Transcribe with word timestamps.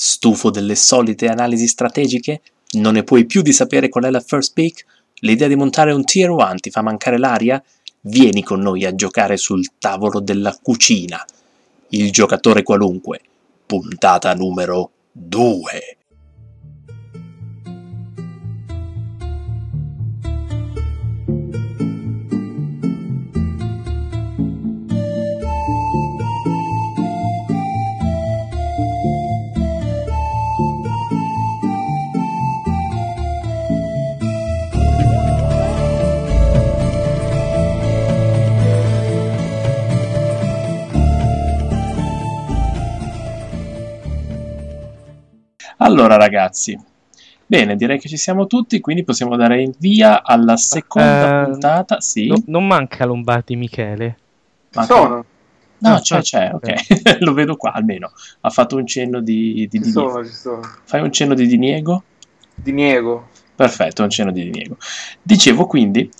Stufo 0.00 0.50
delle 0.50 0.76
solite 0.76 1.26
analisi 1.26 1.66
strategiche? 1.66 2.42
Non 2.74 2.92
ne 2.92 3.02
puoi 3.02 3.26
più 3.26 3.42
di 3.42 3.52
sapere 3.52 3.88
qual 3.88 4.04
è 4.04 4.10
la 4.10 4.20
first 4.20 4.52
pick? 4.52 4.84
L'idea 5.22 5.48
di 5.48 5.56
montare 5.56 5.90
un 5.90 6.04
tier 6.04 6.30
1 6.30 6.54
ti 6.60 6.70
fa 6.70 6.82
mancare 6.82 7.18
l'aria? 7.18 7.60
Vieni 8.02 8.44
con 8.44 8.60
noi 8.60 8.84
a 8.84 8.94
giocare 8.94 9.36
sul 9.36 9.72
tavolo 9.80 10.20
della 10.20 10.56
cucina. 10.62 11.26
Il 11.88 12.12
giocatore 12.12 12.62
qualunque. 12.62 13.22
Puntata 13.66 14.32
numero 14.34 14.92
2. 15.10 15.97
Allora 45.88 46.16
ragazzi, 46.16 46.78
bene, 47.46 47.76
direi 47.76 47.98
che 47.98 48.08
ci 48.08 48.16
siamo 48.16 48.46
tutti, 48.46 48.80
quindi 48.80 49.04
possiamo 49.04 49.36
dare 49.36 49.62
il 49.62 49.74
via 49.78 50.22
alla 50.22 50.56
seconda 50.56 51.42
Eh, 51.42 51.44
puntata. 51.46 52.00
Sì, 52.00 52.26
No- 52.28 52.42
non 52.46 52.66
manca 52.66 53.04
Lombardi 53.04 53.56
Michele. 53.56 54.18
Ma- 54.74 54.84
Sono, 54.84 55.24
No, 55.80 55.94
Ah, 55.94 56.00
c'è, 56.00 56.20
c'è, 56.22 56.50
ok. 56.52 57.18
Lo 57.22 57.32
vedo 57.34 57.56
qua 57.56 57.70
almeno. 57.72 58.10
Ha 58.40 58.50
fatto 58.50 58.74
un 58.76 58.84
cenno 58.84 59.20
di, 59.20 59.68
di 59.70 59.78
ci 59.78 59.78
diniego. 59.78 60.08
sono, 60.10 60.24
ci 60.26 60.32
sono. 60.32 60.60
Fai 60.84 61.00
un 61.02 61.12
cenno 61.12 61.34
di 61.34 61.46
diniego? 61.46 62.02
Diniego. 62.52 63.28
Perfetto, 63.54 64.02
un 64.02 64.10
cenno 64.10 64.32
di 64.32 64.42
diniego. 64.42 64.76
Dicevo 65.22 65.66
quindi 65.66 66.10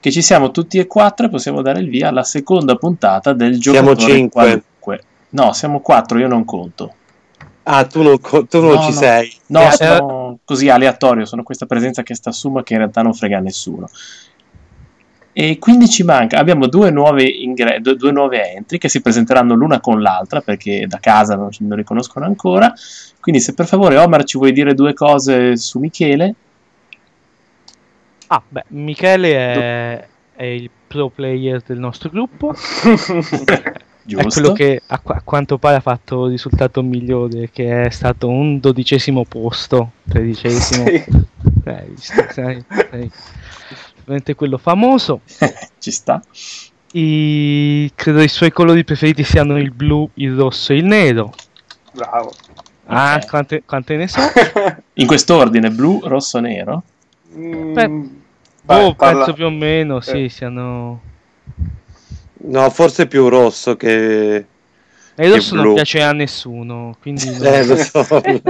che 0.00 0.10
ci 0.10 0.20
siamo 0.20 0.50
tutti 0.50 0.78
e 0.78 0.86
quattro 0.86 1.26
e 1.26 1.28
possiamo 1.30 1.62
dare 1.62 1.80
il 1.80 1.88
via 1.88 2.08
alla 2.08 2.24
seconda 2.24 2.74
puntata 2.76 3.32
del 3.32 3.58
Siamo 3.60 3.94
giocatore 3.94 4.12
cinque. 4.12 4.42
qualunque. 4.42 5.02
No, 5.30 5.52
siamo 5.54 5.80
quattro, 5.80 6.18
io 6.18 6.28
non 6.28 6.44
conto. 6.44 6.94
Ah, 7.64 7.84
tu 7.86 8.02
non, 8.02 8.18
tu 8.20 8.60
non 8.60 8.74
No, 8.74 8.82
ci 8.82 8.92
no. 8.92 8.98
sei. 8.98 9.32
No, 9.48 9.68
Eh, 9.68 9.72
sono 9.72 10.38
così 10.44 10.68
aleatorio, 10.68 11.24
sono 11.24 11.42
questa 11.42 11.66
presenza 11.66 12.02
che 12.02 12.14
sta 12.14 12.32
su 12.32 12.50
ma 12.50 12.62
che 12.62 12.72
in 12.72 12.80
realtà 12.80 13.02
non 13.02 13.14
frega 13.14 13.38
a 13.38 13.40
nessuno. 13.40 13.88
E 15.34 15.58
quindi 15.58 15.88
ci 15.88 16.02
manca, 16.02 16.38
abbiamo 16.38 16.66
due 16.66 16.90
nuove, 16.90 17.22
ingre- 17.24 17.80
due, 17.80 17.96
due 17.96 18.12
nuove 18.12 18.52
entry 18.52 18.76
che 18.76 18.90
si 18.90 19.00
presenteranno 19.00 19.54
l'una 19.54 19.80
con 19.80 20.02
l'altra 20.02 20.42
perché 20.42 20.86
da 20.86 20.98
casa 20.98 21.36
non, 21.36 21.48
non 21.60 21.76
riconoscono 21.78 22.26
ancora. 22.26 22.72
Quindi 23.18 23.40
se 23.40 23.54
per 23.54 23.66
favore 23.66 23.96
Omar 23.96 24.24
ci 24.24 24.36
vuoi 24.36 24.52
dire 24.52 24.74
due 24.74 24.92
cose 24.92 25.56
su 25.56 25.78
Michele? 25.78 26.34
Ah, 28.28 28.42
beh, 28.48 28.64
Michele 28.68 29.32
è, 29.34 30.08
è 30.32 30.44
il 30.44 30.70
pro 30.86 31.10
player 31.10 31.62
del 31.62 31.78
nostro 31.78 32.08
gruppo. 32.08 32.54
È 34.04 34.08
Giusto. 34.08 34.40
quello 34.40 34.52
che 34.52 34.82
a, 34.84 35.00
a 35.04 35.20
quanto 35.22 35.58
pare 35.58 35.76
ha 35.76 35.80
fatto 35.80 36.24
il 36.26 36.32
risultato 36.32 36.82
migliore, 36.82 37.50
che 37.52 37.84
è 37.84 37.90
stato 37.90 38.28
un 38.28 38.58
dodicesimo 38.58 39.24
posto, 39.24 39.92
tredicesimo. 40.08 40.86
Sì. 40.86 41.04
Eh, 41.64 41.70
hai 41.70 41.88
visto, 41.88 42.26
sei, 42.30 42.64
sei 42.90 43.10
veramente 44.04 44.34
quello 44.34 44.58
famoso. 44.58 45.20
ci 45.78 45.90
sta. 45.92 46.20
I, 46.94 47.90
credo 47.94 48.20
i 48.22 48.28
suoi 48.28 48.50
colori 48.50 48.82
preferiti 48.84 49.22
siano 49.22 49.56
il 49.56 49.70
blu, 49.70 50.08
il 50.14 50.34
rosso 50.36 50.72
e 50.72 50.76
il 50.76 50.84
nero. 50.84 51.32
Bravo. 51.92 52.32
Ah, 52.86 53.14
Ok. 53.22 53.28
quante, 53.28 53.62
quante 53.64 53.96
ne 53.96 54.08
so? 54.08 54.20
In 54.94 55.06
quest'ordine, 55.06 55.70
blu, 55.70 56.00
rosso, 56.02 56.40
nero. 56.40 56.82
Mm, 57.34 57.72
Beh, 57.72 57.90
vai, 58.64 58.84
oh, 58.84 58.94
parla- 58.94 59.18
penso 59.24 59.32
più 59.34 59.46
o 59.46 59.50
meno, 59.50 60.00
sì, 60.00 60.24
Eh. 60.24 60.28
siano... 60.28 61.00
No, 62.44 62.70
forse 62.70 63.06
più 63.06 63.28
rosso 63.28 63.76
che... 63.76 64.46
E 65.14 65.28
rosso 65.28 65.54
non 65.54 65.64
blu. 65.64 65.74
piace 65.74 66.02
a 66.02 66.12
nessuno, 66.12 66.96
quindi... 67.00 67.28
non- 67.38 67.46
Eh, 67.46 67.64
lo 67.66 67.76
so. 67.76 68.06
ne- 68.22 68.40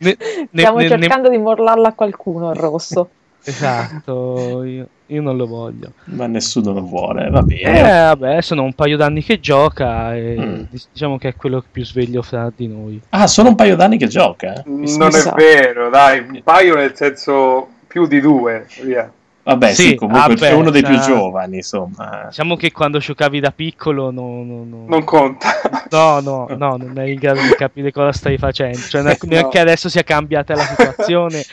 ne- 0.00 0.16
Stiamo 0.52 0.78
ne- 0.78 0.82
ne- 0.82 0.88
cercando 0.88 1.28
di 1.28 1.38
morlarlo 1.38 1.86
a 1.86 1.92
qualcuno 1.92 2.50
il 2.50 2.56
rosso. 2.56 3.10
Esatto, 3.42 4.62
io, 4.64 4.86
io 5.06 5.22
non 5.22 5.38
lo 5.38 5.46
voglio. 5.46 5.92
Ma 6.04 6.26
nessuno 6.26 6.74
lo 6.74 6.82
vuole, 6.82 7.30
va 7.30 7.38
Eh, 7.40 7.42
bene. 7.44 7.80
vabbè, 7.80 8.42
sono 8.42 8.64
un 8.64 8.74
paio 8.74 8.98
d'anni 8.98 9.22
che 9.22 9.40
gioca 9.40 10.14
e 10.14 10.36
Mm. 10.38 10.62
diciamo 10.92 11.16
che 11.16 11.28
è 11.28 11.36
quello 11.36 11.64
più 11.72 11.82
sveglio 11.82 12.20
fra 12.20 12.52
di 12.54 12.68
noi. 12.68 13.00
Ah, 13.08 13.26
sono 13.26 13.48
un 13.48 13.54
paio 13.54 13.76
d'anni 13.76 13.96
che 13.96 14.08
gioca. 14.08 14.62
Mi- 14.66 14.94
non 14.98 15.08
mi 15.08 15.14
è 15.14 15.20
sa- 15.20 15.32
vero, 15.32 15.88
dai, 15.88 16.18
un 16.18 16.42
paio 16.44 16.74
nel 16.74 16.94
senso 16.94 17.66
più 17.86 18.06
di 18.06 18.20
due, 18.20 18.66
via. 18.82 19.10
Vabbè, 19.50 19.72
sì, 19.74 19.82
Sì, 19.88 19.94
comunque 19.96 20.34
vabbè, 20.36 20.48
è 20.48 20.52
uno 20.52 20.70
dei 20.70 20.82
più 20.82 20.94
cioè- 20.94 21.06
giovani, 21.06 21.56
insomma. 21.56 22.26
Diciamo 22.28 22.54
che 22.54 22.70
quando 22.70 22.98
giocavi 22.98 23.40
da 23.40 23.50
piccolo 23.50 24.12
no, 24.12 24.44
no, 24.44 24.64
no. 24.64 24.84
Non 24.86 25.02
conta. 25.02 25.48
No, 25.90 26.20
no, 26.20 26.46
no, 26.56 26.76
non 26.76 26.96
eri 26.98 27.14
in 27.14 27.18
grado 27.18 27.40
di 27.40 27.48
capire 27.56 27.90
cosa 27.90 28.12
stai 28.12 28.38
facendo. 28.38 28.78
Cioè, 28.78 29.02
No. 29.02 29.12
neanche 29.22 29.58
adesso 29.58 29.88
sia 29.88 30.04
cambiata 30.04 30.54
la 30.54 30.62
situazione, 30.62 31.44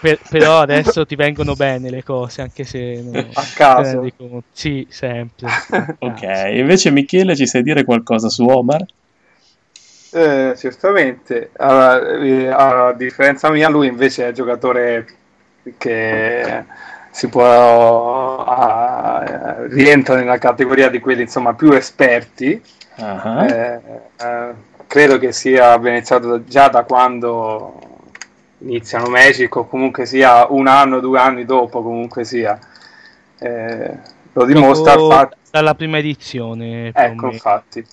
per- 0.00 0.18
però 0.28 0.60
adesso 0.60 1.06
ti 1.06 1.16
vengono 1.16 1.54
bene 1.54 1.88
le 1.88 2.02
cose, 2.04 2.42
anche 2.42 2.64
se 2.64 3.00
non 3.02 3.14
A 3.32 3.42
caso. 3.54 4.00
conto. 4.18 4.42
Sì, 4.52 4.86
sempre. 4.90 5.46
a 5.70 5.96
Ok, 6.00 6.22
invece 6.52 6.90
Michele 6.90 7.34
ci 7.36 7.46
sai 7.46 7.62
dire 7.62 7.84
qualcosa 7.84 8.28
su 8.28 8.44
Omar? 8.44 8.84
Eh, 10.12 10.54
certamente, 10.58 11.50
Allora, 11.56 12.18
eh, 12.18 12.48
a 12.48 12.92
differenza 12.92 13.48
mia, 13.48 13.70
lui 13.70 13.86
invece 13.86 14.28
è 14.28 14.32
giocatore 14.32 15.06
che 15.78 16.64
si 17.20 17.28
può 17.28 18.42
ah, 18.46 19.66
rientra 19.68 20.14
nella 20.14 20.38
categoria 20.38 20.88
di 20.88 21.00
quelli 21.00 21.20
insomma 21.20 21.52
più 21.52 21.70
esperti. 21.72 22.62
Ah, 22.96 23.46
Eh, 23.46 23.80
eh, 24.16 24.54
credo 24.86 25.18
che 25.18 25.30
sia 25.30 25.78
ben 25.78 25.96
iniziato 25.96 26.44
già 26.44 26.68
da 26.68 26.84
quando 26.84 27.78
iniziano 28.60 29.10
Magic 29.10 29.54
o 29.54 29.66
comunque 29.66 30.06
sia 30.06 30.46
un 30.48 30.66
anno, 30.66 31.00
due 31.00 31.18
anni 31.18 31.44
dopo, 31.44 31.82
comunque 31.82 32.24
sia. 32.24 32.58
Eh, 33.38 33.98
lo 34.32 34.44
dimostra 34.46 34.94
il 34.94 35.00
fatto, 35.00 35.36
dalla 35.50 35.74
prima 35.74 35.98
edizione. 35.98 36.86
ecco 36.86 37.00
meno. 37.26 37.32
infatti, 37.32 37.84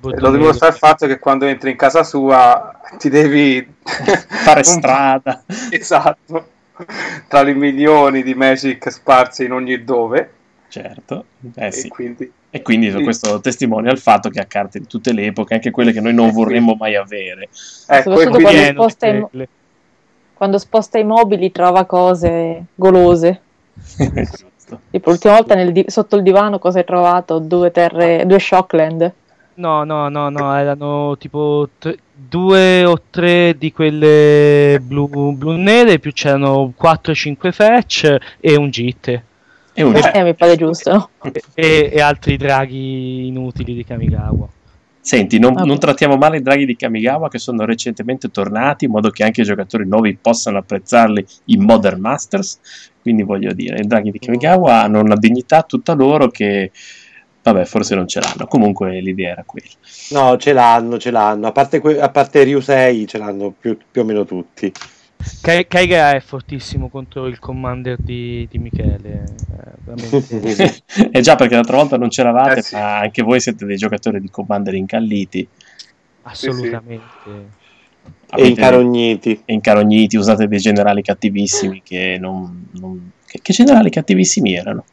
Bottomero. 0.00 0.30
lo 0.30 0.36
dimostra 0.36 0.68
il 0.68 0.74
fatto 0.74 1.06
che 1.06 1.18
quando 1.18 1.46
entri 1.46 1.70
in 1.70 1.76
casa 1.78 2.04
sua 2.04 2.78
ti 2.98 3.08
devi 3.08 3.74
Fare 3.82 4.64
strada. 4.68 5.44
Esatto, 5.70 6.48
tra 7.28 7.48
i 7.48 7.54
milioni 7.54 8.22
di 8.22 8.34
Magic 8.34 8.90
sparsi 8.90 9.44
in 9.44 9.52
ogni 9.52 9.82
dove. 9.84 10.30
Certo, 10.68 11.24
eh 11.54 11.66
E 11.66 11.72
sì. 11.72 11.88
quindi 11.88 12.30
E 12.50 12.62
quindi 12.62 12.90
Sì. 12.90 13.02
questo 13.02 13.40
testimonia 13.40 13.92
il 13.92 13.98
fatto 13.98 14.30
che 14.30 14.40
ha 14.40 14.44
carte 14.46 14.78
di 14.80 14.86
tutte 14.86 15.12
le 15.12 15.26
epoche, 15.26 15.54
anche 15.54 15.70
quelle 15.70 15.92
che 15.92 16.00
noi 16.00 16.14
non 16.14 16.30
vorremmo 16.30 16.74
mai 16.78 16.94
avere. 16.96 17.48
ecco, 17.86 18.18
e 18.20 18.26
quando 18.26 18.48
Pieno 18.48 18.88
sposta 18.88 19.06
i-. 19.08 19.48
Quando 20.32 20.58
sposta 20.58 20.98
i 20.98 21.04
mobili 21.04 21.50
trova 21.52 21.84
cose 21.84 22.64
golose. 22.74 23.40
Tipo 24.90 25.10
l'ultima 25.10 25.34
volta 25.34 25.54
nel 25.54 25.70
di- 25.70 25.84
sotto 25.86 26.16
il 26.16 26.22
divano 26.22 26.58
cosa 26.58 26.78
hai 26.78 26.84
trovato? 26.84 27.38
Due 27.38 27.70
terre, 27.70 28.24
due 28.26 28.38
Shockland. 28.40 29.12
No, 29.54 29.84
no, 29.84 30.08
no, 30.08 30.28
no, 30.28 30.54
erano 30.56 31.16
tipo 31.18 31.68
tre- 31.78 31.96
due 32.16 32.84
o 32.84 33.02
tre 33.10 33.56
di 33.58 33.72
quelle 33.72 34.80
blu, 34.82 35.08
blu 35.08 35.52
nere, 35.52 35.98
più 35.98 36.12
c'erano 36.12 36.72
4-5 36.80 37.52
fetch 37.52 38.16
e 38.40 38.56
un 38.56 38.70
JIT. 38.70 39.22
E 39.74 39.82
un 39.82 39.94
Eh, 39.94 40.22
mi 40.22 40.34
pare 40.34 40.56
giusto? 40.56 41.10
E, 41.54 41.90
e 41.92 42.00
altri 42.00 42.38
draghi 42.38 43.26
inutili 43.26 43.74
di 43.74 43.84
Kamigawa. 43.84 44.48
Senti, 44.98 45.38
non, 45.38 45.52
non 45.52 45.78
trattiamo 45.78 46.16
male 46.16 46.38
i 46.38 46.42
draghi 46.42 46.64
di 46.64 46.74
Kamigawa 46.74 47.28
che 47.28 47.38
sono 47.38 47.64
recentemente 47.64 48.30
tornati 48.30 48.86
in 48.86 48.90
modo 48.90 49.10
che 49.10 49.22
anche 49.22 49.42
i 49.42 49.44
giocatori 49.44 49.86
nuovi 49.86 50.18
possano 50.20 50.58
apprezzarli 50.58 51.24
in 51.44 51.62
Modern 51.62 52.00
Masters. 52.00 52.58
Quindi 53.00 53.22
voglio 53.22 53.52
dire, 53.52 53.78
i 53.78 53.86
draghi 53.86 54.10
di 54.10 54.18
Kamigawa 54.18 54.82
hanno 54.82 55.00
una 55.00 55.14
dignità 55.14 55.62
tutta 55.62 55.92
loro 55.92 56.28
che, 56.28 56.72
vabbè, 57.52 57.64
forse 57.64 57.94
non 57.94 58.06
ce 58.08 58.20
l'hanno. 58.20 58.46
Comunque 58.46 59.00
l'idea 59.00 59.32
era 59.32 59.44
quella. 59.44 59.66
No, 60.10 60.36
ce 60.36 60.52
l'hanno, 60.52 60.98
ce 60.98 61.10
l'hanno. 61.10 61.46
A 61.46 61.52
parte, 61.52 61.80
que- 61.80 62.00
a 62.00 62.08
parte 62.08 62.42
Ryusei 62.42 63.06
ce 63.06 63.18
l'hanno 63.18 63.52
più, 63.58 63.76
più 63.90 64.02
o 64.02 64.04
meno 64.04 64.24
tutti. 64.24 64.72
Kai- 65.40 65.66
Kaiga 65.66 66.12
è 66.14 66.20
fortissimo 66.20 66.88
contro 66.88 67.26
il 67.26 67.38
commander 67.38 67.96
di, 67.98 68.46
di 68.50 68.58
Michele. 68.58 69.24
eh, 69.86 71.08
e 71.10 71.20
già 71.22 71.36
perché 71.36 71.54
l'altra 71.54 71.76
volta 71.76 71.96
non 71.96 72.08
c'eravate, 72.08 72.58
Eh 72.58 72.62
sì. 72.62 72.74
ma 72.74 72.98
anche 72.98 73.22
voi 73.22 73.40
siete 73.40 73.64
dei 73.64 73.76
giocatori 73.76 74.20
di 74.20 74.28
Commander 74.30 74.74
incalliti. 74.74 75.46
assolutamente. 76.22 77.02
E 77.26 77.44
Avete- 78.28 78.48
incarogniti. 78.48 79.42
e 79.44 79.52
incarogniti, 79.54 80.16
usate 80.16 80.46
dei 80.48 80.58
generali 80.58 81.02
cattivissimi 81.02 81.80
che 81.82 82.16
non... 82.20 82.68
non- 82.72 83.10
Che, 83.26 83.40
che 83.42 83.52
generali 83.52 83.90
cattivissimi 83.90 84.54
erano? 84.54 84.84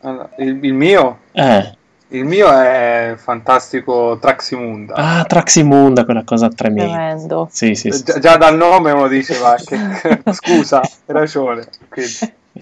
Allora, 0.00 0.30
il, 0.38 0.58
il 0.62 0.74
mio 0.74 1.18
Eh, 1.32 1.72
Il 2.10 2.24
mio 2.24 2.50
è 2.50 3.10
il 3.12 3.18
fantastico 3.18 4.18
Traximunda. 4.20 4.94
Ah, 4.94 5.24
Traximunda, 5.24 6.04
quella 6.04 6.24
cosa 6.24 6.48
tremenda. 6.48 6.94
Tremendo. 6.94 7.48
Sì, 7.50 7.74
sì, 7.74 7.90
sì, 7.90 8.02
Già, 8.04 8.18
già 8.18 8.36
dal 8.36 8.56
nome 8.56 8.92
uno 8.92 9.08
diceva 9.08 9.56
che 9.56 9.76
scusa, 10.32 10.80
hai 10.80 10.88
ragione. 11.06 11.66
Quindi, 11.88 12.12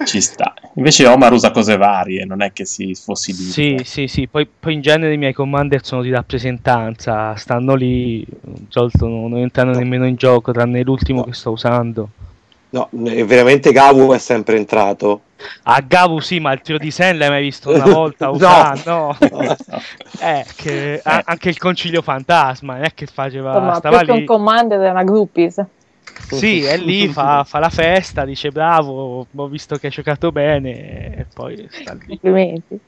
ci 0.04 0.20
sta. 0.20 0.52
Invece 0.74 1.06
Omar 1.06 1.32
usa 1.32 1.50
cose 1.52 1.76
varie, 1.76 2.24
non 2.24 2.42
è 2.42 2.52
che 2.52 2.64
si 2.66 2.94
fossilizza. 2.94 3.52
Sì, 3.52 3.80
sì, 3.84 4.06
sì. 4.08 4.26
Poi, 4.28 4.46
poi 4.46 4.74
in 4.74 4.80
genere 4.82 5.14
i 5.14 5.16
miei 5.16 5.32
commander 5.32 5.84
sono 5.84 6.02
di 6.02 6.10
rappresentanza, 6.10 7.34
stanno 7.36 7.74
lì, 7.74 8.26
solito 8.68 9.06
non, 9.06 9.30
non 9.30 9.38
entrano 9.38 9.72
nemmeno 9.72 10.06
in 10.06 10.16
gioco, 10.16 10.52
tranne 10.52 10.82
l'ultimo 10.82 11.22
che 11.24 11.32
sto 11.32 11.52
usando. 11.52 12.08
No, 12.76 12.90
eh, 13.06 13.24
veramente 13.24 13.72
Gawu 13.72 14.12
è 14.12 14.18
sempre 14.18 14.56
entrato. 14.58 15.22
A 15.62 15.80
Gavu 15.80 16.20
sì, 16.20 16.40
ma 16.40 16.52
il 16.52 16.60
tiro 16.60 16.76
di 16.76 16.90
Sen 16.90 17.16
l'hai 17.16 17.30
mai 17.30 17.42
visto 17.42 17.72
una 17.72 17.84
volta 17.90 18.28
usare? 18.28 18.82
No. 18.84 19.16
No. 19.18 19.54
Eh, 20.18 20.44
che 20.56 21.00
a- 21.02 21.22
anche 21.24 21.50
il 21.50 21.58
concilio 21.58 22.00
fantasma, 22.02 22.74
non 22.76 22.84
è 22.84 22.94
che 22.94 23.06
faceva... 23.06 23.50
Insomma, 23.50 23.74
stava 23.74 23.98
più 23.98 24.06
che 24.06 24.12
un 24.12 24.18
lì... 24.18 24.24
commander 24.24 24.80
è 24.80 24.90
una 24.90 25.04
groupies. 25.04 25.64
Sì, 26.30 26.62
è 26.62 26.76
lì, 26.78 27.08
fa, 27.08 27.44
fa 27.48 27.58
la 27.58 27.68
festa, 27.68 28.24
dice 28.24 28.50
bravo, 28.50 29.26
ho 29.34 29.46
visto 29.48 29.76
che 29.76 29.86
hai 29.86 29.92
giocato 29.92 30.32
bene 30.32 31.16
e 31.16 31.26
poi 31.32 31.66
sta 31.70 31.92
lì. 31.92 32.06
Complimenti. 32.06 32.80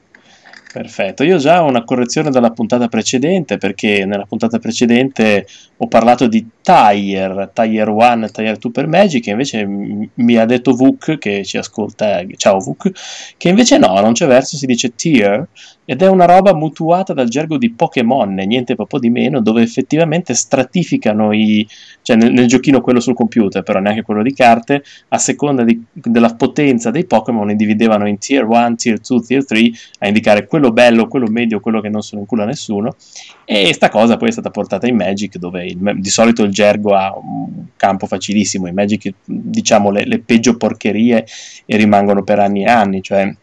Perfetto, 0.71 1.23
io 1.23 1.37
già 1.37 1.63
ho 1.63 1.67
una 1.67 1.83
correzione 1.83 2.29
dalla 2.29 2.51
puntata 2.51 2.87
precedente 2.87 3.57
perché 3.57 4.05
nella 4.05 4.25
puntata 4.25 4.59
precedente 4.59 5.47
ho 5.77 5.87
parlato 5.87 6.27
di 6.27 6.45
Tire, 6.61 7.49
Tire 7.51 7.89
1, 7.89 8.29
Tire 8.29 8.55
2 8.55 8.71
per 8.71 8.85
Magic 8.85 9.25
e 9.25 9.31
invece 9.31 9.65
mi 9.65 10.35
ha 10.37 10.45
detto 10.45 10.75
Vuk 10.75 11.17
che 11.17 11.43
ci 11.43 11.57
ascolta, 11.57 12.21
ciao 12.35 12.59
Vuk, 12.59 12.91
che 13.35 13.49
invece 13.49 13.79
no, 13.79 13.99
non 13.99 14.13
c'è 14.13 14.27
verso, 14.27 14.57
si 14.57 14.67
dice 14.67 14.93
Tier 14.93 15.47
ed 15.89 16.03
è 16.03 16.07
una 16.07 16.25
roba 16.25 16.53
mutuata 16.53 17.13
dal 17.13 17.29
gergo 17.29 17.57
di 17.57 17.71
Pokémon, 17.71 18.31
niente 18.31 18.75
proprio 18.75 18.99
di 18.99 19.09
meno, 19.09 19.41
dove 19.41 19.63
effettivamente 19.63 20.35
stratificano 20.35 21.33
i, 21.33 21.67
cioè 22.03 22.15
nel, 22.15 22.31
nel 22.31 22.45
giochino 22.45 22.79
quello 22.79 22.99
sul 22.99 23.15
computer, 23.15 23.63
però 23.63 23.79
neanche 23.79 24.03
quello 24.03 24.21
di 24.21 24.31
carte, 24.31 24.83
a 25.07 25.17
seconda 25.17 25.63
di- 25.63 25.83
della 25.91 26.35
potenza 26.35 26.91
dei 26.91 27.05
Pokémon 27.05 27.47
li 27.47 27.55
dividevano 27.55 28.07
in 28.07 28.19
Tier 28.19 28.45
1, 28.45 28.75
Tier 28.75 28.99
2, 28.99 29.21
Tier 29.21 29.43
3 29.43 29.71
a 30.01 30.07
indicare 30.07 30.45
quello 30.45 30.71
bello, 30.71 31.07
quello 31.07 31.25
medio, 31.27 31.59
quello 31.59 31.81
che 31.81 31.89
non 31.89 32.03
sono 32.03 32.21
in 32.21 32.27
culo 32.27 32.43
a 32.43 32.45
nessuno. 32.45 32.95
E 33.43 33.73
sta 33.73 33.89
cosa 33.89 34.15
poi 34.15 34.27
è 34.27 34.31
stata 34.31 34.51
portata 34.51 34.85
in 34.85 34.95
Magic, 34.95 35.37
dove 35.37 35.65
il- 35.65 35.95
di 35.97 36.09
solito 36.11 36.43
il 36.43 36.51
gergo 36.51 36.93
ha 36.93 37.17
un 37.17 37.65
campo 37.75 38.05
facilissimo. 38.05 38.67
In 38.67 38.75
Magic, 38.75 39.11
diciamo, 39.25 39.89
le, 39.89 40.05
le 40.05 40.19
peggio 40.19 40.55
porcherie 40.55 41.25
e 41.65 41.77
rimangono 41.77 42.21
per 42.21 42.37
anni 42.37 42.61
e 42.63 42.69
anni. 42.69 43.01
Cioè, 43.01 43.35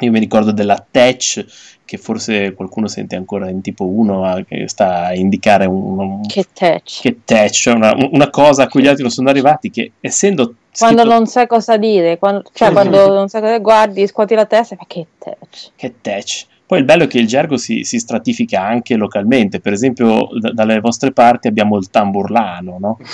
io 0.00 0.10
mi 0.10 0.18
ricordo 0.18 0.52
della 0.52 0.84
Tech, 0.90 1.44
che 1.84 1.96
forse 1.98 2.52
qualcuno 2.54 2.88
sente 2.88 3.16
ancora 3.16 3.48
in 3.48 3.60
tipo 3.62 3.86
1, 3.86 4.44
che 4.46 4.68
sta 4.68 5.06
a 5.06 5.14
indicare 5.14 5.66
un, 5.66 5.98
un- 5.98 6.26
Che 6.26 6.46
touch. 6.52 7.00
che 7.02 7.20
Tech, 7.24 7.50
cioè 7.50 7.74
una, 7.74 7.94
una 8.10 8.28
cosa 8.30 8.64
a 8.64 8.68
cui 8.68 8.82
gli 8.82 8.88
altri 8.88 9.02
non 9.02 9.10
sono 9.12 9.28
arrivati, 9.30 9.70
che 9.70 9.92
essendo 10.00 10.54
Quando 10.76 11.00
scritto- 11.02 11.14
non 11.14 11.26
sai 11.26 11.46
cosa 11.46 11.76
dire, 11.76 12.18
quando, 12.18 12.42
cioè 12.52 12.72
quando 12.72 13.12
non 13.14 13.28
sai 13.28 13.40
cosa 13.40 13.58
guardi, 13.58 14.06
scuoti 14.06 14.34
la 14.34 14.46
testa 14.46 14.74
e 14.74 14.76
fai 14.78 14.86
che 14.88 15.06
touch. 15.18 15.70
che 15.76 15.94
tech. 16.00 16.46
Poi 16.66 16.80
il 16.80 16.84
bello 16.84 17.04
è 17.04 17.06
che 17.06 17.18
il 17.18 17.28
gergo 17.28 17.56
si, 17.56 17.84
si 17.84 18.00
stratifica 18.00 18.60
anche 18.60 18.96
localmente, 18.96 19.60
per 19.60 19.72
esempio 19.72 20.26
d- 20.32 20.50
dalle 20.52 20.80
vostre 20.80 21.12
parti 21.12 21.46
abbiamo 21.46 21.76
il 21.76 21.88
tamburlano, 21.90 22.78
no? 22.80 22.98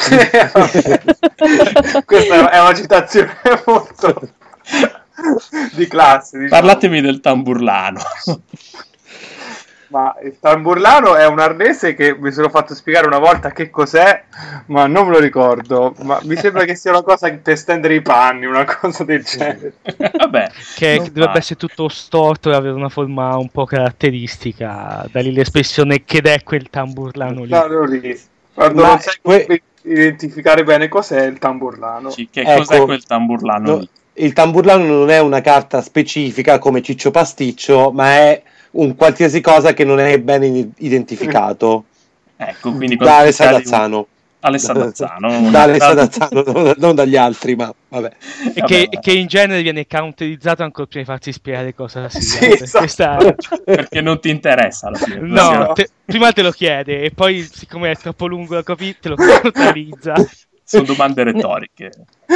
Questa 2.07 2.51
è 2.51 2.61
una 2.61 2.75
citazione 2.75 3.31
molto 3.67 4.29
di 5.75 5.87
classe. 5.87 6.39
diciamo. 6.39 6.61
Parlatemi 6.61 7.01
del 7.01 7.21
tamburlano. 7.21 8.01
Ma 9.89 10.15
il 10.25 10.39
tamburlano 10.41 11.17
è 11.17 11.27
un 11.27 11.39
arnese 11.39 11.95
che 11.95 12.17
mi 12.19 12.33
sono 12.33 12.49
fatto 12.49 12.75
spiegare 12.75 13.07
una 13.07 13.19
volta 13.19 13.51
che 13.51 13.69
cos'è, 13.69 14.25
ma 14.69 14.87
non 14.87 15.07
me 15.07 15.13
lo 15.13 15.19
ricordo. 15.19 15.95
Ma 16.05 16.19
mi 16.23 16.35
sembra 16.37 16.65
che 16.65 16.75
sia 16.77 16.93
una 16.93 17.03
cosa 17.03 17.31
per 17.31 17.59
stendere 17.59 17.97
i 17.97 18.01
panni, 18.01 18.47
una 18.47 18.65
cosa 18.65 19.05
del 19.05 19.23
genere. 19.23 19.75
Vabbè, 20.17 20.51
Che 20.77 20.97
dovrebbe 20.97 21.33
fa. 21.33 21.37
essere 21.39 21.59
tutto 21.59 21.89
storto 21.91 22.51
e 22.51 22.55
avere 22.55 22.73
una 22.73 22.89
forma 22.89 23.37
un 23.37 23.51
po' 23.51 23.67
caratteristica. 23.67 25.07
Da 25.13 25.21
lì 25.21 25.31
l'espressione 25.31 26.05
che 26.05 26.21
è 26.21 26.43
quel 26.43 26.71
tamburlano 26.71 27.43
lì. 27.45 27.51
No, 27.51 27.67
no, 27.67 27.85
lì. 27.85 28.19
Quando 28.55 28.81
Ma 28.83 28.89
non 28.89 28.99
sai 29.01 29.17
que- 29.21 29.63
identificare 29.83 30.65
bene 30.65 30.89
cos'è 30.89 31.27
il 31.27 31.39
tamburlano. 31.39 32.09
Sì, 32.09 32.29
che 32.31 32.41
Ecco. 32.41 32.59
cos'è 32.65 32.81
quel 32.81 33.05
tamburlano? 33.05 33.71
No, 33.71 33.77
lì? 33.77 33.89
Il 34.15 34.33
tamburlano 34.33 34.85
non 34.85 35.11
è 35.11 35.19
una 35.21 35.41
carta 35.41 35.81
specifica 35.81 36.59
come 36.59 36.83
Ciccio 36.83 37.11
Pasticcio, 37.11 37.91
ma 37.93 38.11
è 38.17 38.43
un 38.73 38.95
qualsiasi 38.95 39.41
cosa 39.41 39.73
che 39.75 39.85
non 39.85 40.01
è 40.01 40.19
ben 40.19 40.73
identificato. 40.79 41.85
Ecco, 42.43 42.73
quindi 42.73 42.97
Da 42.97 43.05
quando 43.05 43.23
Alessa 43.23 43.45
ti 43.45 43.51
cadi 43.53 43.55
un- 43.65 43.71
Dazzano. 43.71 44.07
Alessa 44.41 44.73
Dazzano. 44.73 45.41
Da 45.53 45.63
Alessa 45.63 45.95
Dazzano, 45.95 46.75
non, 46.77 46.95
dagli 46.97 47.15
altri, 47.17 47.55
ma 47.55 47.73
vabbè. 47.89 48.07
E 48.09 48.61
Vabbè, 48.61 48.65
che, 48.67 48.79
vabbè. 48.91 48.99
che 48.99 49.13
in 49.13 49.27
genere 49.29 49.63
viene 49.63 49.87
counterizzato 49.87 50.65
ancora 50.65 50.87
prima 50.89 51.05
di 51.05 51.11
farsi 51.11 51.31
spiegare 51.33 51.73
cosa 51.73 52.09
sia. 52.09 52.21
Sì, 52.21 52.47
esatto. 52.65 52.79
questa- 52.79 53.35
Perché 53.65 54.01
non 54.01 54.19
ti 54.19 54.31
interessa 54.31 54.89
alla 54.89 54.97
fine. 54.99 55.21
No, 55.21 55.73
te- 55.73 55.89
prima 56.05 56.33
te 56.33 56.43
lo 56.43 56.51
chiede 56.51 57.03
e 57.03 57.13
poi 57.13 57.43
siccome 57.43 57.93
è 57.93 57.97
troppo 57.97 58.27
lungo 58.27 58.55
da 58.55 58.65
capire 58.65 58.97
te 59.01 59.09
lo 59.11 59.15
counterizza. 59.15 60.15
Sono 60.65 60.83
domande 60.85 61.23
retoriche. 61.23 61.91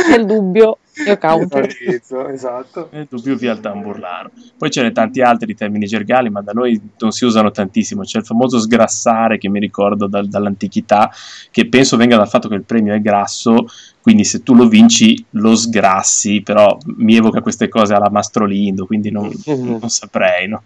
Nel 0.09 0.25
dubbio, 0.25 0.79
io. 1.05 1.63
Utilizzo, 1.63 2.29
esatto. 2.29 2.89
Nel 2.93 3.07
dubbio 3.09 3.37
via 3.37 3.53
il 3.53 3.61
tamburlano. 3.61 4.31
Poi 4.57 4.71
ce 4.71 4.83
ne 4.83 4.93
tanti 4.93 5.21
altri 5.21 5.55
termini 5.55 5.87
gergali, 5.87 6.31
ma 6.31 6.41
da 6.41 6.53
noi 6.53 6.81
non 6.99 7.11
si 7.11 7.25
usano 7.25 7.51
tantissimo. 7.51 8.03
C'è 8.03 8.19
il 8.19 8.25
famoso 8.25 8.59
sgrassare 8.59 9.39
che 9.39 9.49
mi 9.49 9.61
ricordo 9.61 10.07
dal- 10.07 10.29
dall'antichità, 10.29 11.11
che 11.51 11.69
penso 11.69 11.97
venga 11.97 12.17
dal 12.17 12.29
fatto 12.29 12.49
che 12.49 12.55
il 12.55 12.65
premio 12.65 12.95
è 12.95 13.01
grasso, 13.01 13.67
quindi 14.07 14.23
se 14.23 14.45
tu 14.45 14.55
lo 14.55 14.69
vinci 14.69 15.25
lo 15.31 15.57
sgrassi, 15.57 16.41
però 16.41 16.79
mi 16.99 17.17
evoca 17.17 17.41
queste 17.41 17.67
cose 17.67 17.93
alla 17.93 18.09
Mastrolindo, 18.09 18.87
quindi 18.87 19.11
non, 19.11 19.29
non 19.47 19.89
saprei, 19.89 20.47
no? 20.47 20.63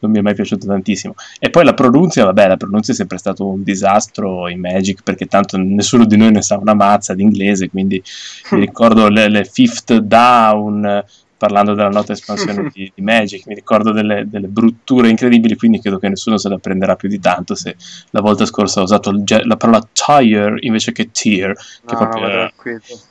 non 0.00 0.10
mi 0.10 0.18
è 0.18 0.20
mai 0.20 0.34
piaciuto 0.34 0.66
tantissimo. 0.66 1.14
E 1.38 1.48
poi 1.48 1.64
la 1.64 1.72
pronuncia, 1.72 2.26
vabbè, 2.26 2.48
la 2.48 2.58
pronuncia 2.58 2.92
è 2.92 2.94
sempre 2.94 3.16
stato 3.16 3.46
un 3.46 3.62
disastro 3.62 4.46
in 4.46 4.60
Magic, 4.60 5.02
perché 5.02 5.24
tanto 5.24 5.56
nessuno 5.56 6.04
di 6.04 6.18
noi 6.18 6.32
ne 6.32 6.42
sa 6.42 6.58
una 6.58 6.74
mazza 6.74 7.14
d'inglese, 7.14 7.70
quindi 7.70 8.02
mi 8.50 8.60
ricordo 8.60 9.08
le, 9.08 9.28
le 9.28 9.44
Fifth 9.72 9.96
Down, 9.98 11.04
parlando 11.36 11.74
della 11.74 11.88
nota 11.88 12.12
espansione 12.12 12.68
di, 12.72 12.92
di 12.94 13.02
Magic, 13.02 13.46
mi 13.46 13.54
ricordo 13.54 13.90
delle, 13.90 14.28
delle 14.28 14.46
brutture 14.46 15.08
incredibili, 15.08 15.56
quindi 15.56 15.80
credo 15.80 15.98
che 15.98 16.08
nessuno 16.08 16.36
se 16.36 16.48
la 16.48 16.58
prenderà 16.58 16.94
più 16.94 17.08
di 17.08 17.18
tanto 17.18 17.54
se 17.54 17.74
la 18.10 18.20
volta 18.20 18.44
scorsa 18.44 18.80
ho 18.80 18.84
usato 18.84 19.10
il 19.10 19.24
la 19.44 19.56
parola 19.56 19.80
tire 19.92 20.56
invece 20.60 20.92
che 20.92 21.10
tier, 21.10 21.52
che 21.54 21.94
No, 21.94 21.96
proprio... 21.96 22.28
no. 22.28 22.52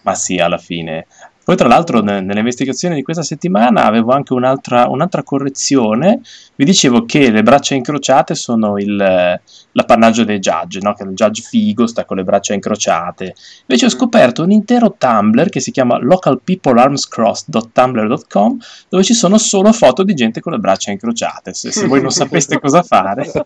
Ma 0.04 0.14
sì, 0.16 0.38
alla 0.38 0.58
fine. 0.58 1.08
Poi, 1.44 1.56
tra 1.56 1.68
l'altro, 1.68 2.02
ne- 2.02 2.22
nelle 2.22 2.38
investigazioni 2.40 2.94
di 2.96 3.02
questa 3.02 3.24
settimana 3.24 3.86
avevo 3.86 4.12
anche 4.12 4.34
un'altra, 4.34 4.88
un'altra 4.88 5.24
correzione. 5.24 6.22
Vi 6.56 6.64
dicevo 6.64 7.04
che 7.06 7.32
le 7.32 7.42
braccia 7.42 7.74
incrociate 7.74 8.36
sono 8.36 8.78
il, 8.78 8.96
l'appannaggio 8.96 10.24
dei 10.24 10.38
judge, 10.40 10.78
no? 10.82 10.94
che 10.94 11.02
il 11.04 11.14
judge 11.14 11.42
figo 11.42 11.88
sta 11.88 12.06
con 12.06 12.18
le 12.18 12.24
braccia 12.24 12.54
incrociate. 12.54 13.34
Invece 13.62 13.88
ho 13.88 13.90
scoperto 13.90 14.44
un 14.44 14.52
intero 14.52 14.94
Tumblr 14.98 15.50
che 15.50 15.60
si 15.60 15.72
chiama 15.72 15.98
localpeoplearmscrossed.tumblr.com 15.98 18.58
dove 18.90 19.04
ci 19.04 19.16
sono 19.16 19.40
solo 19.40 19.74
foto 19.74 20.04
di 20.04 20.14
gente 20.14 20.42
con 20.42 20.54
le 20.54 20.60
braccia 20.60 20.92
incrociate. 20.92 21.56
Se, 21.56 21.72
se 21.72 21.88
voi 21.88 22.02
non 22.02 22.12
sapeste 22.12 22.60
cosa 22.60 22.84
fare. 22.84 23.32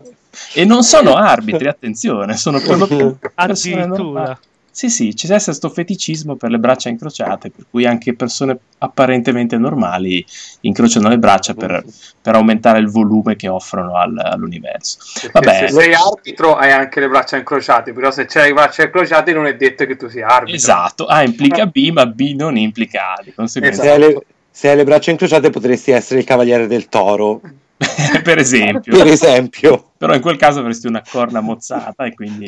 E 0.53 0.65
non 0.65 0.83
sono 0.83 1.15
arbitri, 1.15 1.69
attenzione, 1.69 2.35
sono 2.35 2.59
per 2.59 2.77
lo 2.77 2.87
più 2.87 3.15
persone 3.33 3.85
normali. 3.85 4.35
Sì, 4.75 4.89
sì, 4.89 5.15
ci 5.15 5.25
deve 5.25 5.37
essere 5.37 5.57
questo 5.57 5.69
feticismo 5.69 6.35
per 6.35 6.51
le 6.51 6.57
braccia 6.57 6.89
incrociate, 6.89 7.49
per 7.49 7.65
cui 7.69 7.85
anche 7.85 8.13
persone 8.13 8.59
apparentemente 8.79 9.57
normali 9.57 10.23
incrociano 10.61 11.07
le 11.07 11.17
braccia 11.17 11.53
per, 11.53 11.81
per 12.21 12.35
aumentare 12.35 12.79
il 12.79 12.89
volume 12.89 13.37
che 13.37 13.47
offrono 13.47 13.95
al- 13.95 14.17
all'universo. 14.17 14.97
Vabbè. 15.31 15.67
se 15.69 15.69
sei 15.69 15.93
arbitro 15.93 16.57
hai 16.57 16.73
anche 16.73 16.99
le 16.99 17.07
braccia 17.07 17.37
incrociate, 17.37 17.93
però 17.93 18.11
se 18.11 18.25
c'hai 18.25 18.49
le 18.49 18.53
braccia 18.53 18.83
incrociate 18.83 19.31
non 19.31 19.45
è 19.45 19.55
detto 19.55 19.85
che 19.85 19.95
tu 19.95 20.09
sia 20.09 20.27
arbitro. 20.27 20.55
Esatto, 20.55 21.05
A 21.05 21.23
implica 21.23 21.67
B, 21.67 21.91
ma 21.91 22.05
B 22.05 22.33
non 22.35 22.57
implica 22.57 23.13
A, 23.13 23.21
di 23.23 23.33
conseguenza, 23.33 23.81
Se 23.81 23.91
hai, 23.91 23.99
le, 23.99 24.25
se 24.51 24.69
hai 24.71 24.75
le 24.75 24.83
braccia 24.83 25.09
incrociate 25.09 25.51
potresti 25.51 25.91
essere 25.91 26.19
il 26.19 26.25
cavaliere 26.25 26.67
del 26.67 26.89
toro, 26.89 27.39
per 28.23 28.37
esempio. 28.37 28.97
per 28.97 29.07
esempio. 29.07 29.91
Però 29.97 30.13
in 30.13 30.21
quel 30.21 30.37
caso 30.37 30.59
avresti 30.59 30.87
una 30.87 31.03
corna 31.07 31.41
mozzata 31.41 32.05
e 32.05 32.13
quindi, 32.13 32.45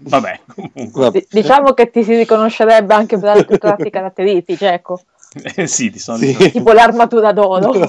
vabbè. 0.00 0.40
Di- 1.12 1.26
Diciamo 1.30 1.72
che 1.72 1.90
ti 1.90 2.02
si 2.04 2.16
riconoscerebbe 2.16 2.94
anche 2.94 3.18
per 3.18 3.30
altri 3.30 3.58
tratti 3.58 3.90
caratteristici, 3.90 4.64
ecco, 4.64 5.00
eh, 5.56 5.66
sì, 5.66 5.90
di 5.90 5.98
solito. 5.98 6.42
Sì. 6.42 6.50
tipo 6.52 6.72
l'armatura 6.72 7.32
d'oro. 7.32 7.72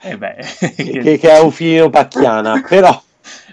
Eh 0.00 0.16
beh, 0.16 0.36
che, 0.74 1.18
che 1.18 1.30
è 1.30 1.38
un 1.40 1.50
filino 1.50 1.90
pacchiana, 1.90 2.62
però 2.66 3.02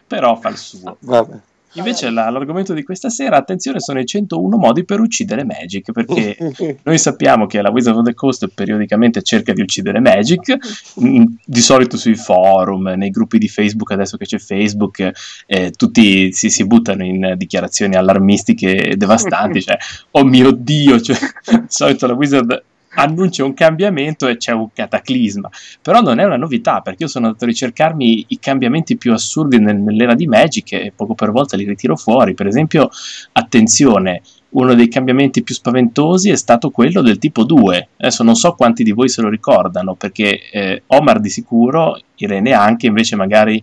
però 0.08 0.36
fa 0.36 0.50
il 0.50 0.58
suo. 0.58 0.98
vabbè. 1.00 1.36
Invece 1.76 2.10
la- 2.10 2.30
l'argomento 2.30 2.74
di 2.74 2.84
questa 2.84 3.10
sera, 3.10 3.38
attenzione, 3.38 3.80
sono 3.80 4.00
i 4.00 4.06
101 4.06 4.58
modi 4.58 4.86
per 4.86 5.00
uccidere 5.00 5.44
Magic, 5.44 5.92
perché 5.92 6.38
noi 6.84 6.98
sappiamo 6.98 7.46
che 7.46 7.62
la 7.62 7.70
Wizard 7.70 7.98
of 7.98 8.06
the 8.06 8.14
Coast 8.14 8.48
periodicamente 8.54 9.22
cerca 9.22 9.54
di 9.54 9.62
uccidere 9.62 10.00
Magic, 10.00 10.58
mm, 11.02 11.24
di 11.46 11.62
solito 11.62 11.98
sui 11.98 12.16
forum, 12.16 12.94
nei 12.96 13.10
gruppi 13.10 13.38
di 13.38 13.48
Facebook, 13.48 13.92
adesso 13.92 14.18
che 14.18 14.26
c'è 14.26 14.38
Facebook, 14.38 15.12
eh, 15.46 15.72
tutti 15.72 16.32
si, 16.32 16.50
si 16.50 16.66
buttano 16.66 17.04
in 17.04 17.36
dichiarazioni 17.38 17.96
allarmistiche 17.96 18.92
e 18.92 18.96
devastanti, 18.96 19.62
cioè, 19.64 19.78
oh 20.12 20.24
mio 20.24 20.52
Dio, 20.52 21.00
cioè, 21.00 21.18
di 21.52 21.66
solito 21.68 22.08
la 22.08 22.14
Wizard 22.14 22.64
annuncia 22.96 23.44
un 23.44 23.54
cambiamento 23.54 24.28
e 24.28 24.38
c'è 24.38 24.52
un 24.52 24.68
cataclisma. 24.74 25.50
Però 25.82 26.02
non 26.02 26.20
è 26.20 26.24
una 26.24 26.38
novità, 26.38 26.82
perché 26.82 27.04
io 27.04 27.10
sono 27.10 27.28
andato 27.28 27.44
a 27.46 27.48
ricercarmi 27.48 28.26
i 28.30 28.40
cambiamenti 28.40 28.98
più 28.98 29.14
assurdi 29.14 29.60
nel- 29.60 29.78
nell'era 29.78 30.16
di 30.16 30.28
Magic 30.28 30.72
e 30.74 30.94
poco 30.96 31.14
per 31.14 31.32
volta 31.32 31.56
li 31.58 31.66
ritiro 31.66 31.96
fuori. 31.96 32.34
Per 32.34 32.48
esempio, 32.48 32.90
attenzione, 33.34 34.22
uno 34.50 34.74
dei 34.74 34.88
cambiamenti 34.88 35.44
più 35.44 35.54
spaventosi 35.54 36.30
è 36.30 36.36
stato 36.36 36.70
quello 36.70 37.02
del 37.02 37.18
tipo 37.18 37.44
2. 37.44 37.90
Adesso 37.98 38.24
non 38.24 38.36
so 38.36 38.54
quanti 38.54 38.84
di 38.84 38.92
voi 38.92 39.10
se 39.10 39.22
lo 39.22 39.30
ricordano, 39.30 39.96
perché 39.96 40.40
eh, 40.52 40.84
Omar 40.88 41.20
di 41.20 41.30
sicuro, 41.30 42.00
Irene 42.16 42.54
anche, 42.54 42.88
invece 42.88 43.16
magari 43.18 43.62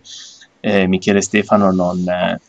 eh, 0.59 0.87
Michele 0.87 1.19
e 1.19 1.23
Stefano 1.23 1.71
non... 1.71 2.07
eh, 2.07 2.39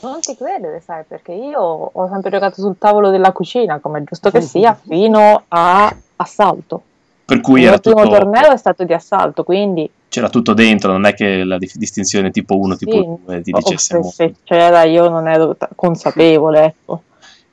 Non 0.00 0.20
ti 0.20 0.34
credere, 0.36 0.82
sai, 0.84 1.04
perché 1.06 1.32
io 1.32 1.60
ho 1.60 2.08
sempre 2.10 2.30
giocato 2.30 2.60
sul 2.60 2.76
tavolo 2.78 3.10
della 3.10 3.32
cucina, 3.32 3.78
come 3.78 4.00
è 4.00 4.04
giusto 4.04 4.30
che 4.30 4.40
sia, 4.40 4.74
fino 4.74 5.44
a 5.48 5.96
assalto. 6.24 6.82
per 7.24 7.40
cui 7.40 7.60
Il 7.60 7.68
era 7.68 7.78
primo 7.78 8.02
tutto, 8.02 8.16
torneo 8.16 8.50
è 8.52 8.56
stato 8.56 8.84
di 8.84 8.92
assalto, 8.92 9.44
quindi 9.44 9.88
c'era 10.08 10.28
tutto 10.28 10.52
dentro, 10.52 10.92
non 10.92 11.06
è 11.06 11.14
che 11.14 11.42
la 11.44 11.58
distinzione 11.58 12.30
tipo 12.30 12.56
1, 12.58 12.76
sì, 12.76 12.84
tipo 12.86 13.20
2 13.24 13.42
ti 13.42 13.50
dicesse 13.52 14.02
se, 14.04 14.10
se 14.10 14.34
c'era 14.44 14.82
io 14.84 15.08
non 15.08 15.26
ero 15.28 15.56
t- 15.56 15.68
consapevole, 15.74 16.64
ecco. 16.64 17.02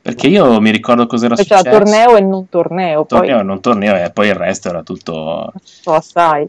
Perché 0.02 0.28
io 0.28 0.60
mi 0.60 0.72
ricordo 0.72 1.06
cos'era 1.08 1.36
c'era 1.36 1.58
successo. 1.60 1.78
torneo 1.78 2.16
e 2.16 2.22
non 2.22 2.50
torneo, 2.50 3.06
torneo 3.06 3.36
poi 3.36 3.40
e 3.40 3.44
non 3.44 3.62
torneo 3.62 3.96
e 3.96 4.10
poi 4.12 4.28
il 4.28 4.36
resto 4.36 4.70
era 4.70 4.82
tutto 4.84 5.54
so 5.64 5.94
assai. 5.94 6.48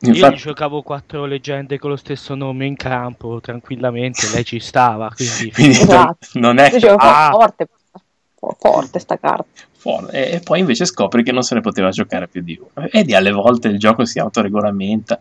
Io 0.00 0.12
infatti 0.12 0.34
gli 0.34 0.38
giocavo 0.38 0.82
quattro 0.82 1.24
leggende 1.24 1.78
con 1.78 1.90
lo 1.90 1.96
stesso 1.96 2.34
nome 2.34 2.66
in 2.66 2.76
campo 2.76 3.40
tranquillamente, 3.40 4.28
lei 4.32 4.44
ci 4.44 4.60
stava, 4.60 5.10
quindi 5.14 5.50
quindi 5.54 5.78
non- 5.78 5.88
Esatto. 5.88 6.16
non 6.34 6.58
è 6.58 6.70
Dicevo, 6.70 6.96
ah, 6.98 7.30
forte, 7.32 7.68
fo- 8.38 8.56
forte 8.58 8.98
sta 8.98 9.16
carta. 9.18 9.44
Fuori. 9.84 10.06
e, 10.12 10.30
e 10.32 10.40
poi 10.40 10.60
invece 10.60 10.86
scopri 10.86 11.22
che 11.22 11.30
non 11.32 11.42
se 11.42 11.54
ne 11.54 11.60
poteva 11.60 11.90
giocare 11.90 12.26
più 12.28 12.42
di 12.42 12.58
uno 12.58 12.86
e 12.88 13.04
di 13.04 13.14
alle 13.14 13.30
volte 13.32 13.68
il 13.68 13.78
gioco 13.78 14.04
si 14.06 14.18
autoregolamenta 14.18 15.18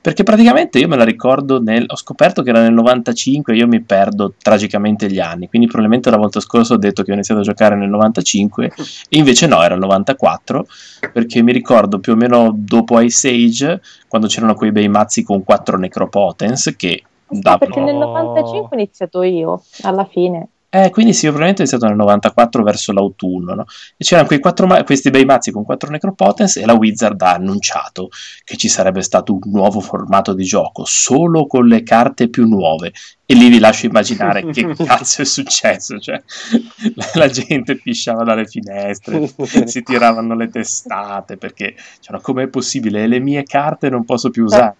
perché 0.00 0.22
praticamente 0.22 0.78
io 0.78 0.88
me 0.88 0.96
la 0.96 1.04
ricordo 1.04 1.60
nel, 1.60 1.84
ho 1.86 1.96
scoperto 1.96 2.42
che 2.42 2.50
era 2.50 2.62
nel 2.62 2.72
95 2.72 3.54
io 3.54 3.66
mi 3.66 3.82
perdo 3.82 4.32
tragicamente 4.40 5.10
gli 5.10 5.20
anni 5.20 5.48
quindi 5.48 5.66
probabilmente 5.66 6.08
la 6.10 6.16
volta 6.16 6.40
scorsa 6.40 6.74
ho 6.74 6.78
detto 6.78 7.02
che 7.02 7.10
ho 7.10 7.14
iniziato 7.14 7.40
a 7.40 7.44
giocare 7.44 7.76
nel 7.76 7.88
95 7.90 8.72
e 9.08 9.18
invece 9.18 9.46
no 9.46 9.62
era 9.62 9.74
il 9.74 9.80
94 9.80 10.66
perché 11.12 11.42
mi 11.42 11.52
ricordo 11.52 11.98
più 11.98 12.12
o 12.12 12.16
meno 12.16 12.52
dopo 12.56 12.98
Ice 13.00 13.28
Age 13.28 13.80
quando 14.08 14.28
c'erano 14.28 14.54
quei 14.54 14.72
bei 14.72 14.88
mazzi 14.88 15.22
con 15.22 15.44
4 15.44 15.76
Necropotence 15.78 16.74
che 16.76 17.02
Ah, 17.28 17.38
davano 17.40 17.58
perché 17.58 17.80
nel 17.80 17.96
No. 17.96 18.12
95 18.12 18.68
ho 18.76 18.80
iniziato 18.80 19.22
io, 19.22 19.60
alla 19.82 20.04
fine. 20.04 20.48
Eh, 20.68 20.90
quindi 20.90 21.12
sì, 21.12 21.22
probabilmente 21.22 21.62
ho 21.62 21.64
iniziato 21.64 21.86
nel 21.86 21.96
94 21.96 22.62
verso 22.62 22.92
l'autunno, 22.92 23.54
no? 23.54 23.64
E 23.96 24.04
c'erano 24.04 24.26
quei 24.26 24.40
quattro 24.40 24.66
ma- 24.66 24.82
questi 24.82 25.10
bei 25.10 25.24
mazzi 25.24 25.50
con 25.50 25.64
4 25.64 25.90
Necropotence 25.90 26.60
e 26.60 26.66
la 26.66 26.74
Wizard 26.74 27.20
ha 27.22 27.34
annunciato 27.34 28.08
che 28.44 28.56
ci 28.56 28.68
sarebbe 28.68 29.00
stato 29.02 29.32
un 29.32 29.40
nuovo 29.44 29.80
formato 29.80 30.34
di 30.34 30.44
gioco, 30.44 30.84
solo 30.84 31.46
con 31.46 31.66
le 31.66 31.82
carte 31.82 32.28
più 32.28 32.46
nuove. 32.46 32.92
E 33.24 33.34
lì 33.34 33.48
vi 33.48 33.58
lascio 33.58 33.86
immaginare 33.86 34.44
che 34.46 34.74
cazzo 34.84 35.22
è 35.22 35.24
successo, 35.24 35.98
cioè 35.98 36.20
la, 37.14 37.28
gente 37.28 37.76
pisciava 37.76 38.24
dalle 38.24 38.46
finestre, 38.46 39.32
si 39.64 39.82
tiravano 39.82 40.34
le 40.34 40.48
testate 40.48 41.36
perché, 41.36 41.74
cioè, 42.00 42.20
com'è 42.20 42.48
possibile? 42.48 43.04
E 43.04 43.06
le 43.06 43.20
mie 43.20 43.44
carte 43.44 43.88
non 43.88 44.04
posso 44.04 44.30
più 44.30 44.44
usare. 44.44 44.74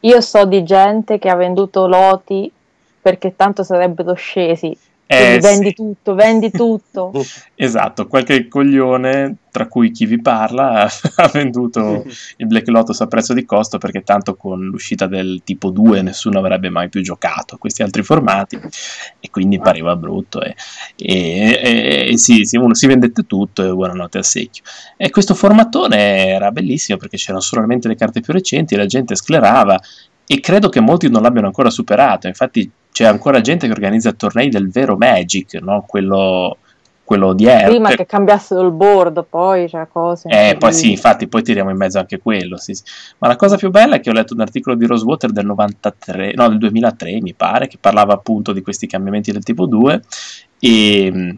Io 0.00 0.20
so 0.20 0.44
di 0.44 0.62
gente 0.64 1.18
che 1.18 1.28
ha 1.28 1.34
venduto 1.34 1.86
loti 1.86 2.50
perché 3.00 3.34
tanto 3.36 3.62
sarebbero 3.62 4.14
scesi. 4.14 4.76
Eh, 5.10 5.38
vendi 5.40 5.68
sì. 5.68 5.74
tutto, 5.74 6.14
vendi 6.14 6.50
tutto. 6.50 7.12
Esatto, 7.60 8.06
qualche 8.06 8.46
coglione, 8.46 9.36
tra 9.50 9.66
cui 9.66 9.90
chi 9.90 10.06
vi 10.06 10.20
parla, 10.20 10.84
ha 11.16 11.28
venduto 11.32 12.04
il 12.36 12.46
Black 12.46 12.68
Lotus 12.68 13.00
a 13.00 13.06
prezzo 13.08 13.32
di 13.34 13.44
costo 13.44 13.78
perché 13.78 14.02
tanto 14.02 14.36
con 14.36 14.60
l'uscita 14.64 15.06
del 15.06 15.40
tipo 15.42 15.70
2 15.70 16.02
nessuno 16.02 16.38
avrebbe 16.38 16.68
mai 16.68 16.88
più 16.88 17.00
giocato 17.00 17.56
a 17.56 17.58
questi 17.58 17.82
altri 17.82 18.04
formati 18.04 18.60
e 19.18 19.30
quindi 19.30 19.58
pareva 19.58 19.96
brutto 19.96 20.40
e, 20.40 20.54
e- 20.96 21.60
e- 21.62 22.08
e 22.12 22.18
sì, 22.18 22.44
sì, 22.44 22.56
uno 22.56 22.74
si 22.74 22.86
vendette 22.86 23.26
tutto 23.26 23.64
e 23.64 23.72
buonanotte 23.72 24.18
al 24.18 24.24
secchio. 24.24 24.62
E 24.96 25.10
questo 25.10 25.34
formatone 25.34 26.26
era 26.28 26.50
bellissimo 26.52 26.98
perché 26.98 27.16
c'erano 27.16 27.40
solamente 27.40 27.88
le 27.88 27.96
carte 27.96 28.20
più 28.20 28.32
recenti, 28.32 28.76
la 28.76 28.86
gente 28.86 29.16
sclerava 29.16 29.80
e 30.26 30.40
credo 30.40 30.68
che 30.68 30.80
molti 30.80 31.08
non 31.08 31.22
l'abbiano 31.22 31.46
ancora 31.46 31.70
superato, 31.70 32.26
infatti 32.26 32.70
c'è 32.92 33.04
ancora 33.04 33.40
gente 33.40 33.66
che 33.66 33.72
organizza 33.72 34.12
tornei 34.12 34.48
del 34.48 34.70
vero 34.70 34.96
Magic, 34.96 35.54
no? 35.60 35.84
quello, 35.86 36.56
quello 37.04 37.28
odierno. 37.28 37.68
Prima 37.68 37.88
Per- 37.88 37.96
che 37.96 38.06
cambiassero 38.06 38.60
il 38.62 38.72
board, 38.72 39.24
poi 39.28 39.68
c'è 39.68 39.86
cose. 39.90 40.28
eh, 40.28 40.56
poi 40.58 40.72
sì, 40.72 40.90
infatti, 40.90 41.26
poi 41.28 41.42
tiriamo 41.42 41.70
in 41.70 41.76
mezzo 41.76 41.98
anche 41.98 42.18
quello. 42.18 42.56
sì, 42.56 42.74
sì. 42.74 42.82
Ma 43.18 43.28
la 43.28 43.36
cosa 43.36 43.56
più 43.56 43.70
bella 43.70 43.96
è 43.96 44.00
che 44.00 44.10
ho 44.10 44.12
letto 44.12 44.34
un 44.34 44.40
articolo 44.40 44.76
di 44.76 44.84
Rosewater 44.86 45.30
del 45.30 45.46
93, 45.46 46.32
no, 46.34 46.48
del 46.48 46.58
2003, 46.58 47.20
mi 47.20 47.34
pare, 47.34 47.66
che 47.68 47.78
parlava 47.80 48.14
appunto 48.14 48.52
di 48.52 48.62
questi 48.62 48.86
cambiamenti 48.86 49.32
del 49.32 49.42
tipo 49.42 49.66
2 49.66 50.02
e, 50.58 51.36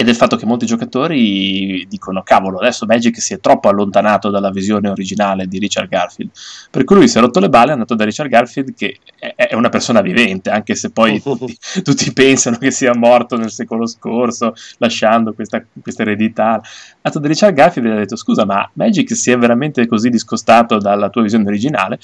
e 0.00 0.04
del 0.04 0.16
fatto 0.16 0.36
che 0.36 0.46
molti 0.46 0.64
giocatori 0.64 1.86
dicono: 1.86 2.22
cavolo, 2.22 2.56
adesso 2.56 2.86
Magic 2.86 3.20
si 3.20 3.34
è 3.34 3.38
troppo 3.38 3.68
allontanato 3.68 4.30
dalla 4.30 4.50
visione 4.50 4.88
originale 4.88 5.46
di 5.46 5.58
Richard 5.58 5.90
Garfield. 5.90 6.30
Per 6.70 6.84
cui 6.84 6.96
lui 6.96 7.06
si 7.06 7.18
è 7.18 7.20
rotto 7.20 7.38
le 7.38 7.50
balle 7.50 7.68
è 7.68 7.72
andato 7.74 7.94
da 7.94 8.06
Richard 8.06 8.30
Garfield, 8.30 8.72
che 8.74 8.96
è, 9.18 9.34
è 9.36 9.54
una 9.54 9.68
persona 9.68 10.00
vivente, 10.00 10.48
anche 10.48 10.74
se 10.74 10.90
poi 10.90 11.20
tutti, 11.20 11.54
tutti 11.82 12.10
pensano 12.14 12.56
che 12.56 12.70
sia 12.70 12.94
morto 12.96 13.36
nel 13.36 13.50
secolo 13.50 13.86
scorso, 13.86 14.54
lasciando 14.78 15.34
questa, 15.34 15.62
questa 15.82 16.00
eredità. 16.00 16.58
È 16.62 16.96
andato 17.02 17.18
da 17.18 17.28
Richard 17.28 17.54
Garfield 17.54 17.88
e 17.88 17.90
gli 17.90 17.96
ha 17.96 17.98
detto: 17.98 18.16
Scusa, 18.16 18.46
ma 18.46 18.70
Magic 18.72 19.14
si 19.14 19.30
è 19.30 19.36
veramente 19.36 19.86
così 19.86 20.08
discostato 20.08 20.78
dalla 20.78 21.10
tua 21.10 21.20
visione 21.20 21.46
originale? 21.46 21.98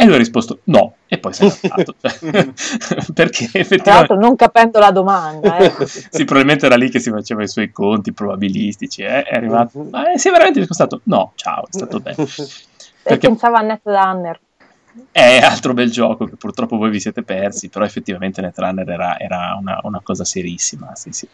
E 0.00 0.04
lui 0.06 0.14
ha 0.14 0.18
risposto 0.18 0.60
no, 0.64 0.96
e 1.06 1.18
poi 1.18 1.32
se 1.34 1.44
n'è 1.44 1.52
andato. 1.60 1.94
Perché 3.12 3.48
Tra 3.50 3.60
effettivamente 3.60 3.90
l'altro 3.90 4.16
non 4.16 4.34
capendo 4.36 4.78
la 4.78 4.90
domanda, 4.92 5.58
eh. 5.58 5.74
sì, 5.86 6.24
probabilmente 6.24 6.66
era 6.66 6.76
lì 6.76 6.88
che 6.90 7.00
si 7.00 7.10
faceva 7.10 7.42
i 7.42 7.48
suoi 7.48 7.70
conti 7.70 8.12
probabilistici. 8.12 9.02
eh, 9.02 9.22
È 9.24 9.34
arrivato, 9.36 9.82
ma 9.90 10.12
eh, 10.12 10.18
si 10.18 10.28
è 10.28 10.30
veramente 10.30 10.58
discostato? 10.60 11.02
No, 11.04 11.32
ciao, 11.34 11.64
è 11.66 11.72
stato 11.72 12.00
bello. 12.00 12.30
E 13.02 13.16
Perché 13.16 13.28
pensava 13.28 13.58
a 13.58 13.62
Netrunner. 13.62 14.40
è 15.12 15.38
altro 15.38 15.72
bel 15.74 15.90
gioco 15.90 16.24
che 16.26 16.36
purtroppo 16.36 16.76
voi 16.76 16.90
vi 16.90 17.00
siete 17.00 17.22
persi, 17.22 17.68
però 17.68 17.84
effettivamente 17.84 18.40
Netrunner 18.40 18.88
era, 18.88 19.18
era 19.18 19.56
una, 19.58 19.78
una 19.82 20.00
cosa 20.02 20.24
serissima. 20.24 20.94
Sì, 20.94 21.12
sì. 21.12 21.28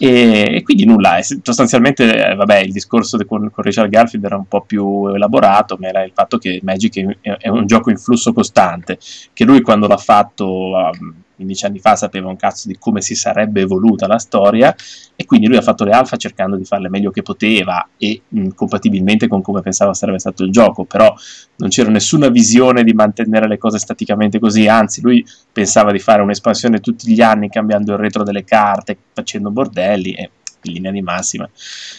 E, 0.00 0.56
e 0.56 0.62
quindi 0.62 0.84
nulla, 0.84 1.18
sostanzialmente, 1.20 2.30
eh, 2.30 2.34
vabbè, 2.34 2.58
il 2.60 2.72
discorso 2.72 3.18
con, 3.26 3.50
con 3.50 3.64
Richard 3.64 3.90
Garfield 3.90 4.24
era 4.24 4.36
un 4.36 4.46
po' 4.46 4.60
più 4.60 5.08
elaborato, 5.08 5.76
ma 5.78 5.88
era 5.88 6.04
il 6.04 6.12
fatto 6.14 6.38
che 6.38 6.60
Magic 6.62 7.18
è, 7.20 7.36
è 7.36 7.48
un 7.48 7.66
gioco 7.66 7.90
in 7.90 7.98
flusso 7.98 8.32
costante, 8.32 8.98
che 9.32 9.44
lui 9.44 9.60
quando 9.60 9.88
l'ha 9.88 9.96
fatto 9.96 10.70
um, 10.70 11.14
15 11.38 11.66
anni 11.66 11.78
fa 11.78 11.94
sapeva 11.94 12.28
un 12.28 12.36
cazzo 12.36 12.66
di 12.66 12.76
come 12.78 13.00
si 13.00 13.14
sarebbe 13.14 13.60
evoluta 13.60 14.08
la 14.08 14.18
storia 14.18 14.74
e 15.14 15.24
quindi 15.24 15.46
lui 15.46 15.56
ha 15.56 15.62
fatto 15.62 15.84
le 15.84 15.92
alfa 15.92 16.16
cercando 16.16 16.56
di 16.56 16.64
farle 16.64 16.88
meglio 16.88 17.12
che 17.12 17.22
poteva 17.22 17.88
e 17.96 18.22
mh, 18.26 18.48
compatibilmente 18.48 19.28
con 19.28 19.40
come 19.40 19.60
pensava 19.60 19.94
sarebbe 19.94 20.18
stato 20.18 20.42
il 20.42 20.50
gioco, 20.50 20.84
però 20.84 21.14
non 21.56 21.68
c'era 21.68 21.90
nessuna 21.90 22.28
visione 22.28 22.82
di 22.82 22.92
mantenere 22.92 23.46
le 23.46 23.58
cose 23.58 23.78
staticamente 23.78 24.40
così, 24.40 24.66
anzi 24.66 25.00
lui 25.00 25.24
pensava 25.52 25.92
di 25.92 25.98
fare 26.00 26.22
un'espansione 26.22 26.80
tutti 26.80 27.12
gli 27.12 27.20
anni 27.20 27.48
cambiando 27.48 27.92
il 27.92 27.98
retro 27.98 28.24
delle 28.24 28.44
carte, 28.44 28.96
facendo 29.12 29.50
bordelli 29.50 30.12
e 30.12 30.30
linea 30.62 30.90
di 30.90 31.02
massima. 31.02 31.48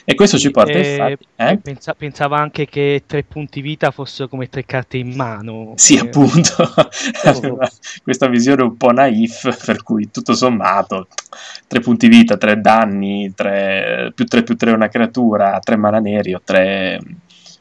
E 0.05 0.15
questo 0.15 0.37
ci 0.37 0.51
porta 0.51 0.77
Eh, 0.77 0.79
infatti... 0.79 1.27
eh? 1.35 1.59
pensa- 1.61 1.93
pensava 1.93 2.37
anche 2.39 2.65
che 2.67 3.03
tre 3.05 3.23
punti 3.23 3.61
vita 3.61 3.91
fossero 3.91 4.27
come 4.29 4.49
tre 4.49 4.65
carte 4.65 4.97
in 4.97 5.13
mano. 5.15 5.73
Sì, 5.75 5.95
Eh, 5.95 5.99
appunto, 5.99 6.55
aveva 7.23 7.67
questa 8.03 8.27
visione 8.27 8.63
un 8.63 8.77
po' 8.77 8.91
naif, 8.91 9.65
per 9.65 9.83
cui 9.83 10.09
tutto 10.11 10.33
sommato, 10.33 11.07
tre 11.67 11.79
punti 11.79 12.07
vita, 12.07 12.37
tre 12.37 12.59
danni, 12.61 13.33
tre, 13.35 14.11
più 14.15 14.25
3 14.25 14.43
più 14.43 14.55
3 14.55 14.71
una 14.71 14.89
creatura, 14.89 15.59
tre 15.59 15.75
mana 15.77 15.99
neri 15.99 16.33
o 16.33 16.41
tre, 16.43 16.99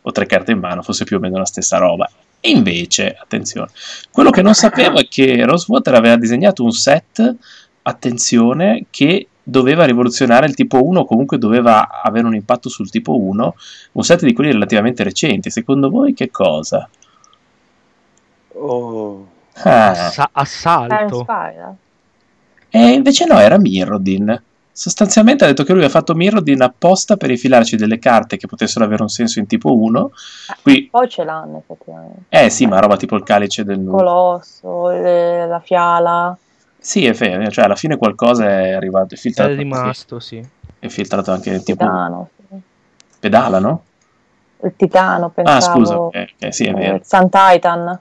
o 0.02 0.12
tre 0.12 0.26
carte 0.26 0.52
in 0.52 0.58
mano, 0.58 0.82
fosse 0.82 1.04
più 1.04 1.16
o 1.16 1.20
meno 1.20 1.38
la 1.38 1.46
stessa 1.46 1.78
roba. 1.78 2.10
E 2.40 2.50
invece, 2.50 3.16
attenzione, 3.20 3.70
quello 4.10 4.30
che 4.30 4.42
non 4.42 4.54
sapevo 4.54 4.98
è 4.98 5.08
che 5.08 5.44
Rosewater 5.44 5.94
aveva 5.94 6.16
disegnato 6.16 6.62
un 6.62 6.70
set, 6.72 7.34
attenzione, 7.82 8.86
che 8.90 9.28
doveva 9.48 9.84
rivoluzionare 9.86 10.46
il 10.46 10.54
tipo 10.54 10.84
1, 10.84 11.04
comunque 11.06 11.38
doveva 11.38 12.02
avere 12.02 12.26
un 12.26 12.34
impatto 12.34 12.68
sul 12.68 12.90
tipo 12.90 13.18
1, 13.18 13.54
un 13.92 14.02
set 14.04 14.24
di 14.24 14.34
quelli 14.34 14.52
relativamente 14.52 15.02
recenti. 15.02 15.50
Secondo 15.50 15.88
voi 15.88 16.12
che 16.12 16.30
cosa? 16.30 16.88
Oh. 18.54 19.26
Ah. 19.62 19.90
assa- 19.90 20.28
assalto. 20.32 21.20
Spiral. 21.22 21.74
E 22.68 22.90
invece 22.92 23.24
no, 23.24 23.38
era 23.38 23.58
Mirrodin. 23.58 24.42
Sostanzialmente 24.70 25.42
ha 25.42 25.48
detto 25.48 25.64
che 25.64 25.72
lui 25.72 25.82
ha 25.82 25.88
fatto 25.88 26.14
Mirrodin 26.14 26.62
apposta 26.62 27.16
per 27.16 27.30
infilarci 27.30 27.74
delle 27.76 27.98
carte 27.98 28.36
che 28.36 28.46
potessero 28.46 28.84
avere 28.84 29.02
un 29.02 29.08
senso 29.08 29.38
in 29.40 29.46
tipo 29.48 29.74
1. 29.74 30.10
Qui, 30.62 30.88
Poi 30.90 31.08
ce 31.08 31.24
l'hanno 31.24 31.58
effettivamente. 31.66 32.20
eh 32.28 32.48
sì, 32.50 32.66
ma 32.66 32.78
roba 32.78 32.96
tipo 32.96 33.16
il 33.16 33.24
calice 33.24 33.64
del 33.64 33.80
nulla. 33.80 33.96
Colosso, 33.96 34.88
le- 34.90 35.46
la 35.48 35.58
fiala. 35.60 36.36
Sì, 36.80 37.04
è 37.06 37.12
vero, 37.12 37.50
cioè 37.50 37.64
alla 37.64 37.74
fine 37.74 37.96
qualcosa 37.96 38.44
è 38.48 38.70
arrivato, 38.72 39.14
è 39.14 39.16
È 39.16 39.20
filtrato, 39.20 39.54
rimasto, 39.54 40.20
sì. 40.20 40.42
è 40.78 40.88
filtrato 40.88 41.32
anche 41.32 41.50
Il 41.50 41.62
tipo 41.62 41.84
titano. 41.84 42.30
sì. 42.48 42.56
pedala, 43.18 43.58
no? 43.58 43.82
Il 44.62 44.72
titano, 44.76 45.26
Ah, 45.26 45.30
pensavo. 45.30 45.60
scusa, 45.78 45.98
ok, 45.98 46.26
ok, 46.40 46.54
sì, 46.54 46.64
è 46.64 46.70
eh, 46.70 46.74
vero. 46.74 46.94
il 46.96 47.02
Sun 47.04 47.28
Titan. 47.28 48.00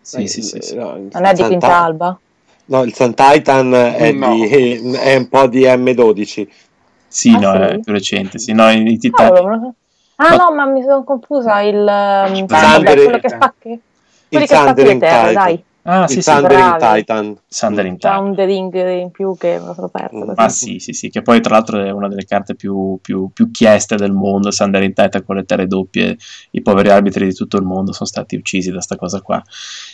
Sì, 0.00 0.26
sì, 0.26 0.42
sì, 0.42 0.58
sì. 0.60 0.74
No, 0.74 0.96
il 0.96 1.08
Non 1.12 1.24
è 1.24 1.30
di 1.32 1.36
Sun 1.36 1.46
Quintalba? 1.46 2.18
No, 2.64 2.82
il 2.82 2.94
Sun 2.94 3.14
Titan 3.14 3.72
è, 3.74 4.12
No. 4.12 4.34
di- 4.34 4.94
è 4.96 5.16
un 5.16 5.28
po' 5.28 5.46
di 5.46 5.64
M12. 5.64 6.48
Sì, 7.06 7.34
Ah, 7.34 7.38
no, 7.38 7.52
sì? 7.52 7.58
è 7.74 7.78
più 7.78 7.92
recente. 7.92 8.38
Sì, 8.38 8.52
no, 8.52 8.68
i 8.70 8.98
titani. 8.98 9.30
Cavolo, 9.30 9.48
me 9.48 9.56
lo- 9.60 9.74
Ah 10.16 10.28
Ma- 10.30 10.36
no, 10.36 10.54
ma 10.54 10.64
mi 10.66 10.82
sono 10.82 11.04
confusa. 11.04 11.60
Il 11.60 11.76
um, 11.76 12.46
Thunder- 12.46 12.48
vabbè, 12.48 12.94
quello 13.02 13.18
che 13.18 13.28
spacchi. 13.28 13.80
Quelli 14.28 14.46
che 14.46 14.54
spacchi 14.56 14.82
le 14.82 14.98
terre, 14.98 15.28
Titan. 15.28 15.34
dai. 15.44 15.64
Ah, 15.84 16.06
sì, 16.06 16.14
il 16.18 16.22
sì, 16.22 16.30
Thundering 16.30 16.76
bravi. 16.76 17.04
Titan. 17.04 17.36
Thunder 17.98 18.48
in 18.48 19.10
più 19.10 19.36
che 19.36 19.60
sono 19.74 19.88
perso. 19.88 20.16
Mm. 20.16 20.32
Ah, 20.36 20.48
sì, 20.48 20.78
sì, 20.78 20.92
sì, 20.92 21.08
che 21.10 21.22
poi 21.22 21.40
tra 21.40 21.54
l'altro 21.54 21.82
è 21.82 21.90
una 21.90 22.08
delle 22.08 22.24
carte 22.24 22.54
più, 22.54 22.98
più, 23.02 23.30
più 23.32 23.50
chieste 23.50 23.96
del 23.96 24.12
mondo. 24.12 24.50
Thunder 24.50 24.82
in 24.82 24.92
Titan 24.94 25.24
con 25.24 25.36
le 25.36 25.44
terre 25.44 25.66
doppie. 25.66 26.16
I 26.50 26.62
poveri 26.62 26.90
arbitri 26.90 27.26
di 27.26 27.34
tutto 27.34 27.56
il 27.56 27.64
mondo 27.64 27.92
sono 27.92 28.08
stati 28.08 28.36
uccisi 28.36 28.70
da 28.70 28.80
sta 28.80 28.96
cosa 28.96 29.20
qua. 29.22 29.42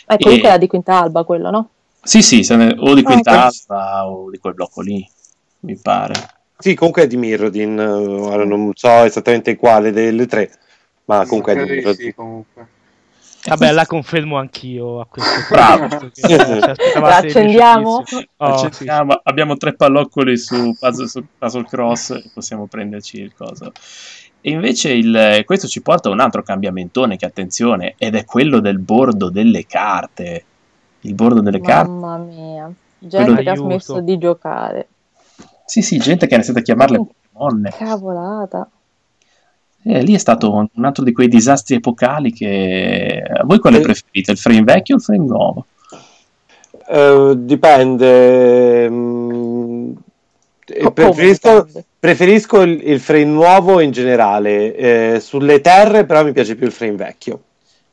Eh, 0.07 0.17
comunque 0.19 0.47
E- 0.47 0.51
era 0.51 0.57
di 0.57 0.67
Quintalba 0.67 1.23
quello, 1.23 1.49
no? 1.49 1.69
Sì, 2.01 2.21
sì, 2.21 2.45
ne- 2.55 2.75
o 2.77 2.93
di 2.93 3.01
Ah, 3.01 3.05
Quintalba 3.05 4.07
o 4.07 4.29
di 4.29 4.37
quel 4.37 4.53
blocco 4.53 4.81
lì, 4.81 5.05
mi 5.61 5.75
pare. 5.77 6.13
Sì, 6.57 6.75
comunque 6.75 7.03
è 7.03 7.07
di 7.07 7.17
Mirrodin. 7.17 7.79
eh, 7.79 7.83
Ora 7.85 8.45
non 8.45 8.71
so 8.73 8.89
esattamente 9.03 9.55
quale 9.55 9.91
delle 9.91 10.25
tre, 10.25 10.51
ma 11.05 11.25
comunque 11.25 11.53
è 11.53 11.55
di 11.55 11.61
Credo 11.61 11.73
di 11.73 11.79
Mirrodin. 11.79 12.05
sì, 12.07 12.13
comunque. 12.13 12.67
Vabbè, 13.47 13.71
la 13.71 13.85
confermo 13.85 14.37
anch'io 14.37 14.99
a 14.99 15.05
questo 15.05 15.31
punto. 15.47 15.53
Bravo. 15.53 15.87
La 16.99 17.17
accendiamo? 17.17 18.03
Oh, 18.37 18.71
sì, 18.71 18.85
Abbiamo 19.23 19.55
tre 19.57 19.73
palloccoli 19.75 20.37
su 20.37 20.75
Puzzle, 20.77 21.07
su 21.07 21.23
Puzzle 21.37 21.63
Cross 21.65 22.09
e 22.11 22.29
possiamo 22.33 22.67
prenderci 22.67 23.19
il 23.21 23.33
coso. 23.35 23.71
E 24.41 24.51
invece 24.51 24.91
il- 24.91 25.43
questo 25.45 25.67
ci 25.67 25.81
porta 25.81 26.09
a 26.09 26.11
un 26.11 26.19
altro 26.19 26.43
cambiamentone 26.43 27.17
che 27.17 27.25
attenzione, 27.25 27.95
ed 27.97 28.15
è 28.15 28.25
quello 28.25 28.59
del 28.59 28.79
bordo 28.79 29.29
delle 29.29 29.65
carte. 29.65 30.43
Il 31.01 31.13
bordo 31.13 31.41
delle 31.41 31.61
carte. 31.61 31.89
Mamma 31.91 32.17
mia. 32.17 32.63
Quello 32.99 33.25
Gente 33.25 33.43
che 33.43 33.49
ha 33.49 33.55
smesso 33.55 34.01
di 34.01 34.17
giocare. 34.17 34.87
Sì, 35.65 35.81
sì, 35.81 35.97
gente 35.97 36.25
che 36.27 36.33
ha 36.33 36.35
iniziato 36.35 36.59
a 36.59 36.63
chiamarle 36.63 36.97
Pokémon. 36.97 37.69
Cavolata. 37.77 38.69
E 39.81 40.01
lì 40.01 40.13
è 40.13 40.17
stato 40.17 40.51
un 40.73 40.85
altro 40.85 41.03
di 41.03 41.13
quei 41.13 41.27
disastri 41.27 41.75
epocali 41.75 42.33
che... 42.33 43.23
Voi 43.43 43.59
quale 43.59 43.79
preferite? 43.79 44.31
Il 44.31 44.37
frame 44.37 44.63
vecchio 44.63 44.95
o 44.95 44.97
il 44.97 45.03
frame 45.03 45.25
nuovo? 45.25 45.65
Eh, 46.91 47.33
dipende. 47.37 48.89
mm, 48.89 49.91
preferisco, 50.93 51.67
preferisco 51.99 52.61
il, 52.61 52.81
il 52.83 52.99
frame 52.99 53.25
nuovo 53.25 53.79
in 53.79 53.91
generale. 53.91 54.75
eh, 54.75 55.19
sulle 55.19 55.61
terre, 55.61 56.05
però, 56.05 56.23
mi 56.23 56.33
piace 56.33 56.55
più 56.55 56.65
il 56.65 56.71
frame 56.73 56.95
vecchio. 56.95 57.43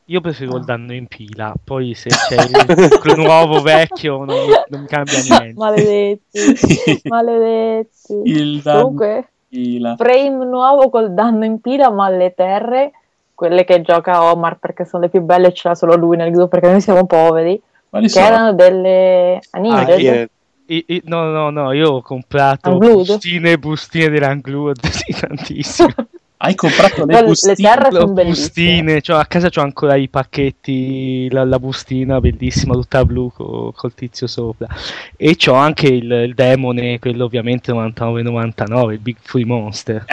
Io 0.08 0.20
preferivo 0.20 0.56
il 0.58 0.64
danno 0.64 0.94
in 0.94 1.08
pila, 1.08 1.52
poi 1.62 1.92
se 1.94 2.10
c'è 2.10 2.36
il 2.36 3.16
nuovo 3.18 3.60
vecchio 3.60 4.24
non, 4.24 4.38
non 4.68 4.86
cambia 4.86 5.18
niente. 5.28 5.54
Maledetti. 5.56 7.00
Maledetti. 7.08 8.20
il 8.24 8.60
danno 8.62 8.82
Comunque, 8.82 9.28
in 9.56 9.64
fila. 9.64 9.96
frame 9.96 10.44
nuovo 10.44 10.90
col 10.90 11.12
danno 11.12 11.44
in 11.44 11.60
pila, 11.60 11.90
ma 11.90 12.08
le 12.08 12.34
terre, 12.34 12.92
quelle 13.34 13.64
che 13.64 13.82
gioca 13.82 14.22
Omar 14.32 14.58
perché 14.58 14.84
sono 14.84 15.02
le 15.04 15.08
più 15.08 15.20
belle, 15.22 15.52
ce 15.52 15.68
l'ha 15.68 15.74
solo 15.74 15.94
lui 15.96 16.16
nel 16.16 16.30
gruppo 16.30 16.48
perché 16.48 16.70
noi 16.70 16.80
siamo 16.80 17.06
poveri, 17.06 17.60
Quali 17.88 18.06
che 18.06 18.12
sono? 18.12 18.26
erano 18.26 18.52
delle 18.54 19.38
Ah, 19.50 19.58
Anived. 19.58 19.98
eh, 20.00 20.30
I- 20.68 20.84
i- 20.88 21.02
no, 21.04 21.30
no, 21.30 21.50
no, 21.50 21.70
io 21.72 21.92
ho 21.92 22.02
comprato 22.02 22.72
Unglued? 22.72 23.06
bustine 23.06 23.52
e 23.52 23.58
bustine 23.58 24.08
dell'Unglued, 24.08 24.80
sì, 24.90 25.12
tantissime. 25.12 25.94
Hai 26.46 26.54
comprato 26.54 27.04
le 27.04 27.12
Poi 27.12 27.20
le 27.22 27.26
bustine? 27.26 27.54
terre 27.56 27.90
Le 27.90 27.98
sono 28.00 28.12
bellissime. 28.12 28.46
bustine, 28.46 29.00
cioè, 29.00 29.18
a 29.18 29.26
casa 29.26 29.48
c'ho 29.48 29.62
ancora 29.62 29.96
i 29.96 30.08
pacchetti, 30.08 31.28
la, 31.30 31.44
la 31.44 31.58
bustina 31.58 32.20
bellissima, 32.20 32.74
tutta 32.74 33.04
blu 33.04 33.32
co- 33.32 33.72
col 33.74 33.94
tizio 33.94 34.28
sopra. 34.28 34.68
E 35.16 35.34
c'ho 35.34 35.54
anche 35.54 35.88
il, 35.88 36.08
il 36.08 36.34
demone, 36.34 37.00
quello 37.00 37.24
ovviamente 37.24 37.72
99-99, 37.72 38.92
il 38.92 38.98
Big 39.00 39.16
Free 39.20 39.44
Monster. 39.44 40.04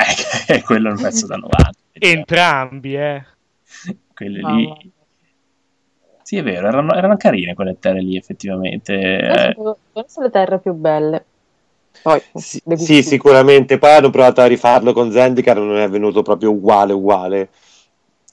Eh, 0.48 0.62
quello 0.64 0.90
è 0.90 0.92
un 0.92 1.00
pezzo 1.02 1.28
da 1.28 1.36
90. 1.36 1.70
Entrambi, 1.94 2.96
eh. 2.96 3.24
Quelle 4.14 4.42
Mamma 4.42 4.58
lì. 4.58 4.92
Sì, 6.24 6.38
è 6.38 6.44
vero, 6.44 6.68
erano, 6.68 6.94
erano 6.96 7.16
carine 7.18 7.54
quelle 7.54 7.78
terre 7.80 8.02
lì, 8.02 8.18
effettivamente. 8.18 8.94
Eh, 8.94 9.54
sono 10.08 10.26
le 10.26 10.32
terre 10.32 10.60
più 10.60 10.74
belle. 10.74 11.26
Poi, 12.02 12.22
sì, 12.34 12.62
sì, 12.76 13.04
sicuramente. 13.04 13.78
Poi 13.78 13.92
hanno 13.92 14.10
provato 14.10 14.42
a 14.42 14.46
rifarlo 14.46 14.94
con 14.94 15.12
Zendikar, 15.12 15.58
non 15.58 15.78
è 15.78 15.90
venuto 15.90 16.22
proprio 16.22 16.52
uguale, 16.52 16.94
uguale. 16.94 17.50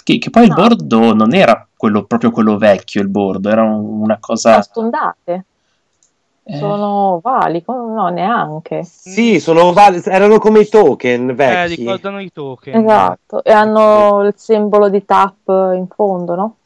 che, 0.03 0.19
che 0.19 0.31
poi 0.31 0.45
il 0.45 0.49
No. 0.49 0.55
bordo 0.57 1.15
non 1.15 1.35
era 1.35 1.67
quello, 1.77 2.05
proprio 2.05 2.31
quello 2.31 2.57
vecchio, 2.57 3.01
il 3.03 3.09
bordo, 3.09 3.49
era 3.49 3.63
un- 3.63 4.03
una 4.03 4.19
cosa... 4.19 4.51
Sono 4.53 4.63
stondate, 4.63 5.45
eh, 6.45 6.57
sono 6.57 6.87
ovali, 7.15 7.63
no, 7.67 8.09
neanche. 8.09 8.83
Sì, 8.85 9.39
sono 9.41 9.65
ovali, 9.65 10.01
erano 10.05 10.39
come 10.39 10.61
i 10.61 10.69
token 10.69 11.31
Eh, 11.31 11.35
vecchi. 11.35 11.77
ricordano 11.77 12.21
i 12.21 12.33
token. 12.33 12.83
Esatto, 12.83 13.45
e 13.45 13.53
hanno 13.53 14.23
il 14.25 14.35
simbolo 14.37 14.89
di 14.89 15.05
tap 15.05 15.47
in 15.47 15.87
fondo, 15.95 16.35
no? 16.35 16.57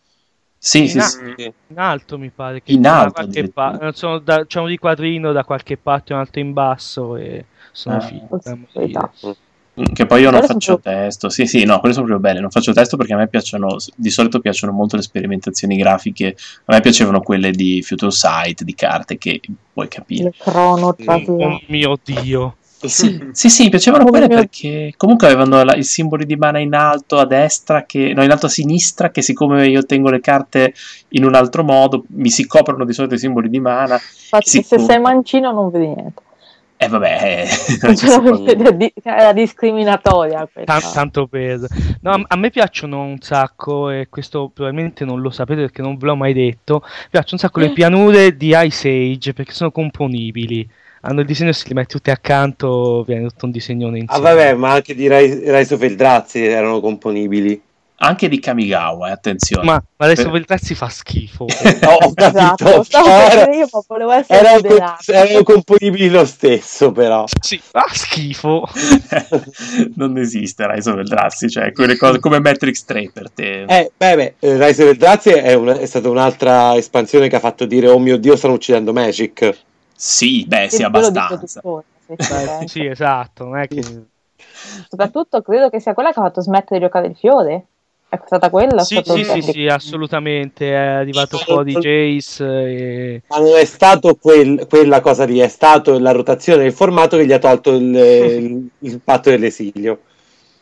Sì, 0.64 0.88
sì, 0.88 0.96
in, 0.96 1.03
sì. 1.03 1.18
Mm. 1.22 1.46
in 1.68 1.79
alto 1.79 2.16
mi 2.18 2.31
pare 2.31 2.62
che 2.62 2.72
In 2.72 2.87
alto, 2.87 3.29
pa- 3.53 3.77
non 3.79 3.92
so, 3.92 4.18
da- 4.18 4.46
c'è 4.46 4.61
uno 4.61 4.68
di 4.68 4.79
quadrino 4.79 5.31
da 5.33 5.44
qualche 5.44 5.77
parte 5.77 6.14
un 6.14 6.20
altro 6.20 6.40
in 6.40 6.55
basso 6.55 7.16
e 7.16 7.44
sono 7.70 7.96
Ah. 7.96 8.11
tap. 8.90 9.37
Mm, 9.79 9.85
Che 9.92 10.07
poi 10.07 10.22
io 10.22 10.31
non 10.31 10.40
sono 10.42 10.53
faccio 10.55 10.79
testo. 10.79 11.29
Sì, 11.29 11.46
sì, 11.46 11.64
no, 11.64 11.81
quelle 11.81 11.92
sono 11.94 12.07
proprio 12.07 12.27
belle. 12.29 12.40
Non 12.40 12.50
faccio 12.50 12.72
testo 12.72 12.96
perché 12.96 13.12
a 13.12 13.16
me 13.16 13.27
piacciono, 13.29 13.77
di 13.96 14.09
solito 14.09 14.38
piacciono 14.38 14.72
molto 14.72 14.94
le 14.96 15.03
sperimentazioni 15.03 15.77
grafiche. 15.77 16.37
A 16.66 16.72
me 16.74 16.81
piacevano 16.81 17.20
quelle 17.20 17.50
di 17.50 17.83
Future 17.83 18.12
Sight, 18.12 18.62
di 18.62 18.74
carte 18.74 19.18
che 19.18 19.40
puoi 19.72 19.88
capire. 19.88 20.29
Il 20.29 20.35
crono 20.38 20.94
traslato. 20.94 21.33
Oh 21.33 21.61
mio 21.66 21.98
dio. 22.03 22.57
Sì, 22.88 23.29
sì, 23.33 23.49
sì, 23.49 23.62
mi 23.64 23.70
piacevano 23.70 24.05
quelle 24.05 24.27
mio- 24.29 24.37
perché 24.38 24.92
comunque 24.97 25.27
avevano 25.27 25.62
la- 25.64 25.75
i 25.77 25.83
simboli 25.85 26.27
di 26.27 26.37
mana 26.37 26.59
in 26.59 26.75
alto 26.75 27.18
a 27.18 27.27
destra, 27.27 27.85
che, 27.85 28.12
no, 28.14 28.23
in 28.23 28.31
alto 28.31 28.47
a 28.47 28.49
sinistra, 28.51 29.11
che 29.11 29.23
siccome 29.23 29.66
io 29.68 29.85
tengo 29.85 30.11
le 30.11 30.20
carte 30.20 30.75
in 31.11 31.25
un 31.25 31.35
altro 31.35 31.62
modo, 31.64 32.05
mi 32.09 32.31
si 32.31 32.47
coprono 32.47 32.85
di 32.85 32.92
solito 32.92 33.14
i 33.14 33.18
simboli 33.18 33.49
di 33.49 33.61
mana. 33.61 33.94
Infatti, 33.94 34.51
Sì, 34.51 34.62
se 34.62 34.77
comunque. 34.77 34.94
sei 34.94 35.03
mancino 35.03 35.53
non 35.53 35.70
vedi 35.70 35.87
niente. 35.87 36.23
E 36.77 36.88
vabbè, 36.88 37.47
eh, 37.47 37.97
ce 37.97 38.07
la 38.09 38.18
vedi, 38.18 38.44
è 38.64 38.73
di- 38.75 38.92
è 39.03 39.33
discriminatoria 39.33 40.49
questa. 40.53 40.79
Tan- 40.81 40.92
tanto 40.92 41.27
per 41.29 41.61
no, 42.03 42.11
a- 42.11 42.23
a 42.27 42.37
me 42.37 42.51
piacciono 42.51 43.01
un 43.03 43.18
sacco 43.20 43.90
e 43.90 44.09
questo 44.11 44.51
probabilmente 44.53 45.05
non 45.05 45.20
lo 45.20 45.31
sapete 45.31 45.61
perché 45.62 45.83
non 45.83 45.97
ve 45.97 46.07
l'ho 46.07 46.16
mai 46.16 46.33
detto 46.33 46.83
mi 46.85 46.90
piacciono 47.11 47.33
un 47.35 47.38
sacco 47.38 47.61
le 47.61 47.70
pianure 47.73 48.37
di 48.37 48.53
Ice 48.57 48.88
Age 48.88 49.33
perché 49.33 49.53
sono 49.53 49.70
componibili 49.70 50.68
hanno 51.05 51.21
il 51.21 51.27
disegno 51.27 51.53
se 51.53 51.64
li 51.69 51.75
metti 51.75 51.95
tutti 51.95 52.11
accanto 52.11 53.05
viene 53.07 53.29
tutto 53.29 53.45
un 53.47 53.51
disegnone 53.53 53.99
Ah, 53.99 54.01
insieme 54.01 54.23
vabbè, 54.35 54.55
ma 54.55 54.73
anche 54.73 54.95
di 54.95 55.09
Rise, 55.09 55.75
of 55.75 55.83
Eldrazi 55.83 56.45
erano 56.45 56.81
componibili. 56.81 57.61
anche 57.97 58.29
di 58.29 58.38
Kamigawa, 58.40 59.09
eh, 59.09 59.12
attenzione. 59.12 59.64
ma, 59.64 59.73
ma 59.75 60.05
adesso 60.05 60.25
Per- 60.25 60.33
Veltrazzi 60.33 60.75
fa 60.75 60.88
schifo 60.88 61.47
No, 61.81 61.90
ho 61.93 62.12
capito. 62.12 62.81
Esatto, 62.83 62.87
Era- 63.09 63.55
io, 63.55 63.67
ma 63.73 63.83
volevo 63.87 64.11
essere 64.11 64.38
erano, 64.40 64.61
moderato. 64.62 65.12
erano 65.12 65.43
componibili 65.43 66.09
lo 66.11 66.25
stesso, 66.27 66.90
però. 66.93 67.25
sì, 67.40 67.59
fa 67.62 67.87
schifo 67.93 68.69
non 69.97 70.19
esiste 70.19 70.67
Rise 70.71 70.90
of 70.90 70.99
Eldrazi, 70.99 71.49
cioè 71.49 71.73
quelle 71.73 71.97
cose 71.97 72.19
come 72.19 72.40
Matrix 72.40 72.85
3 72.85 73.11
per 73.12 73.31
te. 73.31 73.62
Eh, 73.64 73.90
beh, 73.97 74.17
beh, 74.17 74.35
eh, 74.38 74.67
Rise 74.67 74.83
of 74.83 74.88
Eldrazi 74.90 75.31
è, 75.31 75.55
una- 75.55 75.79
è 75.79 75.87
stata 75.87 76.09
un'altra 76.11 76.77
espansione 76.77 77.29
che 77.29 77.37
ha 77.37 77.40
fatto 77.40 77.64
dire, 77.64 77.88
oh 77.88 77.99
mio 77.99 78.17
Dio, 78.17 78.37
stanno 78.37 78.55
uccidendo 78.55 78.93
Magic. 78.93 79.57
Sì, 80.07 80.45
beh, 80.47 80.69
sì, 80.69 80.83
abbastanza. 80.83 81.61
ci 81.61 82.33
Eh, 82.33 82.69
sì 82.69 82.85
esatto 82.85 83.45
non 83.45 83.59
è 83.59 83.67
che 83.69 83.83
Soprattutto 84.88 85.43
credo 85.43 85.71
che 85.71 85.81
sia 85.81 85.95
quella 85.95 86.12
che 86.12 86.21
ha 86.21 86.23
fatto 86.23 86.40
smettere 86.40 86.79
di 86.79 86.85
giocare 86.87 87.07
il 87.07 87.17
fiore. 87.17 87.67
È 88.09 88.21
stata 88.27 88.51
quella? 88.51 88.83
sì, 88.85 89.03
sì, 89.03 89.25
sì, 89.25 89.43
sì, 89.43 89.67
assolutamente 89.67 90.71
è 90.71 90.75
arrivato 90.75 91.37
un 91.37 91.45
po' 91.47 91.62
di 91.62 91.73
Jace 91.75 92.45
e... 92.45 93.23
Ma 93.29 93.38
non 93.38 93.57
è 93.57 93.64
stato 93.64 94.14
quel- 94.17 94.67
quella 94.69 95.01
cosa 95.01 95.25
lì, 95.25 95.38
è 95.38 95.49
stato 95.49 95.99
la 95.99 96.12
rotazione 96.12 96.62
del 96.64 96.73
formato 96.73 97.17
che 97.17 97.27
gli 97.27 97.33
ha 97.33 97.38
tolto 97.38 97.73
il, 97.73 97.95
il- 97.97 98.69
il 98.79 99.01
patto 99.03 99.31
dell'esilio. 99.31 100.01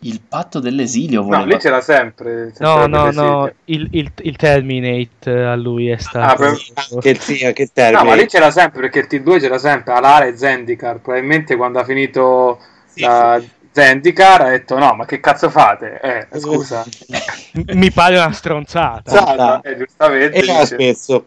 Il 0.05 0.21
patto 0.21 0.59
dell'esilio 0.59 1.21
No, 1.21 1.27
voleva... 1.27 1.45
lì 1.45 1.57
c'era 1.59 1.81
sempre. 1.81 2.53
No, 2.59 2.75
sempre 2.75 2.89
no, 2.89 3.05
l'esilio. 3.05 3.23
no, 3.23 3.53
il, 3.67 3.89
il, 3.93 4.13
il 4.23 4.37
Terminate 4.37 5.31
a 5.31 5.55
lui 5.55 5.89
è 5.89 5.93
Ah, 5.93 5.99
stato... 5.99 6.37
per- 6.37 6.99
Che 7.01 7.15
sì, 7.21 7.45
anche 7.45 7.63
il 7.63 7.71
No, 7.93 8.05
ma 8.05 8.15
lì 8.15 8.27
c'era 8.27 8.51
sempre 8.51 8.81
perché 8.81 8.99
il 9.01 9.07
T2 9.09 9.39
c'era 9.39 9.59
sempre 9.59 9.93
Alara 9.93 10.25
e 10.27 10.37
Zendikar. 10.37 10.99
Probabilmente 11.01 11.57
quando 11.57 11.79
ha 11.79 11.85
finito 11.85 12.59
Sì, 12.87 13.01
la 13.03 13.41
Zendikar 13.71 14.41
ha 14.43 14.49
detto: 14.51 14.77
No, 14.79 14.95
ma 14.95 15.05
che 15.05 15.21
cazzo 15.21 15.49
fate? 15.51 16.01
Eh, 16.01 16.27
scusa, 16.41 16.85
Mi 17.75 17.91
pare 17.93 18.17
una 18.19 18.33
stronzata. 18.33 19.11
Zada, 19.11 19.61
eh, 19.61 19.77
giustamente. 19.77 20.37
E 20.39 20.45
l'ha 20.45 20.53
dice, 20.61 20.67
spesso. 20.67 21.27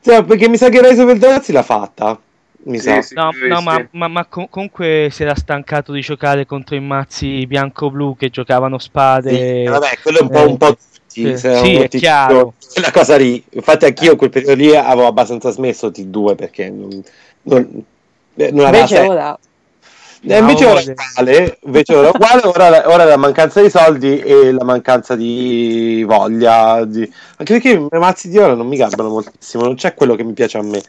Sì, 0.00 0.22
perché 0.24 0.48
mi 0.48 0.56
sa 0.56 0.68
che 0.68 0.80
Rise 0.80 1.02
of 1.02 1.18
the 1.18 1.26
Ragazzi 1.26 1.52
l'ha 1.52 1.62
fatta. 1.62 2.20
Mi 2.66 2.78
Sì, 2.78 2.90
sa. 2.90 3.00
sì, 3.00 3.14
No, 3.14 3.30
no, 3.48 3.60
ma, 3.62 3.88
ma- 3.92 4.08
ma 4.08 4.24
com- 4.26 4.48
comunque 4.50 5.08
si 5.12 5.22
era 5.22 5.34
stancato 5.36 5.92
di 5.92 6.00
giocare 6.00 6.46
contro 6.46 6.74
i 6.74 6.80
mazzi 6.80 7.46
bianco-blu 7.46 8.16
che 8.16 8.28
giocavano 8.28 8.78
spade. 8.78 9.62
Sì, 9.64 9.68
vabbè, 9.70 9.98
quello 10.02 10.18
è 10.18 10.22
un 10.22 10.30
po', 10.30 10.38
eh, 10.40 10.44
un 10.44 10.56
po' 10.58 10.76
tutti, 10.76 11.36
sì, 11.38 11.74
è 11.76 11.88
chiaro. 11.88 12.54
T2. 12.58 12.72
Quella 12.72 12.90
cosa 12.90 13.16
lì. 13.16 13.42
Infatti 13.52 13.84
anch'io 13.84 14.12
in 14.12 14.18
quel 14.18 14.30
periodo 14.30 14.54
lì 14.54 14.74
avevo 14.74 15.06
abbastanza 15.06 15.50
smesso 15.50 15.90
T2 15.90 16.34
perché 16.34 16.68
non, 16.70 17.02
non, 17.42 17.84
eh, 18.36 18.50
non 18.50 18.66
aveva 18.66 18.86
Invece 18.86 18.96
senso. 18.96 19.12
ora 19.12 19.38
Eh, 20.28 20.38
invece 20.38 20.64
No, 20.64 20.70
ora 20.70 20.80
uguale, 20.80 21.58
invece 21.62 21.94
ora, 21.94 22.08
uguale 22.08 22.42
ora, 22.46 22.68
la- 22.68 22.88
ora 22.88 23.04
la 23.04 23.16
mancanza 23.16 23.60
di 23.62 23.70
soldi 23.70 24.18
e 24.18 24.50
la 24.50 24.64
mancanza 24.64 25.14
di 25.14 26.02
voglia. 26.06 26.84
di- 26.84 27.08
Anche 27.36 27.52
perché 27.52 27.70
i 27.70 27.88
mazzi 27.98 28.28
di 28.28 28.38
ora 28.38 28.54
non 28.54 28.66
mi 28.66 28.76
garbano 28.76 29.10
moltissimo, 29.10 29.62
non 29.64 29.76
c'è 29.76 29.94
quello 29.94 30.16
che 30.16 30.24
mi 30.24 30.32
piace 30.32 30.58
a 30.58 30.62
me. 30.62 30.82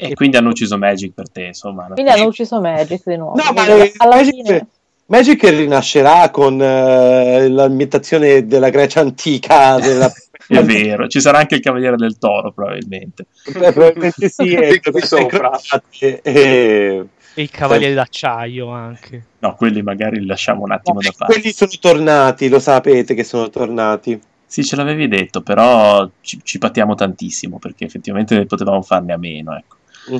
E 0.00 0.14
quindi 0.14 0.36
hanno 0.36 0.50
ucciso 0.50 0.78
Magic 0.78 1.12
per 1.12 1.28
te, 1.28 1.44
insomma. 1.46 1.86
quindi 1.92 2.10
hanno 2.10 2.26
ucciso 2.26 2.60
Magic 2.60 3.02
di 3.04 3.16
nuovo. 3.16 3.36
No, 3.36 3.52
ma 3.52 3.62
alla 3.62 4.16
Magic, 4.16 4.34
fine 4.34 4.66
Magic 5.06 5.42
rinascerà 5.44 6.30
con 6.30 6.60
eh, 6.60 7.48
l'ambientazione 7.48 8.46
della 8.46 8.68
Grecia 8.68 9.00
antica. 9.00 9.78
Della... 9.80 10.12
È 10.46 10.62
vero, 10.62 11.08
ci 11.08 11.20
sarà 11.20 11.38
anche 11.38 11.56
il 11.56 11.60
Cavaliere 11.60 11.96
del 11.96 12.16
Toro, 12.18 12.52
probabilmente. 12.52 13.26
Eh, 13.46 13.72
probabilmente 13.72 14.28
sì, 14.28 14.52
e 14.54 14.80
Qui 14.80 15.02
sopra. 15.02 15.58
e- 15.98 16.20
e- 16.22 17.06
E 17.34 17.42
i 17.42 17.48
cavalieri 17.50 17.94
d'acciaio 17.94 18.68
anche. 18.68 19.24
No, 19.40 19.54
quelli 19.54 19.82
magari 19.82 20.20
li 20.20 20.26
lasciamo 20.26 20.62
un 20.64 20.72
attimo 20.72 21.00
da 21.00 21.12
parte. 21.16 21.34
quelli 21.34 21.52
sono 21.52 21.70
tornati, 21.80 22.48
lo 22.48 22.58
sapete 22.60 23.14
che 23.14 23.24
sono 23.24 23.48
tornati. 23.50 24.18
Sì, 24.46 24.64
ce 24.64 24.76
l'avevi 24.76 25.08
detto, 25.08 25.42
però 25.42 26.08
ci, 26.22 26.40
ci 26.42 26.58
pattiamo 26.58 26.94
tantissimo 26.94 27.58
perché 27.58 27.84
effettivamente 27.84 28.44
potevamo 28.46 28.80
farne 28.82 29.12
a 29.12 29.18
meno, 29.18 29.54
ecco. 29.56 29.76
Mm. 30.12 30.16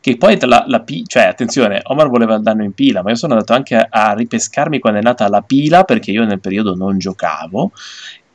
Che 0.00 0.16
poi 0.16 0.38
la, 0.40 0.64
la 0.66 0.80
pi- 0.80 1.04
cioè 1.06 1.24
attenzione, 1.24 1.80
Omar 1.84 2.08
voleva 2.08 2.36
il 2.36 2.42
danno 2.42 2.62
in 2.62 2.72
pila, 2.72 3.02
ma 3.02 3.10
io 3.10 3.16
sono 3.16 3.32
andato 3.32 3.52
anche 3.52 3.76
a, 3.76 3.88
a 3.90 4.12
ripescarmi 4.14 4.78
quando 4.78 5.00
è 5.00 5.02
nata 5.02 5.28
la 5.28 5.42
pila 5.42 5.84
perché 5.84 6.12
io 6.12 6.24
nel 6.24 6.40
periodo 6.40 6.74
non 6.74 6.98
giocavo 6.98 7.72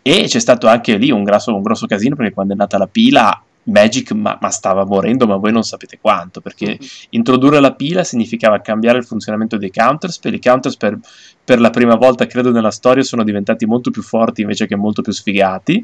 e 0.01 0.25
c'è 0.27 0.39
stato 0.39 0.67
anche 0.67 0.97
lì 0.97 1.09
un 1.11 1.23
grosso, 1.23 1.55
un 1.55 1.61
grosso 1.61 1.87
casino 1.87 2.15
perché 2.15 2.33
quando 2.33 2.53
è 2.53 2.57
nata 2.57 2.77
la 2.77 2.87
pila 2.87 3.41
Magic 3.63 4.11
ma, 4.11 4.37
ma 4.41 4.49
stava 4.49 4.83
morendo, 4.85 5.25
ma 5.25 5.37
voi 5.37 5.51
non 5.51 5.63
sapete 5.63 5.97
quanto, 6.01 6.41
perché 6.41 6.77
introdurre 7.11 7.59
la 7.59 7.73
pila 7.73 8.03
significava 8.03 8.59
cambiare 8.59 8.97
il 8.97 9.05
funzionamento 9.05 9.57
dei 9.57 9.71
counterspell. 9.71 10.33
I 10.33 10.41
counterspell 10.41 10.99
per 11.43 11.59
la 11.59 11.69
prima 11.69 11.95
volta, 11.95 12.25
credo, 12.25 12.51
nella 12.51 12.71
storia 12.71 13.03
sono 13.03 13.23
diventati 13.23 13.65
molto 13.65 13.91
più 13.91 14.01
forti 14.01 14.41
invece 14.41 14.67
che 14.67 14.75
molto 14.75 15.01
più 15.01 15.13
sfigati. 15.13 15.83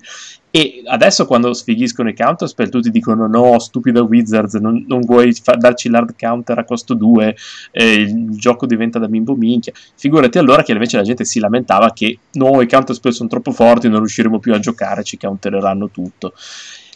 E 0.51 0.81
adesso, 0.85 1.27
quando 1.27 1.53
sfighiscono 1.53 2.09
i 2.09 2.15
counterspell, 2.15 2.69
tutti 2.69 2.89
dicono: 2.89 3.27
No, 3.27 3.59
stupida 3.59 4.01
Wizards, 4.01 4.55
non, 4.55 4.83
non 4.87 5.01
vuoi 5.01 5.31
fa- 5.33 5.55
darci 5.55 5.89
l'hard 5.89 6.15
counter 6.17 6.57
a 6.57 6.63
costo 6.63 6.95
2, 6.95 7.35
eh, 7.71 7.93
il 7.93 8.29
gioco 8.31 8.65
diventa 8.65 8.97
da 8.97 9.07
bimbo 9.07 9.35
minchia. 9.35 9.73
Figurati 9.95 10.39
allora 10.39 10.63
che 10.63 10.71
invece 10.71 10.97
la 10.97 11.03
gente 11.03 11.23
si 11.23 11.39
lamentava 11.39 11.93
che 11.93 12.17
no, 12.33 12.61
i 12.61 12.67
counterspell 12.67 13.11
sono 13.11 13.29
troppo 13.29 13.51
forti, 13.51 13.89
non 13.89 13.99
riusciremo 13.99 14.39
più 14.39 14.53
a 14.53 14.59
giocare, 14.59 15.03
ci 15.03 15.17
countereranno 15.17 15.89
tutto. 15.91 16.33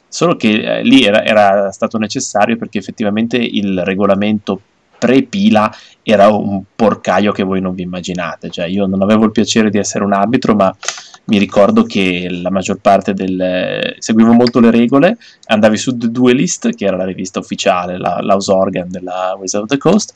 Solo 0.07 0.35
che 0.35 0.79
eh, 0.79 0.83
lì 0.83 1.03
era, 1.03 1.23
era 1.23 1.71
stato 1.71 1.97
necessario 1.99 2.57
perché 2.57 2.79
effettivamente 2.79 3.37
il 3.37 3.83
regolamento 3.83 4.61
pre-pila 5.03 5.75
era 6.01 6.29
un 6.29 6.63
porcaio 6.73 7.33
che 7.33 7.43
voi 7.43 7.59
non 7.59 7.75
vi 7.75 7.81
immaginate. 7.81 8.49
Cioè, 8.49 8.67
io 8.67 8.85
non 8.85 9.01
avevo 9.01 9.25
il 9.25 9.31
piacere 9.31 9.69
di 9.69 9.77
essere 9.77 10.05
un 10.05 10.13
arbitro, 10.13 10.55
ma 10.55 10.73
mi 11.25 11.37
ricordo 11.37 11.83
che 11.83 12.27
la 12.29 12.49
maggior 12.49 12.77
parte 12.79 13.13
del. 13.13 13.95
seguivo 13.99 14.31
molto 14.31 14.61
le 14.61 14.71
regole, 14.71 15.17
andavi 15.47 15.75
su 15.75 15.97
The 15.97 16.09
Duelist, 16.09 16.73
che 16.73 16.85
era 16.85 16.95
la 16.95 17.03
rivista 17.03 17.39
ufficiale, 17.39 17.97
la, 17.97 18.19
l'house 18.21 18.51
organ 18.51 18.87
della 18.89 19.35
Wizard 19.37 19.63
of 19.63 19.69
the 19.69 19.77
Coast, 19.77 20.13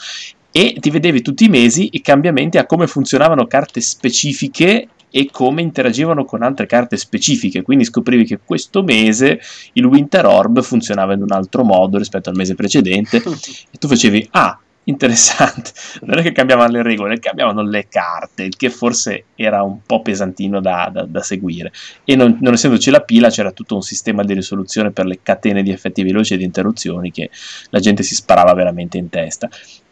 e 0.52 0.78
ti 0.80 0.90
vedevi 0.90 1.22
tutti 1.22 1.44
i 1.44 1.50
mesi 1.50 1.90
i 1.92 2.02
cambiamenti 2.02 2.58
a 2.58 2.66
come 2.66 2.88
funzionavano 2.88 3.46
carte 3.46 3.82
specifiche 3.82 4.88
e 5.10 5.30
come 5.32 5.62
interagivano 5.62 6.26
con 6.26 6.44
altre 6.44 6.66
carte 6.66 6.96
specifiche. 6.96 7.62
Quindi 7.62 7.84
scoprivi 7.84 8.26
che 8.26 8.40
questo 8.44 8.84
mese 8.84 9.40
il 9.74 9.86
Winter 9.86 10.26
Orb 10.26 10.62
funzionava 10.62 11.14
in 11.14 11.22
un 11.22 11.32
altro 11.32 11.64
modo 11.64 11.98
rispetto 11.98 12.30
al 12.30 12.36
mese 12.36 12.56
precedente, 12.56 13.18
e 13.24 13.78
tu 13.78 13.88
facevi: 13.88 14.28
Ah, 14.32 14.60
interessante. 14.88 15.72
Non 16.02 16.20
è 16.20 16.22
che 16.22 16.32
cambiavano 16.32 16.72
le 16.72 16.84
regole, 16.84 17.20
cambiavano 17.20 17.62
le 17.62 17.88
carte, 17.88 18.44
il 18.44 18.56
che 18.56 18.70
forse 18.70 19.26
era 19.36 19.64
un 19.64 19.82
po' 19.86 20.02
pesantino 20.02 20.60
da, 20.60 20.90
da- 20.92 21.06
da 21.06 21.22
seguire. 21.22 21.72
E 22.04 22.16
non, 22.16 22.38
non 22.42 22.54
essendoci 22.54 22.90
la 22.90 23.02
pila, 23.02 23.30
c'era 23.30 23.52
tutto 23.52 23.76
un 23.76 23.82
sistema 23.82 24.24
di 24.24 24.34
risoluzione 24.34 24.92
per 24.92 25.06
le 25.06 25.20
catene 25.22 25.64
di 25.64 25.72
effetti 25.72 26.04
veloci 26.04 26.34
e 26.34 26.38
di 26.38 26.44
interruzioni 26.44 27.12
che 27.12 27.30
la 27.70 27.80
gente 27.80 28.04
si 28.04 28.16
sparava 28.16 28.54
veramente 28.54 28.98
in 28.98 29.10
testa. 29.10 29.50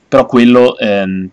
Però 0.07 0.25
quello. 0.25 0.77
ehm, 0.77 1.29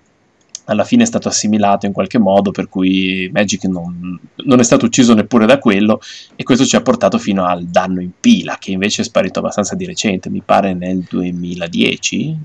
alla 0.66 0.85
fine 0.85 1.03
è 1.03 1.07
stato 1.07 1.29
assimilato 1.29 1.87
in 1.87 1.92
qualche 1.92 2.18
modo, 2.18 2.53
per 2.53 2.68
cui 2.68 3.29
Magic 3.33 3.64
non, 3.64 4.18
non 4.37 4.61
è 4.61 4.62
stato 4.62 4.87
ucciso 4.87 5.12
neppure 5.12 5.44
da 5.44 5.59
quello, 5.59 6.01
e 6.37 6.44
questo 6.44 6.64
ci 6.64 6.77
ha 6.77 6.83
portato 6.83 7.18
fino 7.18 7.44
al 7.44 7.66
danno 7.66 8.01
in 8.01 8.12
pila, 8.20 8.57
che 8.59 8.70
invece 8.70 9.03
è 9.03 9.05
sparito 9.05 9.40
abbastanza 9.40 9.75
di 9.75 9.85
recente, 9.85 10.31
mi 10.31 10.42
pare 10.44 10.72
nel 10.75 11.05
2010. 11.09 12.38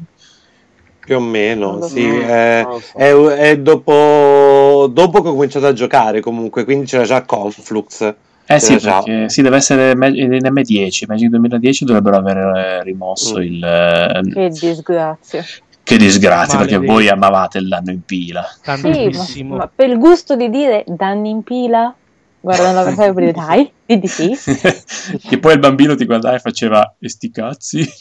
Più 1.08 1.16
o 1.16 1.20
meno, 1.22 1.72
Non 1.72 1.80
lo 1.80 1.88
sì. 1.88 2.02
so. 2.02 2.20
È, 2.28 2.66
so. 2.68 2.82
è- 2.98 3.14
è 3.52 3.58
dopo, 3.60 4.90
dopo 4.92 5.22
che 5.22 5.30
ho 5.30 5.34
cominciato 5.34 5.66
a 5.68 5.72
giocare 5.74 6.20
comunque, 6.20 6.66
quindi 6.66 6.86
c'era 6.86 7.06
già 7.06 7.22
Conflux. 7.24 8.14
Eh 8.50 8.60
sì, 8.60 8.74
Eh, 8.76 8.80
perché 8.80 9.30
sì, 9.30 9.42
deve 9.42 9.56
essere 9.58 9.96
Mag- 9.96 10.16
in 10.16 10.32
M10, 10.32 11.04
Magic 11.08 11.30
2010 11.30 11.86
dovrebbero 11.86 12.18
aver 12.18 12.38
eh, 12.38 12.84
rimosso 12.84 13.38
Mm. 13.40 13.42
il... 13.42 13.64
eh, 13.64 14.22
che 14.34 14.50
disgrazia. 14.50 15.44
che 15.84 15.98
disgrazia, 15.98 16.58
perché 16.58 16.74
Maledetto. 16.76 16.94
voi 17.00 17.08
amavate 17.10 17.58
il 17.60 17.68
danno 17.70 17.92
in 17.92 18.02
pila. 18.04 18.44
Sì, 18.44 18.60
Tantissimo. 18.64 19.52
ma, 19.56 19.58
ma 19.64 19.72
per 19.74 19.90
il 19.90 19.98
gusto 19.98 20.36
di 20.36 20.50
dire 20.50 20.84
danni 20.88 21.30
in 21.30 21.44
pila, 21.44 21.94
guardando 22.56 22.80
l'avversario 22.80 23.14
per 23.14 23.24
dire 23.24 23.34
dai, 23.36 23.72
di 23.86 24.00
di 24.00 24.08
sì. 24.08 24.38
che 25.28 25.40
poi 25.40 25.54
il 25.54 25.60
bambino 25.60 25.96
ti 25.96 26.06
guardava 26.06 26.36
e 26.36 26.40
faceva 26.40 26.96
e 27.00 27.10
sti 27.10 27.32
cazzi. 27.32 27.86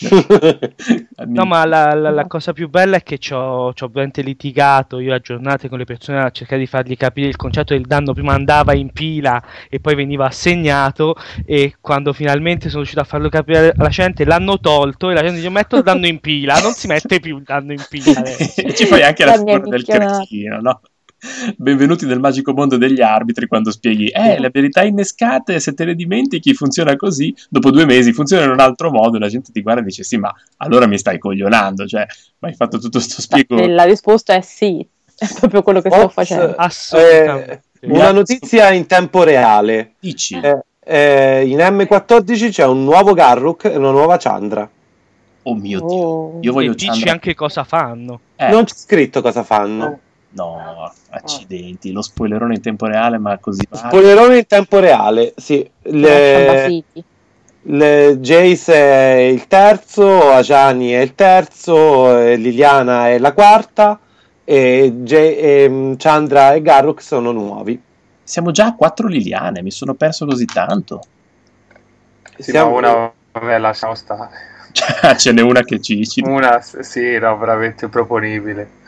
No, 1.28 1.44
ma 1.46 1.64
la, 1.64 1.94
la- 1.94 2.10
la 2.10 2.26
cosa 2.26 2.52
più 2.52 2.68
bella 2.68 2.96
è 2.96 3.02
che 3.02 3.18
ci 3.18 3.32
ho 3.32 3.72
ci 3.72 3.84
ho 3.84 3.88
veramente 3.88 4.20
litigato 4.22 4.98
io 4.98 5.14
a 5.14 5.18
giornate 5.18 5.68
con 5.68 5.78
le 5.78 5.84
persone 5.84 6.20
a 6.20 6.30
cercare 6.30 6.60
di 6.60 6.66
fargli 6.66 6.96
capire 6.96 7.28
il 7.28 7.36
concetto 7.36 7.72
del 7.74 7.86
danno. 7.86 8.12
Prima 8.12 8.34
andava 8.34 8.74
in 8.74 8.90
pila 8.92 9.42
e 9.70 9.80
poi 9.80 9.94
veniva 9.94 10.26
assegnato. 10.26 11.14
E 11.44 11.76
quando 11.80 12.12
finalmente 12.12 12.64
sono 12.68 12.78
riuscito 12.80 13.00
a 13.00 13.04
farlo 13.04 13.28
capire 13.30 13.72
alla 13.76 13.88
gente, 13.88 14.24
l'hanno 14.24 14.58
tolto. 14.60 15.10
E 15.10 15.14
la 15.14 15.22
gente 15.22 15.36
dice: 15.36 15.48
Metto 15.50 15.76
il 15.76 15.82
danno 15.82 16.06
in 16.06 16.20
pila. 16.20 16.58
Non 16.60 16.72
si 16.72 16.86
mette 16.86 17.20
più 17.20 17.38
il 17.38 17.42
danno 17.44 17.72
in 17.72 17.84
pila. 17.88 18.22
e 18.54 18.74
ci 18.74 18.86
fai 18.86 19.02
anche 19.02 19.24
la 19.24 19.32
La 19.32 19.36
figura 19.38 19.66
del 19.66 19.84
cretino, 19.84 20.60
no? 20.60 20.80
Benvenuti 21.56 22.04
nel 22.04 22.20
magico 22.20 22.52
mondo 22.52 22.76
degli 22.76 23.00
arbitri 23.00 23.46
quando 23.46 23.70
spieghi, 23.70 24.08
eh, 24.08 24.38
le 24.38 24.48
abilità 24.48 24.82
innescate, 24.82 25.58
se 25.60 25.72
te 25.72 25.86
le 25.86 25.94
dimentichi, 25.94 26.52
funziona 26.52 26.94
così, 26.94 27.34
dopo 27.48 27.70
due 27.70 27.86
mesi 27.86 28.12
funziona 28.12 28.44
in 28.44 28.50
un 28.50 28.60
altro 28.60 28.90
modo, 28.90 29.16
e 29.16 29.20
la 29.20 29.28
gente 29.28 29.50
ti 29.50 29.62
guarda 29.62 29.80
e 29.80 29.84
dice, 29.84 30.02
sì, 30.04 30.18
ma 30.18 30.30
allora 30.58 30.86
mi 30.86 30.98
stai 30.98 31.18
coglionando, 31.18 31.86
cioè, 31.86 32.04
ma 32.40 32.48
hai 32.48 32.54
fatto 32.54 32.78
tutto 32.78 33.00
sto 33.00 33.22
spiego... 33.22 33.66
La 33.66 33.84
risposta 33.84 34.34
è 34.34 34.42
sì, 34.42 34.86
è 35.16 35.26
proprio 35.38 35.62
quello 35.62 35.80
che 35.80 35.88
sto 35.90 36.02
Ops. 36.02 36.12
facendo. 36.12 36.54
Assolutamente. 36.54 37.62
Eh, 37.80 37.88
una 37.88 38.12
notizia 38.12 38.70
in 38.72 38.84
tempo 38.86 39.22
reale. 39.22 39.92
Dici, 39.98 40.38
Eh, 40.38 40.60
eh, 40.84 41.46
in 41.46 41.58
M14 41.58 42.50
c'è 42.50 42.66
un 42.66 42.84
nuovo 42.84 43.14
Garruk 43.14 43.64
e 43.64 43.76
una 43.76 43.90
nuova 43.90 44.18
Chandra. 44.18 44.68
oh 45.48 45.54
mio 45.54 45.78
Dio, 45.80 45.86
Oh. 45.96 46.38
io 46.42 46.52
voglio 46.52 46.72
e 46.72 46.74
dici 46.74 46.88
Chandra- 46.88 47.12
anche 47.12 47.34
cosa 47.34 47.64
fanno. 47.64 48.20
Eh, 48.36 48.50
Non 48.50 48.64
c'è 48.64 48.74
scritto 48.74 49.22
cosa 49.22 49.42
fanno. 49.42 50.00
No, 50.36 50.92
accidenti, 51.10 51.92
lo 51.92 52.02
spoilerone 52.02 52.54
in 52.56 52.60
tempo 52.60 52.86
reale, 52.86 53.16
ma 53.18 53.38
così 53.38 53.66
male. 53.70 53.88
Spoilerone 53.88 54.38
in 54.38 54.46
tempo 54.46 54.78
reale, 54.78 55.32
sì. 55.36 55.68
Le, 55.82 56.84
le- 57.62 58.18
Jace 58.20 58.74
è 58.74 59.14
il 59.14 59.46
terzo, 59.46 60.30
Ajani 60.30 60.90
è 60.90 61.00
il 61.00 61.14
terzo, 61.14 62.18
eh, 62.18 62.36
Liliana 62.36 63.08
è 63.08 63.18
la 63.18 63.32
quarta 63.32 63.98
e, 64.44 64.92
Ja- 65.02 65.18
e, 65.18 65.66
mm, 65.68 65.94
Chandra 65.96 66.52
e 66.52 66.60
Garruk 66.60 67.00
sono 67.00 67.32
nuovi. 67.32 67.80
Siamo 68.22 68.50
già 68.50 68.66
a 68.66 68.74
quattro 68.74 69.08
Liliane, 69.08 69.62
mi 69.62 69.70
sono 69.70 69.94
perso 69.94 70.26
così 70.26 70.44
tanto. 70.44 71.00
Sì, 72.38 72.50
Siamo- 72.50 72.72
ma 72.72 72.76
una, 72.76 73.12
vabbè, 73.32 73.58
lasciamo 73.58 73.94
stare. 73.94 74.28
Ce 75.16 75.32
n'è 75.32 75.40
una 75.40 75.62
che 75.62 75.80
ci... 75.80 76.06
ci... 76.06 76.20
Una, 76.20 76.60
sì, 76.60 77.18
no, 77.18 77.38
veramente 77.38 77.86
improponibile. 77.86 78.84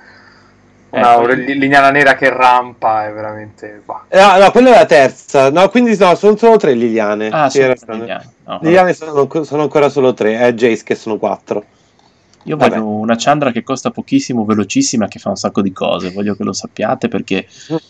Una 0.91 1.21
Eh, 1.21 1.35
li- 1.37 1.59
lignana 1.59 1.91
nera 1.91 2.15
che 2.15 2.31
rampa 2.31 3.07
è 3.07 3.13
veramente... 3.13 3.83
bah. 3.85 4.05
Eh, 4.09 4.19
No, 4.19 4.39
no, 4.39 4.51
quella 4.51 4.71
è 4.75 4.79
la 4.79 4.87
terza. 4.87 5.51
No, 5.51 5.69
quindi 5.69 5.95
no, 5.99 6.15
sono 6.15 6.37
solo 6.37 6.57
tre 6.57 6.73
Liliane. 6.73 7.29
Ah, 7.29 7.51
Sì, 7.51 7.61
sono. 7.77 7.99
Liliane. 7.99 8.33
No, 8.47 8.59
Liliane 8.63 8.95
sono, 8.95 9.29
sono 9.45 9.63
ancora 9.63 9.89
solo 9.91 10.15
tre, 10.15 10.39
è 10.39 10.53
Jace 10.55 10.83
che 10.85 10.95
sono 10.95 11.19
quattro. 11.19 11.63
Io 12.45 12.57
Vabbè. 12.57 12.79
voglio 12.79 12.87
una 12.89 13.17
Chandra 13.19 13.51
che 13.53 13.63
costa 13.63 13.91
pochissimo, 13.91 14.47
velocissima, 14.47 15.09
che 15.09 15.19
fa 15.19 15.29
un 15.29 15.37
sacco 15.37 15.61
di 15.61 15.73
cose. 15.73 16.11
Voglio 16.11 16.35
che 16.35 16.45
lo 16.45 16.55
sappiate 16.55 17.09
perché. 17.09 17.47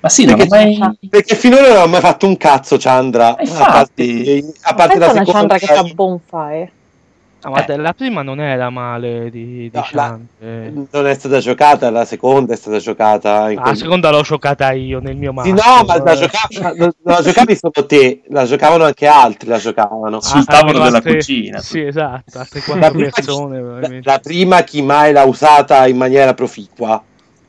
Ma 0.00 0.08
sì, 0.08 0.26
Perché- 0.26 0.46
mai. 0.48 0.78
Perché 1.10 1.34
finora 1.36 1.68
non 1.74 1.82
ho 1.82 1.86
mai 1.88 2.00
fatto 2.00 2.26
un 2.26 2.36
cazzo, 2.36 2.76
Chandra. 2.78 3.36
Eh, 3.36 3.48
A 3.48 3.64
parte, 3.64 4.02
infatti. 4.02 4.54
a 4.62 4.74
parte 4.74 4.98
la 4.98 5.06
una 5.10 5.24
seconda. 5.24 5.32
Chandra 5.32 5.58
che 5.58 5.66
fa 5.66 5.82
bonfire. 5.94 6.72
Ah, 7.48 7.64
guarda, 7.64 7.76
la 7.76 7.92
prima 7.92 8.22
non 8.22 8.40
era 8.40 8.70
male 8.70 9.30
di, 9.30 9.68
di 9.68 9.70
No, 9.72 9.86
la- 9.92 10.18
Chandra. 10.38 10.84
Non 10.90 11.06
è 11.06 11.14
stata 11.14 11.38
giocata, 11.38 11.90
la 11.90 12.04
seconda 12.04 12.52
è 12.52 12.56
stata 12.56 12.78
giocata 12.78 13.50
in 13.50 13.58
Ah, 13.58 13.62
quel- 13.62 13.72
la 13.74 13.78
seconda 13.78 14.10
l'ho 14.10 14.20
giocata 14.22 14.72
io 14.72 15.00
nel 15.00 15.16
mio 15.16 15.32
Sì, 15.42 15.52
mazzo. 15.52 15.68
no, 15.68 15.84
ma 15.84 16.02
la, 16.02 16.12
eh. 16.12 16.16
giocavi, 16.16 16.78
la, 16.78 16.92
la 17.02 17.22
giocavi 17.22 17.56
solo 17.56 17.86
te, 17.86 18.22
la 18.28 18.44
giocavano 18.44 18.84
anche 18.84 19.06
altri, 19.06 19.48
la 19.48 19.58
giocavano. 19.58 20.20
Sul 20.20 20.40
Ah, 20.40 20.44
tavolo 20.44 20.78
della 20.82 20.96
altre- 20.96 21.14
cucina. 21.16 21.58
Sì, 21.60 21.80
esatto, 21.80 22.38
altre 22.38 22.60
La 22.64 22.64
quattro 22.64 22.90
prima, 22.92 23.10
persone. 23.14 23.56
la, 23.56 23.62
probabilmente. 23.62 24.08
la 24.10 24.18
prima 24.18 24.62
chi 24.62 24.82
mai 24.82 25.12
l'ha 25.12 25.24
usata 25.24 25.86
in 25.86 25.96
maniera 25.96 26.34
proficua. 26.34 27.02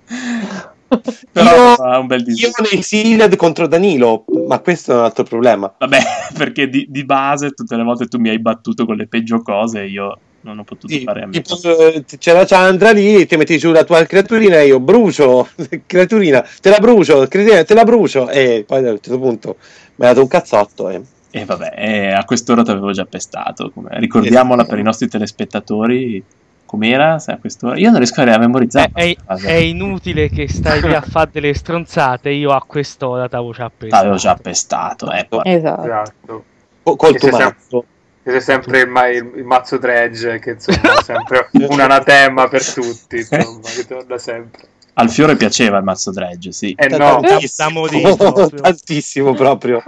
Però 1.31 1.75
Io- 1.75 1.99
un 1.99 2.07
bel 2.07 2.19
Io 2.21 2.25
disegno. 2.25 2.53
nei 2.71 2.81
Sealed 2.81 3.35
contro 3.35 3.67
Danilo, 3.67 4.25
ma 4.47 4.59
questo 4.59 4.93
è 4.93 4.95
un 4.95 5.03
altro 5.03 5.23
problema. 5.23 5.73
Vabbè, 5.77 5.99
perché 6.35 6.67
di, 6.67 6.85
di 6.89 7.05
base 7.05 7.51
tutte 7.51 7.75
le 7.75 7.83
volte 7.83 8.07
tu 8.07 8.17
mi 8.19 8.29
hai 8.29 8.39
battuto 8.39 8.85
con 8.85 8.95
le 8.95 9.07
peggio 9.07 9.41
cose 9.41 9.81
e 9.81 9.87
io 9.87 10.17
non 10.41 10.59
ho 10.59 10.63
potuto 10.63 10.93
Sì, 10.93 11.03
fare 11.03 11.23
a 11.23 11.29
eh, 11.31 12.05
c'era 12.17 12.45
Chandra 12.45 12.91
lì, 12.91 13.25
ti 13.25 13.35
metti 13.35 13.57
giù 13.57 13.71
la 13.71 13.83
tua 13.83 14.03
creaturina 14.05 14.59
e 14.59 14.67
io 14.67 14.79
brucio, 14.79 15.49
creaturina, 15.85 16.45
te 16.61 16.69
la 16.69 16.79
brucio, 16.79 17.27
creaturina, 17.27 17.63
te 17.63 17.73
la 17.73 17.83
brucio 17.83 18.29
e 18.29 18.63
poi 18.65 18.85
a 18.87 18.91
un 18.91 18.99
certo 19.01 19.19
punto 19.19 19.57
mi 19.95 20.05
ha 20.05 20.09
dato 20.09 20.21
un 20.21 20.27
cazzotto 20.27 20.89
e... 20.89 21.01
E 21.31 21.45
vabbè, 21.45 21.73
eh, 21.75 22.11
a 22.11 22.23
quest'ora 22.25 22.63
ti 22.63 22.71
avevo 22.71 22.91
già 22.91 23.05
pestato. 23.05 23.69
come- 23.69 23.99
Ricordiamola 23.99 24.65
per 24.65 24.79
i 24.79 24.83
nostri 24.83 25.07
telespettatori. 25.07 26.23
Com'era 26.69 27.17
se 27.17 27.31
a 27.31 27.37
quest'ora? 27.39 27.79
Io 27.79 27.89
non 27.89 27.97
riesco 27.97 28.21
a 28.21 28.37
memorizzare. 28.37 28.91
È, 28.93 29.15
è- 29.25 29.35
è 29.41 29.53
inutile 29.53 30.29
che 30.29 30.47
stai 30.47 30.79
lì 30.81 30.93
a 30.93 31.01
fare 31.09 31.31
delle 31.33 31.55
stronzate. 31.55 32.29
Io 32.29 32.51
a 32.51 32.61
quest'ora 32.61 33.27
t'avevo 33.27 33.51
già 33.53 33.71
preso. 33.75 33.95
T'avevo 33.95 34.15
già 34.17 34.35
pestato. 34.35 35.11
Eh, 35.11 35.25
poi- 35.27 35.41
Esatto. 35.45 35.83
Esatto. 35.83 36.43
co- 36.83 36.95
col 36.95 37.17
tuo 37.17 37.29
mazzo. 37.31 37.85
Che 38.21 38.31
c'è 38.33 38.39
sempre 38.39 38.81
il, 38.81 38.87
ma- 38.87 39.07
il- 39.07 39.43
mazzo 39.43 39.79
dredge, 39.79 40.37
che 40.37 40.51
insomma 40.51 40.99
è 40.99 41.01
sempre 41.03 41.49
un 41.53 41.79
anatema 41.79 42.47
per 42.47 42.63
tutti, 42.71 43.15
insomma, 43.17 43.61
che 43.75 43.87
torna 43.87 44.17
sempre. 44.19 44.67
Al 44.93 45.09
fiore 45.09 45.35
piaceva 45.37 45.79
il 45.79 45.83
mazzo 45.83 46.11
dredge, 46.11 46.51
sì. 46.51 46.75
Eh 46.77 46.87
no, 46.89 46.97
proprio. 47.19 48.61
tantissimo 48.61 49.33
proprio. 49.33 49.81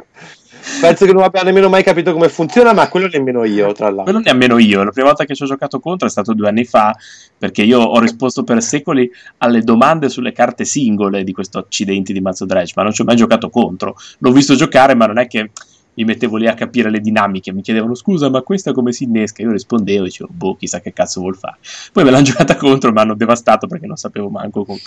Penso 0.80 1.06
che 1.06 1.14
non 1.14 1.24
abbia 1.24 1.42
nemmeno 1.44 1.70
mai 1.70 1.84
capito 1.84 2.14
come 2.14 2.30
funziona, 2.30 2.74
ma 2.74 2.88
quello 2.90 3.08
nemmeno 3.08 3.44
io, 3.44 3.72
tra 3.74 3.86
l'altro. 3.86 4.04
Quello 4.04 4.20
nemmeno 4.20 4.58
io. 4.58 4.84
La 4.84 4.92
prima 4.92 5.08
volta 5.08 5.26
che 5.26 5.36
ci 5.36 5.44
ho 5.44 5.48
giocato 5.48 5.80
contro 5.80 6.08
è 6.08 6.12
stato 6.12 6.34
due 6.34 6.48
anni 6.48 6.66
fa, 6.66 6.96
perché 7.38 7.64
io 7.64 7.80
ho 7.80 8.00
risposto 8.00 8.44
per 8.44 8.62
secoli 8.62 9.10
alle 9.38 9.62
domande 9.62 10.10
sulle 10.10 10.32
carte 10.32 10.66
singole 10.66 11.24
di 11.24 11.32
questo 11.32 11.60
accidenti 11.60 12.14
di 12.14 12.22
mazzo 12.22 12.46
dredge, 12.46 12.74
ma 12.76 12.84
non 12.84 12.94
ci 12.94 13.02
ho 13.02 13.06
mai 13.06 13.16
giocato 13.16 13.50
contro. 13.50 13.96
L'ho 14.20 14.32
visto 14.32 14.56
giocare, 14.56 14.96
ma 14.96 15.06
non 15.06 15.18
è 15.18 15.28
che 15.28 15.52
mi 15.94 16.06
mettevo 16.06 16.38
lì 16.38 16.48
a 16.48 16.54
capire 16.54 16.90
le 16.90 17.00
dinamiche. 17.00 17.52
Mi 17.52 17.62
chiedevano 17.62 17.96
scusa, 17.96 18.30
ma 18.30 18.42
questa 18.42 18.72
come 18.72 18.92
si 18.92 19.04
innesca? 19.04 19.42
Io 19.42 19.52
rispondevo 19.52 20.04
e 20.04 20.06
dicevo, 20.06 20.30
boh, 20.32 20.56
chissà 20.56 20.80
che 20.80 20.94
cazzo 20.94 21.22
vuol 21.22 21.36
fare. 21.36 21.58
Poi 21.92 22.04
me 22.04 22.12
l'hanno 22.12 22.24
giocata 22.32 22.56
contro, 22.56 22.92
mi 22.92 23.00
hanno 23.00 23.16
devastato 23.16 23.68
perché 23.68 23.88
non 23.88 23.98
sapevo 23.98 24.30
manco 24.30 24.64
con- 24.64 24.78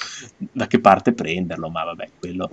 da 0.53 0.67
che 0.67 0.81
parte 0.81 1.13
prenderlo, 1.13 1.69
ma 1.69 1.85
vabbè, 1.85 2.09
quello. 2.19 2.51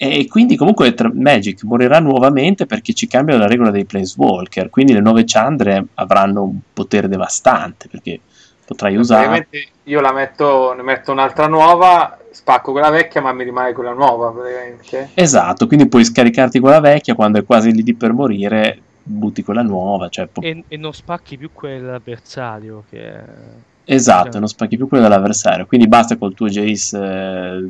E 0.00 0.28
quindi 0.28 0.54
comunque 0.54 0.94
Magic 1.12 1.64
morirà 1.64 1.98
nuovamente 1.98 2.66
perché 2.66 2.92
ci 2.92 3.08
cambiano 3.08 3.40
la 3.40 3.48
regola 3.48 3.72
dei 3.72 3.84
Planeswalker, 3.84 4.70
quindi 4.70 4.92
le 4.92 5.00
nuove 5.00 5.24
Chandre 5.26 5.86
avranno 5.94 6.44
un 6.44 6.58
potere 6.72 7.08
devastante 7.08 7.88
perché 7.90 8.20
potrai 8.64 8.94
usare... 8.94 9.26
praticamente 9.26 9.72
io 9.84 10.00
la 10.00 10.12
metto, 10.12 10.72
ne 10.74 10.82
metto 10.82 11.10
un'altra 11.10 11.48
nuova, 11.48 12.16
spacco 12.30 12.70
quella 12.70 12.90
vecchia, 12.90 13.20
ma 13.20 13.32
mi 13.32 13.42
rimane 13.42 13.72
quella 13.72 13.92
nuova 13.92 14.30
praticamente. 14.30 15.10
Esatto, 15.14 15.66
quindi 15.66 15.88
puoi 15.88 16.04
scaricarti 16.04 16.60
quella 16.60 16.78
vecchia 16.78 17.16
quando 17.16 17.40
è 17.40 17.44
quasi 17.44 17.72
lì 17.72 17.94
per 17.94 18.12
morire, 18.12 18.80
butti 19.02 19.42
quella 19.42 19.62
nuova, 19.62 20.08
cioè 20.10 20.28
E, 20.38 20.62
e 20.68 20.76
non 20.76 20.92
spacchi 20.92 21.36
più 21.36 21.50
quell'avversario 21.52 22.84
che. 22.88 23.66
Esatto, 23.90 24.32
Cioè- 24.32 24.40
non 24.40 24.48
spacchi 24.48 24.76
più 24.76 24.86
quello 24.86 25.04
dell'avversario. 25.04 25.64
Quindi 25.64 25.88
basta 25.88 26.18
col 26.18 26.34
tuo 26.34 26.46
Jace 26.48 26.98
eh, 26.98 27.68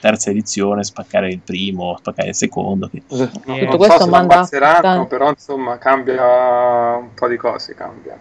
terza 0.00 0.30
edizione 0.30 0.82
spaccare 0.82 1.28
il 1.30 1.40
primo, 1.40 1.94
spaccare 1.98 2.28
il 2.30 2.34
secondo. 2.34 2.88
che- 2.88 3.02
Eh, 3.06 3.16
non 3.44 3.58
Tutto 3.58 3.70
so 3.72 3.76
questo 3.76 3.98
se 3.98 4.04
lo 4.04 4.10
manda 4.10 4.34
ammazzeranno, 4.36 4.80
tan- 4.80 5.06
però 5.08 5.28
insomma 5.28 5.76
cambia 5.76 6.96
un 6.96 7.12
po' 7.14 7.28
di 7.28 7.36
cose, 7.36 7.74
cambia. 7.74 8.18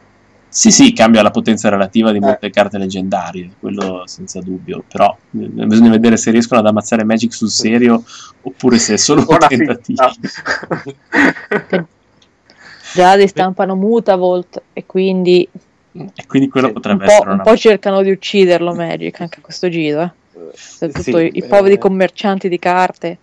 Sì, 0.49 0.71
sì, 0.71 0.91
cambia 0.91 1.21
la 1.21 1.31
potenza 1.31 1.69
relativa 1.69 2.11
di 2.11 2.17
Eh. 2.17 2.21
molte 2.21 2.49
carte 2.49 2.77
leggendarie, 2.77 3.51
quello 3.59 4.03
senza 4.07 4.41
dubbio. 4.41 4.83
Però 4.85 5.15
eh, 5.39 5.47
bisogna 5.65 5.89
vedere 5.91 6.17
se 6.17 6.31
riescono 6.31 6.59
ad 6.59 6.65
ammazzare 6.67 7.05
Magic 7.05 7.33
sul 7.33 7.49
serio 7.49 8.03
oppure 8.41 8.77
se 8.77 8.95
è 8.95 8.97
solo 8.97 9.23
un 9.25 9.37
tentativo. 9.47 10.11
Già 12.93 13.13
ristampano 13.13 13.75
Mutavolt 13.75 14.61
e 14.73 14.85
quindi 14.85 15.47
E 15.93 16.25
quindi 16.27 16.49
quello 16.49 16.67
Sì, 16.67 16.73
potrebbe 16.73 17.03
un 17.03 17.07
po', 17.07 17.13
essere 17.13 17.29
un 17.29 17.33
una. 17.35 17.43
po' 17.43 17.57
cercano 17.57 18.01
di 18.01 18.11
ucciderlo 18.11 18.73
Magic 18.73 19.21
anche 19.21 19.39
a 19.39 19.41
questo 19.41 19.69
giro. 19.69 20.01
Eh. 20.03 20.11
Soprattutto 20.53 21.17
Sì, 21.17 21.29
i, 21.33 21.39
eh, 21.39 21.45
poveri 21.45 21.77
commercianti 21.77 22.49
di 22.49 22.59
carte. 22.59 23.17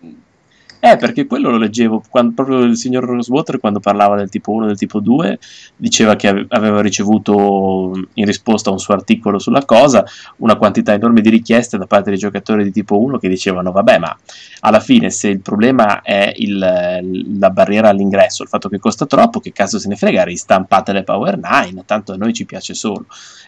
Eh, 0.87 0.97
perché 0.97 1.25
quello 1.25 1.49
lo 1.49 1.57
leggevo 1.57 2.03
quando, 2.07 2.33
proprio 2.35 2.59
il 2.59 2.77
signor 2.77 3.05
Rosewater 3.05 3.59
quando 3.59 3.79
parlava 3.79 4.15
del 4.17 4.29
tipo 4.29 4.51
1 4.51 4.65
e 4.65 4.67
del 4.67 4.77
tipo 4.77 4.99
2, 4.99 5.39
diceva 5.75 6.15
che 6.15 6.27
ave- 6.27 6.45
aveva 6.49 6.79
ricevuto 6.79 7.91
in 8.13 8.25
risposta 8.25 8.69
a 8.69 8.73
un 8.73 8.77
suo 8.77 8.93
articolo 8.93 9.39
sulla 9.39 9.65
cosa 9.65 10.05
una 10.37 10.55
quantità 10.57 10.93
enorme 10.93 11.21
di 11.21 11.29
richieste 11.31 11.79
da 11.79 11.87
parte 11.87 12.11
dei 12.11 12.19
giocatori 12.19 12.63
di 12.63 12.71
tipo 12.71 13.01
1 13.01 13.17
che 13.17 13.27
dicevano 13.27 13.71
vabbè 13.71 13.97
ma 13.97 14.15
alla 14.59 14.79
fine 14.79 15.09
se 15.09 15.29
il 15.29 15.39
problema 15.39 16.03
è 16.03 16.31
il- 16.35 17.33
la 17.39 17.49
barriera 17.49 17.89
all'ingresso, 17.89 18.43
il 18.43 18.49
fatto 18.49 18.69
che 18.69 18.77
costa 18.77 19.07
troppo, 19.07 19.39
che 19.39 19.51
cazzo 19.51 19.79
se 19.79 19.87
ne 19.87 19.95
frega, 19.95 20.23
ristampate 20.23 20.93
le 20.93 21.03
Power 21.03 21.39
9, 21.39 21.83
tanto 21.87 22.13
a 22.13 22.15
noi 22.15 22.31
ci 22.31 22.45
piace 22.45 22.75
solo. 22.75 23.05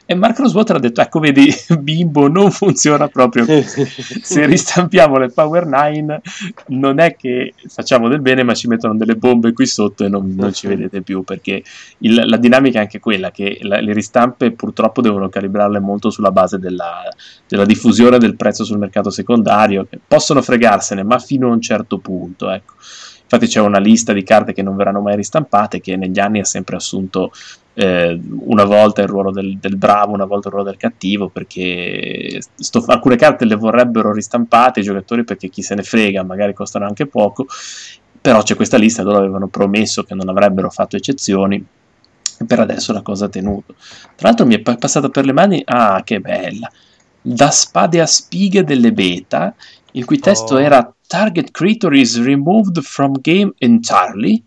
E 0.09 0.15
Mark 0.15 0.39
Rosewater 0.39 0.77
ha 0.77 0.79
detto 0.79 1.01
ecco 1.01 1.19
vedi 1.19 1.53
bimbo 1.81 2.29
non 2.29 2.49
funziona 2.49 3.09
proprio 3.09 3.45
se 3.67 4.45
ristampiamo 4.45 5.17
le 5.17 5.29
Power 5.29 5.65
9 5.65 6.21
non 6.67 6.99
è 6.99 7.17
che 7.17 7.26
facciamo 7.67 8.07
del 8.07 8.21
bene 8.21 8.43
ma 8.43 8.53
ci 8.53 8.67
mettono 8.67 8.95
delle 8.95 9.15
bombe 9.15 9.53
qui 9.53 9.65
sotto 9.65 10.03
e 10.03 10.09
non, 10.09 10.33
non 10.35 10.53
ci 10.53 10.67
vedete 10.67 11.01
più 11.01 11.23
perché 11.23 11.63
il- 11.99 12.23
la 12.25 12.37
dinamica 12.37 12.79
è 12.79 12.81
anche 12.83 12.99
quella 12.99 13.31
che 13.31 13.57
la- 13.61 13.79
le 13.79 13.93
ristampe 13.93 14.51
purtroppo 14.51 15.01
devono 15.01 15.29
calibrarle 15.29 15.79
molto 15.79 16.09
sulla 16.09 16.31
base 16.31 16.59
della, 16.59 17.03
della 17.47 17.65
diffusione 17.65 18.17
del 18.17 18.35
prezzo 18.35 18.63
sul 18.63 18.77
mercato 18.77 19.09
secondario 19.09 19.85
che 19.89 19.99
possono 20.05 20.41
fregarsene 20.41 21.03
ma 21.03 21.19
fino 21.19 21.49
a 21.49 21.53
un 21.53 21.61
certo 21.61 21.97
punto 21.99 22.49
ecco. 22.49 22.73
infatti 23.23 23.47
c'è 23.47 23.59
una 23.59 23.79
lista 23.79 24.13
di 24.13 24.23
carte 24.23 24.53
che 24.53 24.63
non 24.63 24.75
verranno 24.75 25.01
mai 25.01 25.15
ristampate 25.15 25.81
che 25.81 25.95
negli 25.97 26.19
anni 26.19 26.39
ha 26.39 26.45
sempre 26.45 26.77
assunto 26.77 27.31
eh, 27.79 28.19
una 28.39 28.63
volta 28.63 29.03
il 29.03 29.07
ruolo 29.07 29.29
del, 29.31 29.57
del 29.59 29.77
bravo, 29.77 30.13
una 30.13 30.25
volta 30.25 30.47
il 30.47 30.53
ruolo 30.55 30.69
del 30.69 30.79
cattivo, 30.79 31.29
perché 31.29 32.39
sto- 32.55 32.83
alcune 32.87 33.15
carte 33.17 33.45
le 33.45 33.55
vorrebbero 33.55 34.11
ristampate 34.11 34.79
i 34.79 34.83
giocatori 34.83 35.23
perché 35.23 35.47
chi 35.49 35.61
se 35.61 35.75
ne 35.75 35.83
frega, 35.83 36.23
magari 36.23 36.53
costano 36.55 36.85
anche 36.87 37.05
poco, 37.05 37.45
però 38.19 38.41
c'è 38.41 38.55
questa 38.55 38.77
lista, 38.77 39.03
loro 39.03 39.17
avevano 39.19 39.47
promesso 39.47 40.03
che 40.03 40.15
non 40.15 40.27
avrebbero 40.27 40.69
fatto 40.71 40.95
eccezioni. 40.95 41.63
e 42.39 42.45
Per 42.45 42.59
adesso 42.59 42.93
la 42.93 43.01
cosa 43.03 43.25
ha 43.25 43.29
tenuto. 43.29 43.75
Tra 44.15 44.27
l'altro 44.29 44.45
mi 44.47 44.55
è 44.55 44.59
pa- 44.59 44.75
passata 44.75 45.09
per 45.09 45.25
le 45.25 45.33
mani, 45.33 45.61
ah 45.65 46.01
che 46.03 46.19
bella, 46.19 46.69
da 47.21 47.51
spade 47.51 48.01
a 48.01 48.05
spighe 48.07 48.63
delle 48.63 48.91
beta, 48.91 49.53
il 49.91 50.03
cui 50.05 50.17
testo 50.19 50.55
Oh. 50.55 50.59
era 50.59 50.91
Target 51.07 51.51
creature 51.51 51.97
is 51.97 52.19
removed 52.21 52.81
from 52.81 53.13
game 53.21 53.53
entirely. 53.59 54.43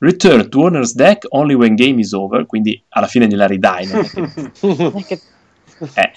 Return 0.00 0.48
to 0.48 0.62
owner's 0.62 0.92
deck 0.92 1.24
only 1.30 1.54
when 1.54 1.74
game 1.74 1.98
is 2.00 2.12
over, 2.12 2.46
quindi 2.46 2.80
alla 2.90 3.06
fine 3.08 3.26
gliela 3.26 3.46
ridai. 3.46 3.86
Perché 3.88 5.20
eh, 5.94 6.12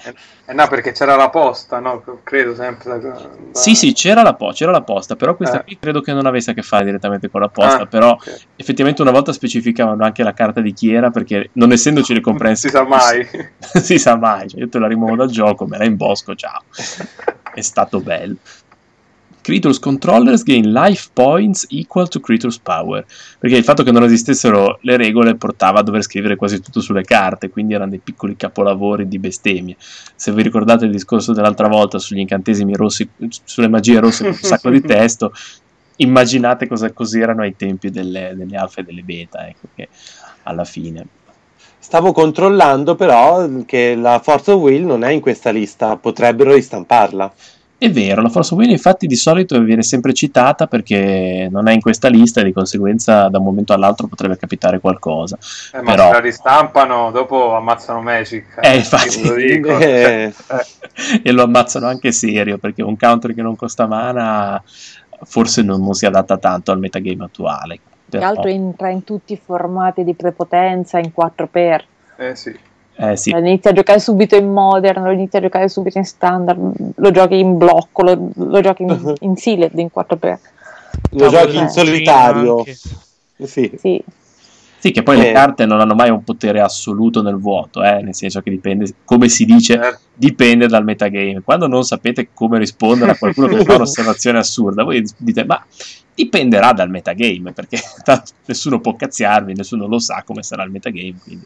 Eh 0.45 0.53
no, 0.53 0.67
perché 0.67 0.91
c'era 0.91 1.15
la 1.15 1.29
posta, 1.29 1.79
no? 1.79 2.03
Credo 2.23 2.53
sempre. 2.55 2.99
da- 2.99 3.09
da- 3.09 3.29
Sì, 3.53 3.73
sì, 3.75 3.93
c'era 3.93 4.21
la, 4.21 4.33
po- 4.35 4.51
c'era 4.51 4.71
la 4.71 4.81
posta, 4.81 5.15
però 5.15 5.35
questa 5.35 5.61
Eh. 5.61 5.63
qui 5.63 5.77
credo 5.79 6.01
che 6.01 6.13
non 6.13 6.25
avesse 6.25 6.51
a 6.51 6.53
che 6.53 6.61
fare 6.61 6.85
direttamente 6.85 7.29
con 7.29 7.41
la 7.41 7.47
posta, 7.47 7.81
Ah, 7.81 7.85
però 7.87 8.11
ok. 8.11 8.45
effettivamente 8.55 9.01
una 9.01 9.11
volta 9.11 9.31
specificavano 9.33 10.03
anche 10.03 10.23
la 10.23 10.33
carta 10.33 10.61
di 10.61 10.73
chi 10.73 10.91
era, 10.93 11.09
perché 11.09 11.49
non 11.53 11.71
essendoci 11.71 12.13
le 12.13 12.19
Non 12.21 12.29
comprehensive... 12.29 12.69
si 12.71 12.77
sa 12.77 12.83
mai. 12.85 13.27
si 13.81 13.97
sa 13.99 14.15
mai, 14.17 14.49
cioè, 14.49 14.59
io 14.59 14.69
te 14.69 14.77
la 14.79 14.87
rimuovo 14.87 15.15
dal 15.15 15.29
gioco, 15.29 15.65
me 15.65 15.77
la 15.77 15.85
imbosco, 15.85 16.35
ciao. 16.35 16.61
È 17.53 17.61
stato 17.61 17.99
bello. 17.99 18.35
Creatures 19.41 19.79
controllers 19.79 20.43
gain 20.43 20.71
life 20.71 21.09
points 21.13 21.65
equal 21.69 22.07
to 22.07 22.19
creatures 22.19 22.59
power. 22.59 23.05
Perché 23.39 23.57
il 23.57 23.63
fatto 23.63 23.83
che 23.83 23.91
non 23.91 24.03
esistessero 24.03 24.79
le 24.81 24.97
regole 24.97 25.35
portava 25.35 25.79
a 25.79 25.83
dover 25.83 26.03
scrivere 26.03 26.35
quasi 26.35 26.61
tutto 26.61 26.79
sulle 26.79 27.03
carte, 27.03 27.49
quindi 27.49 27.73
erano 27.73 27.89
dei 27.91 27.99
piccoli 27.99 28.35
capolavori 28.35 29.07
di 29.07 29.19
bestemmie. 29.19 29.75
Se 29.79 30.31
vi 30.31 30.43
ricordate 30.43 30.85
il 30.85 30.91
discorso 30.91 31.33
dell'altra 31.33 31.67
volta 31.67 31.97
sugli 31.99 32.19
incantesimi 32.19 32.75
rossi, 32.75 33.09
sulle 33.43 33.67
magie 33.67 33.99
rosse 33.99 34.23
con 34.23 34.33
un 34.33 34.39
sacco 34.39 34.69
di 34.69 34.81
testo, 34.85 35.33
immaginate 35.97 36.67
cosa 36.67 36.91
cos'erano 36.91 37.41
ai 37.41 37.55
tempi 37.55 37.89
delle, 37.89 38.33
delle 38.35 38.57
alfa 38.57 38.81
e 38.81 38.83
delle 38.83 39.03
beta, 39.03 39.47
ecco 39.47 39.67
che 39.75 39.89
alla 40.43 40.65
fine. 40.65 41.05
Stavo 41.79 42.11
controllando 42.11 42.95
però 42.95 43.47
che 43.65 43.95
la 43.95 44.19
Force 44.19 44.51
of 44.51 44.61
Will 44.61 44.85
non 44.85 45.03
è 45.03 45.11
in 45.11 45.19
questa 45.19 45.49
lista, 45.49 45.97
potrebbero 45.97 46.53
ristamparla. 46.53 47.33
È 47.81 47.89
vero, 47.89 48.21
la 48.21 48.29
Force 48.29 48.53
of 48.53 48.59
Will 48.59 48.69
infatti 48.69 49.07
di 49.07 49.15
solito 49.15 49.59
viene 49.59 49.81
sempre 49.81 50.13
citata 50.13 50.67
perché 50.67 51.47
non 51.49 51.67
è 51.67 51.73
in 51.73 51.81
questa 51.81 52.09
lista 52.09 52.39
e 52.39 52.43
di 52.43 52.53
conseguenza 52.53 53.27
da 53.27 53.39
un 53.39 53.43
momento 53.45 53.73
all'altro 53.73 54.05
potrebbe 54.05 54.37
capitare 54.37 54.79
qualcosa. 54.79 55.35
Eh, 55.73 55.81
ma 55.81 55.89
Però- 55.95 56.05
se 56.05 56.11
la 56.11 56.19
ristampano, 56.19 57.09
dopo 57.09 57.55
ammazzano 57.55 57.99
Magic. 58.03 58.59
Eh, 58.61 58.75
infatti. 58.77 59.21
Io 59.21 59.29
lo 59.31 59.35
dico. 59.35 59.77
Eh, 59.81 60.31
Eh, 60.31 61.21
e 61.23 61.31
lo 61.31 61.41
ammazzano 61.41 61.87
anche 61.87 62.11
serio 62.11 62.59
perché 62.59 62.83
un 62.83 62.95
counter 62.95 63.33
che 63.33 63.41
non 63.41 63.55
costa 63.55 63.87
mana 63.87 64.61
forse 65.23 65.63
non, 65.63 65.81
non 65.83 65.93
si 65.95 66.05
adatta 66.05 66.37
tanto 66.37 66.71
al 66.71 66.77
metagame 66.77 67.23
attuale. 67.23 67.75
Che 68.07 68.17
Però- 68.19 68.27
altro 68.27 68.47
entra 68.49 68.89
in 68.89 69.03
tutti 69.03 69.33
i 69.33 69.41
formati 69.43 70.03
di 70.03 70.13
prepotenza 70.13 70.99
in 70.99 71.11
4x. 71.11 71.83
eh, 72.17 72.35
sì. 72.35 72.55
Eh, 72.95 73.15
sì. 73.17 73.31
Lo 73.31 73.39
inizi 73.39 73.67
a 73.69 73.71
giocare 73.71 73.99
subito 73.99 74.35
in 74.35 74.51
modern, 74.51 75.03
lo 75.03 75.11
inizi 75.11 75.37
a 75.37 75.41
giocare 75.41 75.67
subito 75.69 75.97
in 75.97 76.05
standard, 76.05 76.73
lo 76.95 77.11
giochi 77.11 77.39
in 77.39 77.57
blocco, 77.57 78.03
lo, 78.03 78.29
lo 78.35 78.61
giochi 78.61 78.83
in, 78.83 79.13
in 79.21 79.35
sealed 79.35 79.77
in 79.77 79.89
4x. 79.93 80.37
lo 81.11 81.29
giochi 81.29 81.57
in 81.57 81.63
eh. 81.63 81.69
solitario. 81.69 82.63
Sì. 83.43 83.71
Sì, 83.77 84.03
Sì, 84.77 84.91
che 84.91 85.03
poi 85.03 85.17
le 85.17 85.29
Eh. 85.29 85.33
carte 85.33 85.65
non 85.65 85.79
hanno 85.79 85.95
mai 85.95 86.09
un 86.09 86.23
potere 86.23 86.59
assoluto 86.59 87.21
nel 87.21 87.37
vuoto, 87.37 87.83
eh, 87.83 88.01
nel 88.01 88.13
senso 88.15 88.41
che 88.41 88.49
dipende, 88.49 88.93
come 89.03 89.29
si 89.29 89.45
dice, 89.45 89.75
Certo. 89.75 89.99
dipende 90.13 90.67
dal 90.67 90.83
metagame. 90.83 91.41
Quando 91.43 91.67
non 91.67 91.83
sapete 91.83 92.29
come 92.33 92.57
rispondere 92.59 93.11
a 93.11 93.17
qualcuno 93.17 93.47
che 93.47 93.63
fa 93.63 93.75
un'osservazione 93.77 94.37
assurda, 94.39 94.83
voi 94.83 95.03
dite, 95.17 95.43
ma 95.45 95.63
dipenderà 96.13 96.71
dal 96.73 96.89
metagame, 96.89 97.51
perché 97.51 97.79
tanto 98.03 98.31
nessuno 98.45 98.79
può 98.79 98.95
cazziarvi, 98.95 99.53
nessuno 99.53 99.87
lo 99.87 99.97
sa 99.99 100.23
come 100.25 100.43
sarà 100.43 100.63
il 100.63 100.71
metagame. 100.71 101.15
Quindi. 101.23 101.45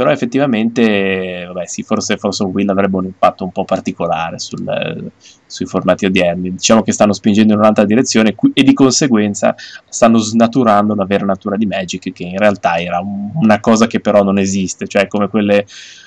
Però 0.00 0.10
effettivamente, 0.12 1.44
vabbè, 1.46 1.66
sì, 1.66 1.82
forse 1.82 2.16
Force 2.16 2.42
of 2.42 2.50
Will 2.54 2.70
avrebbe 2.70 2.96
un 2.96 3.04
impatto 3.04 3.44
un 3.44 3.52
po' 3.52 3.66
particolare 3.66 4.38
sul- 4.38 5.10
sui 5.44 5.66
formati 5.66 6.06
odierni. 6.06 6.52
Diciamo 6.52 6.80
che 6.82 6.90
stanno 6.92 7.12
spingendo 7.12 7.52
in 7.52 7.58
un'altra 7.58 7.84
direzione 7.84 8.34
e 8.54 8.62
di 8.62 8.72
conseguenza 8.72 9.54
stanno 9.86 10.16
snaturando 10.16 10.94
la 10.94 11.04
vera 11.04 11.26
natura 11.26 11.56
di 11.58 11.66
Magic, 11.66 12.12
che 12.12 12.22
in 12.24 12.38
realtà 12.38 12.78
era 12.78 12.98
un- 13.00 13.30
una 13.34 13.60
cosa 13.60 13.86
che 13.86 14.00
però 14.00 14.22
non 14.22 14.38
esiste, 14.38 14.86
cioè 14.86 15.06
come 15.06 15.28
quelle 15.28 15.66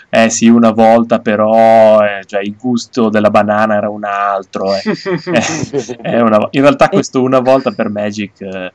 eh 0.09 0.29
sì, 0.29 0.47
una 0.47 0.71
volta 0.71 1.19
però 1.19 1.99
eh, 2.03 2.23
cioè, 2.25 2.41
il 2.41 2.55
gusto 2.59 3.09
della 3.09 3.29
banana 3.29 3.75
era 3.75 3.89
un 3.89 4.05
altro. 4.05 4.73
eh. 4.73 4.81
Eh, 6.01 6.19
una- 6.21 6.47
in 6.51 6.61
realtà 6.61 6.89
questo 6.89 7.21
una 7.21 7.39
volta 7.41 7.71
per 7.71 7.89
Magic 7.89 8.41
eh, 8.41 8.71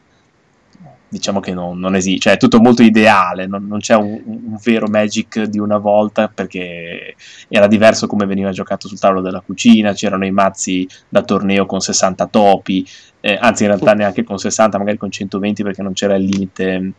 diciamo 1.08 1.40
che 1.40 1.54
non, 1.54 1.78
non 1.78 1.94
esiste, 1.94 2.20
cioè 2.20 2.32
è 2.34 2.36
tutto 2.36 2.60
molto 2.60 2.82
ideale, 2.82 3.46
non, 3.46 3.66
non 3.66 3.78
c'è 3.78 3.94
un, 3.94 4.20
un 4.24 4.58
vero 4.62 4.88
Magic 4.88 5.44
di 5.44 5.58
una 5.58 5.78
volta 5.78 6.28
perché 6.28 7.14
era 7.48 7.66
diverso 7.66 8.06
come 8.06 8.26
veniva 8.26 8.50
giocato 8.50 8.88
sul 8.88 8.98
tavolo 8.98 9.20
della 9.20 9.40
cucina, 9.40 9.92
c'erano 9.92 10.26
i 10.26 10.30
mazzi 10.30 10.86
da 11.08 11.22
torneo 11.22 11.66
con 11.66 11.80
60 11.80 12.26
topi, 12.26 12.86
eh, 13.20 13.38
anzi 13.40 13.62
in 13.62 13.70
realtà 13.70 13.94
neanche 13.94 14.22
con 14.22 14.38
60, 14.38 14.78
magari 14.78 14.98
con 14.98 15.10
120 15.10 15.62
perché 15.62 15.82
non 15.82 15.92
c'era 15.94 16.14
il 16.14 16.24
limite, 16.24 16.92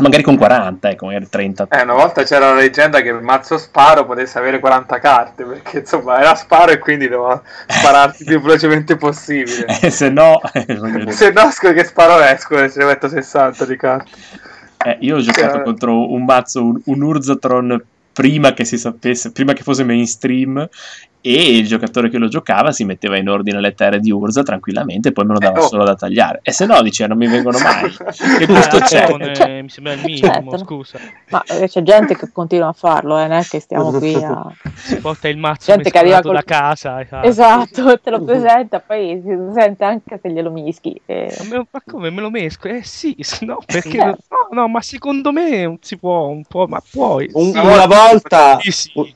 magari 0.00 0.22
con 0.22 0.36
40, 0.36 0.90
ecco, 0.90 1.06
magari 1.06 1.28
30 1.28 1.66
Eh, 1.70 1.82
una 1.82 1.94
volta 1.94 2.22
c'era 2.22 2.48
la 2.52 2.60
leggenda 2.60 3.00
che 3.00 3.08
il 3.10 3.22
mazzo 3.22 3.58
sparo 3.58 4.04
potesse 4.06 4.38
avere 4.38 4.58
40 4.58 4.98
carte, 4.98 5.44
perché 5.44 5.78
insomma 5.80 6.18
era 6.20 6.34
sparo 6.34 6.72
e 6.72 6.78
quindi 6.78 7.08
doveva 7.08 7.40
spararti 7.66 8.22
il 8.22 8.28
più 8.28 8.40
velocemente 8.40 8.96
possibile. 8.96 9.66
Eh, 9.80 9.90
se 9.90 10.08
no, 10.10 10.40
Se 11.10 11.30
no, 11.30 11.48
che 11.72 11.84
sparo 11.84 12.18
è? 12.20 12.36
Scusa, 12.38 12.68
se 12.68 12.78
ne 12.80 12.84
metto 12.86 13.08
60 13.08 13.64
di 13.64 13.76
carte. 13.76 14.10
eh, 14.84 14.96
io 15.00 15.16
ho 15.16 15.20
giocato 15.20 15.54
Cioè- 15.54 15.62
contro 15.62 16.10
un 16.12 16.24
mazzo, 16.24 16.64
un, 16.64 16.80
un 16.84 17.02
Urzatron 17.02 17.82
prima 18.12 18.52
che 18.52 18.64
si 18.64 18.76
sapesse, 18.76 19.32
prima 19.32 19.52
che 19.52 19.62
fosse 19.62 19.84
mainstream 19.84 20.68
e 21.22 21.56
il 21.58 21.66
giocatore 21.66 22.08
che 22.08 22.18
lo 22.18 22.28
giocava 22.28 22.72
si 22.72 22.84
metteva 22.84 23.16
in 23.16 23.28
ordine 23.28 23.60
le 23.60 23.74
terre 23.74 24.00
di 24.00 24.10
Urza 24.10 24.42
tranquillamente 24.42 25.08
e 25.08 25.12
poi 25.12 25.24
me 25.26 25.34
lo 25.34 25.38
dava 25.38 25.58
Eh, 25.58 25.62
oh. 25.62 25.66
solo 25.68 25.84
da 25.84 25.94
tagliare. 25.94 26.40
E 26.42 26.52
se 26.52 26.66
no, 26.66 26.80
dice, 26.82 27.06
non 27.06 27.16
mi 27.18 27.26
vengono 27.28 27.58
mai. 27.58 27.90
Che 28.38 28.46
gusto 28.46 28.76
Eh, 28.76 28.80
c'è? 28.80 29.00
ragione, 29.02 29.34
Cioè- 29.34 29.62
mi 29.62 29.68
sembra 29.68 29.92
il 29.92 30.00
minimo, 30.04 30.26
certo. 30.32 30.58
scusa. 30.58 30.98
ma 31.30 31.42
eh, 31.44 31.68
c'è 31.68 31.82
gente 31.82 32.16
che 32.16 32.30
continua 32.32 32.68
a 32.68 32.72
farlo, 32.72 33.18
eh, 33.18 33.26
non 33.26 33.38
è 33.38 33.42
che 33.44 33.60
stiamo 33.60 33.90
qui 33.92 34.14
a... 34.14 34.46
Si 34.74 34.96
porta 34.96 35.28
il 35.28 35.36
mazzo 35.36 35.72
Gente 35.72 35.90
che 35.90 35.98
arriva 35.98 36.20
col- 36.22 36.34
da 36.34 36.42
casa. 36.42 37.00
Esatto. 37.00 37.26
Esatto, 37.26 38.00
te 38.00 38.10
lo 38.10 38.22
presenta, 38.24 38.80
poi 38.80 39.20
si 39.22 39.36
sente 39.54 39.84
anche 39.84 40.18
se 40.22 40.30
glielo 40.30 40.50
mischi. 40.50 41.00
e- 41.06 41.34
Ma, 41.48 41.56
me- 41.58 41.66
ma 41.70 41.82
come 41.86 42.10
me 42.10 42.20
lo 42.20 42.30
mesco? 42.30 42.68
Eh 42.68 42.82
sì, 42.82 43.16
no, 43.42 43.58
perché 43.66 43.90
Certo. 43.98 44.24
no, 44.30 44.60
no, 44.62 44.68
ma 44.68 44.80
secondo 44.80 45.32
me 45.32 45.76
si 45.80 45.96
può 45.98 46.26
un 46.26 46.44
po', 46.44 46.66
ma 46.66 46.80
puoi. 46.90 47.28
Un- 47.34 47.48
Una 47.50 47.62
una 47.62 47.86
volta, 47.86 48.58
Sì, 48.60 48.70
sì. 48.70 49.14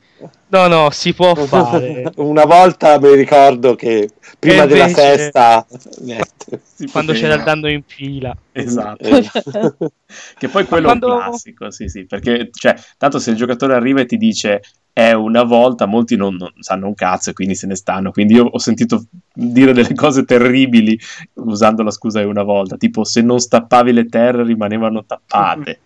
No, 0.48 0.66
no, 0.68 0.90
si 0.90 1.12
può 1.14 1.34
fare. 1.46 2.12
una 2.16 2.44
volta 2.44 2.98
mi 3.00 3.14
ricordo 3.14 3.74
che 3.74 4.08
prima 4.38 4.62
E 4.62 4.66
della 4.66 4.87
invece- 4.88 5.16
festa, 5.16 5.66
Quando 6.92 7.12
c'era 7.12 7.34
il 7.34 7.42
danno 7.42 7.68
in 7.68 7.82
fila. 7.84 8.37
Esatto. 8.52 9.02
Eh, 9.02 9.24
Che 10.38 10.48
poi 10.48 10.64
quello 10.66 10.87
è 10.92 10.98
quando- 10.98 11.14
un 11.14 11.20
classico, 11.20 11.70
sì, 11.70 11.88
sì, 11.88 12.04
perché 12.06 12.50
cioè, 12.52 12.74
tanto 12.98 13.18
se 13.18 13.30
il 13.30 13.37
giocatore 13.37 13.74
arriva 13.74 14.00
e 14.00 14.06
ti 14.06 14.16
dice 14.16 14.60
è 14.92 15.10
una 15.12 15.42
volta, 15.42 15.87
molti 15.87 16.14
non, 16.14 16.37
non 16.37 16.52
sanno 16.60 16.87
un 16.87 16.94
cazzo 16.94 17.30
e 17.30 17.32
quindi 17.32 17.56
se 17.56 17.66
ne 17.66 17.74
stanno. 17.74 18.12
Quindi 18.12 18.34
io 18.34 18.44
ho 18.44 18.58
sentito 18.58 19.06
dire 19.32 19.72
delle 19.72 19.92
cose 19.94 20.24
terribili 20.24 20.96
usando 21.34 21.82
la 21.82 21.90
scusa 21.90 22.20
è 22.20 22.24
una 22.24 22.44
volta, 22.44 22.76
tipo 22.76 23.02
se 23.02 23.20
non 23.22 23.40
stappavi 23.40 23.92
le 23.92 24.06
terre 24.06 24.44
rimanevano 24.44 25.04
tappate. 25.04 25.80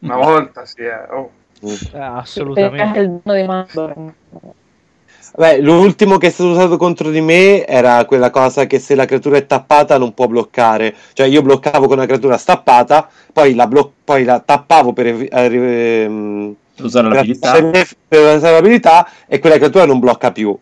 Una 0.00 0.16
volta 0.16 0.64
sì, 0.64 0.82
eh. 0.82 1.12
Oh. 1.12 1.30
Eh, 1.62 1.98
Anche 1.98 2.20
assolutamente. 2.20 2.98
il 2.98 3.20
dono 3.22 3.38
di 3.40 3.46
Mandorn. 3.46 4.14
Beh, 5.34 5.60
l'ultimo 5.60 6.18
che 6.18 6.26
è 6.26 6.30
stato 6.30 6.50
usato 6.50 6.76
contro 6.76 7.08
di 7.08 7.22
me 7.22 7.64
era 7.66 8.04
quella 8.04 8.28
cosa 8.30 8.66
che 8.66 8.78
se 8.78 8.94
la 8.94 9.06
creatura 9.06 9.38
è 9.38 9.46
tappata 9.46 9.96
non 9.96 10.12
può 10.12 10.26
bloccare. 10.26 10.94
Cioè 11.14 11.26
io 11.26 11.40
bloccavo 11.40 11.86
con 11.86 11.96
una 11.96 12.06
creatura 12.06 12.36
stappata, 12.36 13.08
poi 13.32 13.54
la, 13.54 13.66
blo- 13.66 13.92
poi 14.04 14.24
la 14.24 14.40
tappavo 14.40 14.92
per, 14.92 15.06
evi- 15.06 15.26
eh, 15.26 16.02
ehm, 16.02 16.54
Per 16.76 16.84
usare 16.84 17.08
per, 17.08 17.16
l'abilità. 17.16 17.52
per 18.08 18.36
usare 18.36 18.52
l'abilità 18.54 19.08
e 19.26 19.38
quella 19.38 19.56
creatura 19.56 19.86
non 19.86 20.00
blocca 20.00 20.32
più. 20.32 20.56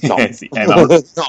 Eh, 0.00 0.06
No. 0.08 0.16
Eh 0.18 0.32
sì, 0.32 0.48
eh, 0.52 0.66
ma- 0.66 0.74
no. 0.76 0.86
Detto, 0.86 1.22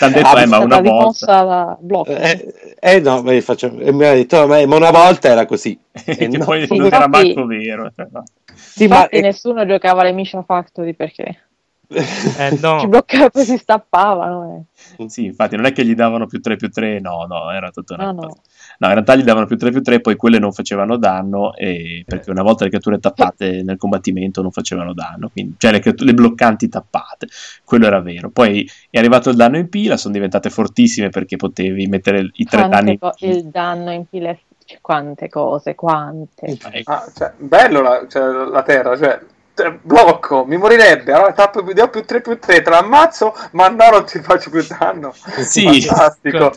Ah, 0.00 0.42
eh, 0.42 0.46
ma 0.46 0.58
una 0.58 0.80
volta. 0.80 1.42
la. 1.42 1.78
Eh, 2.06 2.54
eh, 2.80 3.00
no, 3.00 3.22
beh, 3.22 3.40
faccio- 3.40 3.72
e 3.78 3.92
mi 3.92 4.04
ha 4.04 4.12
detto, 4.14 4.46
ma, 4.46 4.60
una 4.62 4.90
volta 4.90 5.28
era 5.28 5.46
così. 5.46 5.78
che 5.92 6.28
no. 6.28 6.44
poi 6.44 6.66
Sì, 6.66 6.76
non 6.76 6.86
era 6.86 7.04
infatti- 7.04 7.34
manco 7.34 7.46
vero. 7.46 7.92
no. 8.10 8.22
Sì, 8.54 8.86
ma 8.86 8.96
Infatti 8.96 9.16
eh, 9.16 9.20
nessuno 9.22 9.66
giocava 9.66 10.02
alle 10.02 10.12
Misha 10.12 10.42
Factory 10.42 10.94
perché 10.94 11.44
Eh, 11.88 12.58
no. 12.60 12.80
ci 12.80 12.86
bloccava 12.88 13.30
poi 13.30 13.44
si 13.44 13.56
stappavano. 13.56 14.66
eh. 14.98 15.08
Sì, 15.08 15.24
infatti 15.26 15.56
non 15.56 15.64
è 15.64 15.72
che 15.72 15.84
gli 15.84 15.94
davano 15.94 16.26
più 16.26 16.40
3 16.40 16.56
più 16.56 16.70
3, 16.70 17.00
no, 17.00 17.24
no, 17.26 17.50
era 17.50 17.70
tutta 17.70 17.94
una 17.94 18.12
No, 18.12 18.14
cosa. 18.14 18.40
No. 18.78 18.86
In 18.88 18.92
realtà 18.94 19.14
gli 19.14 19.22
davano 19.22 19.46
più 19.46 19.56
3 19.56 19.70
più 19.70 19.82
3, 19.82 20.00
poi 20.00 20.16
quelle 20.16 20.38
non 20.38 20.52
facevano 20.52 20.96
danno, 20.96 21.54
e- 21.54 22.02
perché 22.06 22.30
una 22.30 22.42
volta 22.42 22.64
le 22.64 22.70
creature 22.70 22.98
tappate 22.98 23.62
nel 23.62 23.76
combattimento 23.76 24.42
non 24.42 24.50
facevano 24.50 24.94
danno, 24.94 25.28
quindi, 25.30 25.54
cioè 25.58 25.72
le, 25.72 25.80
creature- 25.80 26.06
le 26.06 26.14
bloccanti 26.14 26.68
tappate, 26.68 27.28
quello 27.64 27.86
era 27.86 28.00
vero. 28.00 28.30
Poi 28.30 28.68
è 28.90 28.98
arrivato 28.98 29.30
il 29.30 29.36
danno 29.36 29.58
in 29.58 29.68
pila, 29.68 29.96
sono 29.96 30.14
diventate 30.14 30.50
fortissime 30.50 31.08
perché 31.10 31.36
potevi 31.36 31.86
mettere 31.86 32.30
i 32.32 32.44
tre 32.44 32.58
Quante 32.66 32.76
danni 32.76 32.90
in 32.92 32.98
co- 32.98 33.12
pila. 33.16 33.32
il 33.34 33.44
danno 33.46 33.92
in 33.92 34.04
fila 34.08 34.36
cioè, 34.64 34.78
quante 34.80 35.28
cose, 35.28 35.74
quante. 35.74 36.58
Ecco. 36.70 36.92
Ah, 36.92 37.10
cioè, 37.16 37.32
bello 37.38 37.80
la, 37.80 38.06
cioè, 38.08 38.22
la 38.50 38.62
terra, 38.62 38.96
cioè, 38.96 39.18
cioè, 39.58 39.76
blocco, 39.82 40.44
mi 40.44 40.56
morirebbe, 40.56 41.12
allora 41.12 41.32
tappo 41.32 41.64
più, 41.64 41.74
ho 41.82 41.88
più 41.88 42.04
3 42.04 42.20
più 42.20 42.38
3, 42.38 42.62
te 42.62 42.70
l'ammazzo, 42.70 43.34
ma 43.52 43.66
no, 43.66 43.88
non 43.90 44.04
ti 44.06 44.20
faccio 44.20 44.50
più 44.50 44.64
danno. 44.78 45.12
Sì, 45.12 45.80
Fantastico. 45.80 46.52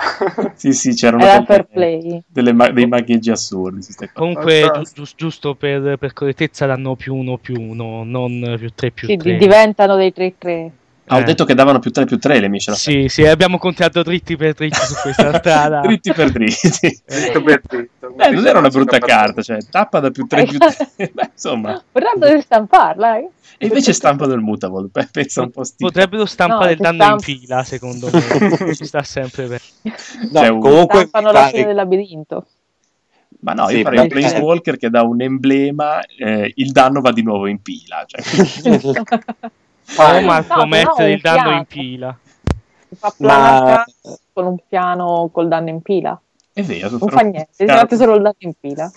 sì, 0.56 0.72
sì, 0.72 0.94
c'erano 0.94 1.22
Era 1.22 1.44
delle- 1.68 2.22
delle 2.26 2.52
ma- 2.54 2.70
dei 2.70 2.86
magheggi 2.86 3.30
assurdi. 3.30 3.86
Comunque, 4.14 4.70
giu- 4.94 5.04
giusto 5.14 5.54
per, 5.54 5.98
per 5.98 6.14
correttezza, 6.14 6.64
danno 6.64 6.94
più 6.96 7.14
uno 7.14 7.36
più 7.36 7.60
uno, 7.60 8.04
non 8.04 8.56
più 8.58 8.70
3 8.74 8.90
più 8.90 9.06
Sì, 9.06 9.16
3. 9.18 9.32
di- 9.32 9.36
diventano 9.36 9.96
dei 9.96 10.14
3-3. 10.16 10.70
Ah, 11.08 11.16
ho 11.16 11.20
Eh. 11.20 11.24
detto 11.24 11.44
che 11.44 11.54
davano 11.54 11.78
più 11.78 11.90
3 11.92 12.04
più 12.04 12.18
3 12.18 12.40
le 12.40 12.48
misce. 12.48 12.74
Sì, 12.74 13.06
sì, 13.08 13.24
abbiamo 13.24 13.58
contato 13.58 14.02
dritti 14.02 14.36
per 14.36 14.54
dritti 14.54 14.78
su 14.80 14.94
questa 15.00 15.32
strada. 15.38 15.80
dritti 15.80 16.12
per 16.12 16.30
dritti. 16.32 16.68
Dritto 17.06 17.42
per 17.42 17.60
dritto. 17.66 18.14
Eh, 18.18 18.30
non 18.30 18.46
era 18.46 18.58
una 18.58 18.68
brutta 18.70 18.98
carta, 18.98 19.40
cioè 19.42 19.58
tappa 19.70 20.00
da 20.00 20.10
più 20.10 20.26
3 20.26 20.44
più 20.46 20.58
3. 20.58 21.10
Beh, 21.14 21.30
insomma. 21.32 21.80
Vorrebbe 21.92 22.34
di 22.34 22.40
stamparla, 22.40 23.18
eh? 23.18 23.28
E 23.58 23.66
invece 23.68 23.92
stampano 23.92 24.32
il 24.34 24.40
mutable. 24.40 24.88
Pensa 25.12 25.42
un 25.42 25.50
po' 25.50 25.62
sti. 25.64 25.82
Potrebbero 25.84 26.26
stampare 26.26 26.64
No, 26.64 26.70
il 26.72 26.76
ci 26.76 26.82
danno 26.82 27.02
stamp- 27.04 27.26
in 27.28 27.36
fila, 27.38 27.62
secondo 27.64 28.10
me. 28.12 28.74
Ci 28.74 28.84
sta 28.84 29.02
sempre 29.02 29.42
bene. 29.46 29.60
No, 30.32 30.40
un- 30.54 30.60
comunque 30.60 31.06
Stampano 31.06 31.30
la 31.32 31.46
fine 31.46 31.66
del 31.66 31.74
labirinto. 31.76 32.46
Ma 33.40 33.52
no, 33.52 33.68
Sì, 33.68 33.76
io 33.76 33.82
farei 33.84 34.00
un 34.00 34.08
però- 34.08 34.20
Planeswalker 34.20 34.76
che 34.76 34.90
da 34.90 35.02
un 35.02 35.20
emblema 35.22 36.00
eh, 36.04 36.52
il 36.56 36.72
danno 36.72 37.00
va 37.00 37.12
di 37.12 37.22
nuovo 37.22 37.46
in 37.46 37.62
pila. 37.62 38.04
Cioè, 38.06 38.22
Oh, 39.98 40.12
Eh, 40.14 40.20
Marco, 40.20 40.48
no, 40.48 40.54
però 40.54 40.64
mettere 40.66 41.04
un 41.04 41.10
il 41.14 41.20
danno 41.20 41.50
in 41.56 41.64
pila. 41.64 42.18
Si 42.88 42.94
fa 42.96 43.14
Ma 43.18 43.84
con 44.32 44.46
un 44.46 44.56
piano 44.68 45.28
col 45.32 45.48
danno 45.48 45.68
in 45.70 45.80
pila. 45.82 46.20
è 46.52 46.62
vero. 46.62 46.90
Non 46.90 46.98
però- 46.98 47.16
fa 47.16 47.22
niente, 47.22 47.48
si 47.52 47.64
mette 47.64 47.96
solo 47.96 48.14
il 48.16 48.22
danno 48.22 48.34
in 48.38 48.52
pila. 48.58 48.90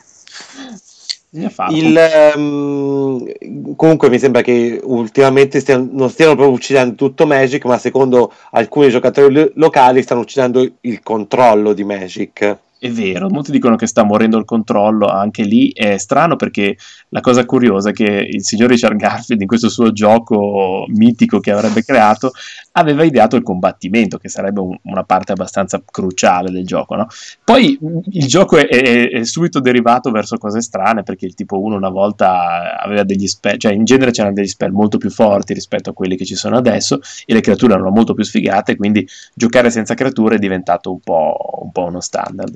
Il, 1.69 1.95
ehm, 1.95 3.75
comunque 3.75 4.09
mi 4.09 4.17
sembra 4.17 4.41
che 4.41 4.79
ultimamente 4.83 5.59
stiano- 5.59 5.87
non 5.91 6.09
stiano 6.09 6.33
proprio 6.35 6.55
uccidendo 6.55 6.95
tutto 6.95 7.27
Magic, 7.27 7.65
ma 7.65 7.77
secondo 7.77 8.33
alcuni 8.51 8.89
giocatori 8.89 9.31
lo- 9.33 9.51
locali 9.53 10.01
stanno 10.01 10.21
uccidendo 10.21 10.67
il 10.81 11.03
controllo 11.03 11.73
di 11.73 11.83
Magic. 11.83 12.57
È 12.82 12.89
vero, 12.89 13.27
molti 13.30 13.51
dicono 13.51 13.75
che 13.75 13.88
sta 13.88 14.03
morendo 14.03 14.38
il 14.38 14.45
controllo, 14.45 15.07
anche 15.07 15.43
lì 15.43 15.69
è 15.73 15.97
strano 15.97 16.38
perché 16.38 16.77
la 17.09 17.19
cosa 17.19 17.45
curiosa 17.45 17.89
è 17.89 17.91
che 17.91 18.05
il 18.05 18.41
signor 18.41 18.69
Richard 18.69 18.95
Garfield 18.95 19.41
in 19.41 19.47
questo 19.47 19.67
suo 19.67 19.91
gioco 19.91 20.86
mitico 20.88 21.41
che 21.41 21.51
avrebbe 21.51 21.84
creato 21.84 22.32
aveva 22.73 23.03
ideato 23.03 23.36
il 23.36 23.43
combattimento, 23.43 24.17
che 24.17 24.30
sarebbe 24.30 24.61
un- 24.61 24.77
una 24.84 25.03
parte 25.03 25.34
abbastanza 25.34 25.82
cruciale 25.84 26.51
del 26.51 26.65
gioco. 26.65 26.95
No? 26.95 27.07
Poi 27.43 27.77
il 28.11 28.25
gioco 28.27 28.55
è, 28.55 28.65
è- 28.67 29.09
è 29.09 29.23
subito 29.25 29.59
derivato 29.59 30.09
verso 30.09 30.38
cose 30.38 30.61
strane 30.61 31.03
perché 31.03 31.25
il 31.25 31.34
tipo 31.36 31.59
1 31.59 31.75
una 31.75 31.89
volta 31.89 32.80
aveva 32.82 33.03
degli 33.03 33.27
spell, 33.27 33.57
cioè 33.57 33.73
in 33.73 33.84
genere 33.84 34.11
c'erano 34.11 34.34
degli 34.36 34.47
spell 34.47 34.71
molto 34.71 34.97
più 34.97 35.09
forti 35.11 35.53
rispetto 35.53 35.89
a 35.89 35.93
quelli 35.93 36.15
che 36.15 36.23
ci 36.23 36.36
sono 36.36 36.55
adesso 36.55 37.01
e 37.25 37.34
le 37.34 37.41
creature 37.41 37.73
erano 37.73 37.89
molto 37.89 38.13
più 38.13 38.23
sfigate, 38.23 38.77
quindi 38.77 39.05
giocare 39.34 39.69
senza 39.69 39.95
creature 39.95 40.36
è 40.36 40.39
diventato 40.39 40.91
un 40.91 40.99
po', 41.01 41.36
un 41.63 41.71
po' 41.73 41.84
uno 41.84 41.99
standard. 41.99 42.55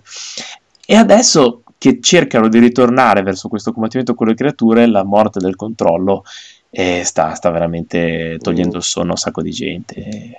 E 0.86 0.96
adesso 0.96 1.64
che 1.78 2.00
cercano 2.02 2.48
di 2.48 2.60
ritornare 2.60 3.24
verso 3.24 3.50
questo 3.50 3.74
combattimento 3.74 4.16
con 4.16 4.28
le 4.28 4.36
creature, 4.36 4.86
la 4.86 5.04
morte 5.04 5.40
del 5.40 5.56
controllo 5.56 6.24
eh, 6.70 7.04
sta, 7.04 7.34
sta 7.36 7.50
veramente 7.50 8.38
togliendo 8.42 8.78
il 8.78 8.84
sonno 8.84 9.10
a 9.10 9.12
un 9.12 9.18
sacco 9.18 9.42
di 9.42 9.52
gente. 9.52 10.38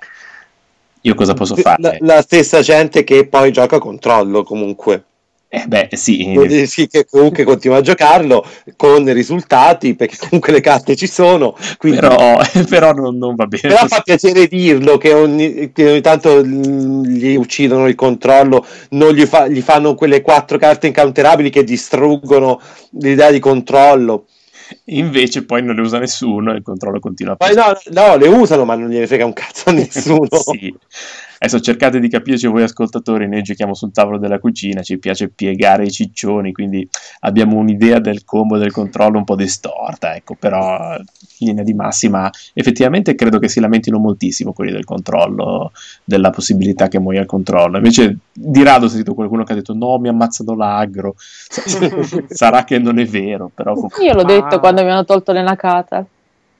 Io 1.03 1.15
cosa 1.15 1.35
posso 1.35 1.55
La, 1.55 1.63
fare? 1.63 1.99
la 2.01 2.23
stessa 2.23 2.61
gente 2.61 3.05
che 3.05 3.27
poi 3.27 3.53
gioca 3.53 3.79
controllo 3.79 4.43
comunque. 4.43 5.05
Eh, 5.55 5.67
beh, 5.69 5.91
sì, 5.93 6.67
sì, 6.67 6.89
che 6.89 7.07
comunque 7.09 7.45
continua 7.45 7.77
a 7.77 7.81
giocarlo 7.81 8.45
con 8.75 9.13
risultati 9.13 9.95
perché 9.95 10.17
comunque 10.19 10.53
le 10.53 10.61
carte 10.61 10.97
ci 10.97 11.07
sono. 11.07 11.57
Quindi... 11.79 12.01
però, 12.01 12.41
però 12.69 12.93
non, 12.93 13.17
non 13.17 13.37
va 13.37 13.47
bene. 13.47 13.69
Però 13.73 13.87
fa 13.87 14.01
piacere 14.01 14.49
dirlo 14.49 14.99
che 14.99 15.13
ogni, 15.13 15.71
che 15.73 15.91
ogni 15.91 16.01
tanto 16.01 16.43
gli 16.43 17.37
uccidono 17.37 17.87
il 17.87 17.95
controllo, 17.95 18.67
non 18.91 19.13
gli, 19.13 19.25
fa- 19.27 19.47
gli 19.47 19.61
fanno 19.61 19.95
quelle 19.95 20.23
quattro 20.23 20.59
carte 20.59 20.89
incounterabili 20.89 21.51
che 21.51 21.63
distruggono 21.63 22.61
l'idea 22.99 23.31
di 23.31 23.39
controllo. 23.39 24.27
Invece 24.87 25.45
poi 25.45 25.63
non 25.63 25.77
le 25.77 25.83
usa 25.83 25.99
nessuno 25.99 26.53
e 26.53 26.57
il 26.57 26.63
controllo 26.63 26.99
continua 26.99 27.37
a 27.39 27.51
no, 27.53 27.79
no, 27.91 28.17
le 28.17 28.27
usano, 28.27 28.65
ma 28.65 28.75
non 28.75 28.89
gliene 28.89 29.07
frega 29.07 29.25
un 29.25 29.33
cazzo 29.33 29.69
a 29.69 29.73
nessuno. 29.73 30.27
sì. 30.31 30.75
Adesso 31.45 31.61
cercate 31.61 32.01
di 32.01 32.09
capirci 32.09 32.47
voi 32.47 32.63
ascoltatori, 32.63 33.29
noi 33.29 33.43
giochiamo 33.43 33.75
sul 33.75 33.93
tavolo 33.93 34.17
della 34.17 34.39
cucina, 34.39 34.81
ci 34.81 34.97
piace 34.97 35.29
piegare 35.29 35.85
i 35.85 35.91
ciccioni, 35.91 36.53
quindi 36.53 36.89
abbiamo 37.21 37.59
un'idea 37.59 37.99
del 37.99 38.25
combo 38.25 38.57
e 38.57 38.61
del 38.61 38.73
controllo 38.73 39.19
un 39.19 39.25
po' 39.25 39.37
distorta, 39.37 40.17
ecco, 40.17 40.37
però 40.39 40.95
in 40.97 41.47
linea 41.49 41.63
di 41.63 41.75
massima 41.75 42.31
effettivamente 42.55 43.15
credo 43.15 43.39
che 43.39 43.49
si 43.49 43.61
lamentino 43.61 43.99
moltissimo 43.99 44.55
quelli 44.55 44.73
del 44.73 44.85
controllo, 44.85 45.73
della 46.03 46.31
possibilità 46.31 46.89
che 46.89 46.99
muoia 46.99 47.21
il 47.21 47.27
controllo. 47.27 47.77
Invece 47.77 48.17
di 48.33 48.63
rado 48.63 48.87
ho 48.87 48.89
sentito 48.89 49.13
qualcuno 49.13 49.45
che 49.45 49.53
ha 49.53 49.57
detto 49.57 49.75
no, 49.75 49.99
mi 49.99 50.09
ammazzano 50.09 50.55
l'agro. 50.57 51.15
Sarà 52.29 52.65
che 52.65 52.79
non 52.79 52.99
è 52.99 53.05
vero, 53.05 53.51
però 53.55 53.75
Io 54.01 54.15
l'ho 54.15 54.23
Ah. 54.23 54.25
detto 54.25 54.61
quando 54.61 54.83
mi 54.83 54.89
hanno 54.91 55.05
tolto 55.05 55.33
le 55.33 55.43
Nakata. 55.43 56.07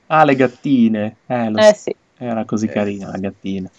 Ah, 0.07 0.23
le 0.25 0.35
gattine. 0.35 1.15
Eh, 1.25 1.49
lo 1.49 1.57
Eh 1.57 1.63
so, 1.63 1.73
sì, 1.75 1.95
era 2.19 2.45
così 2.45 2.67
Eh, 2.67 2.69
carina 2.69 3.05
sì. 3.07 3.11
la 3.13 3.17
gattina. 3.17 3.69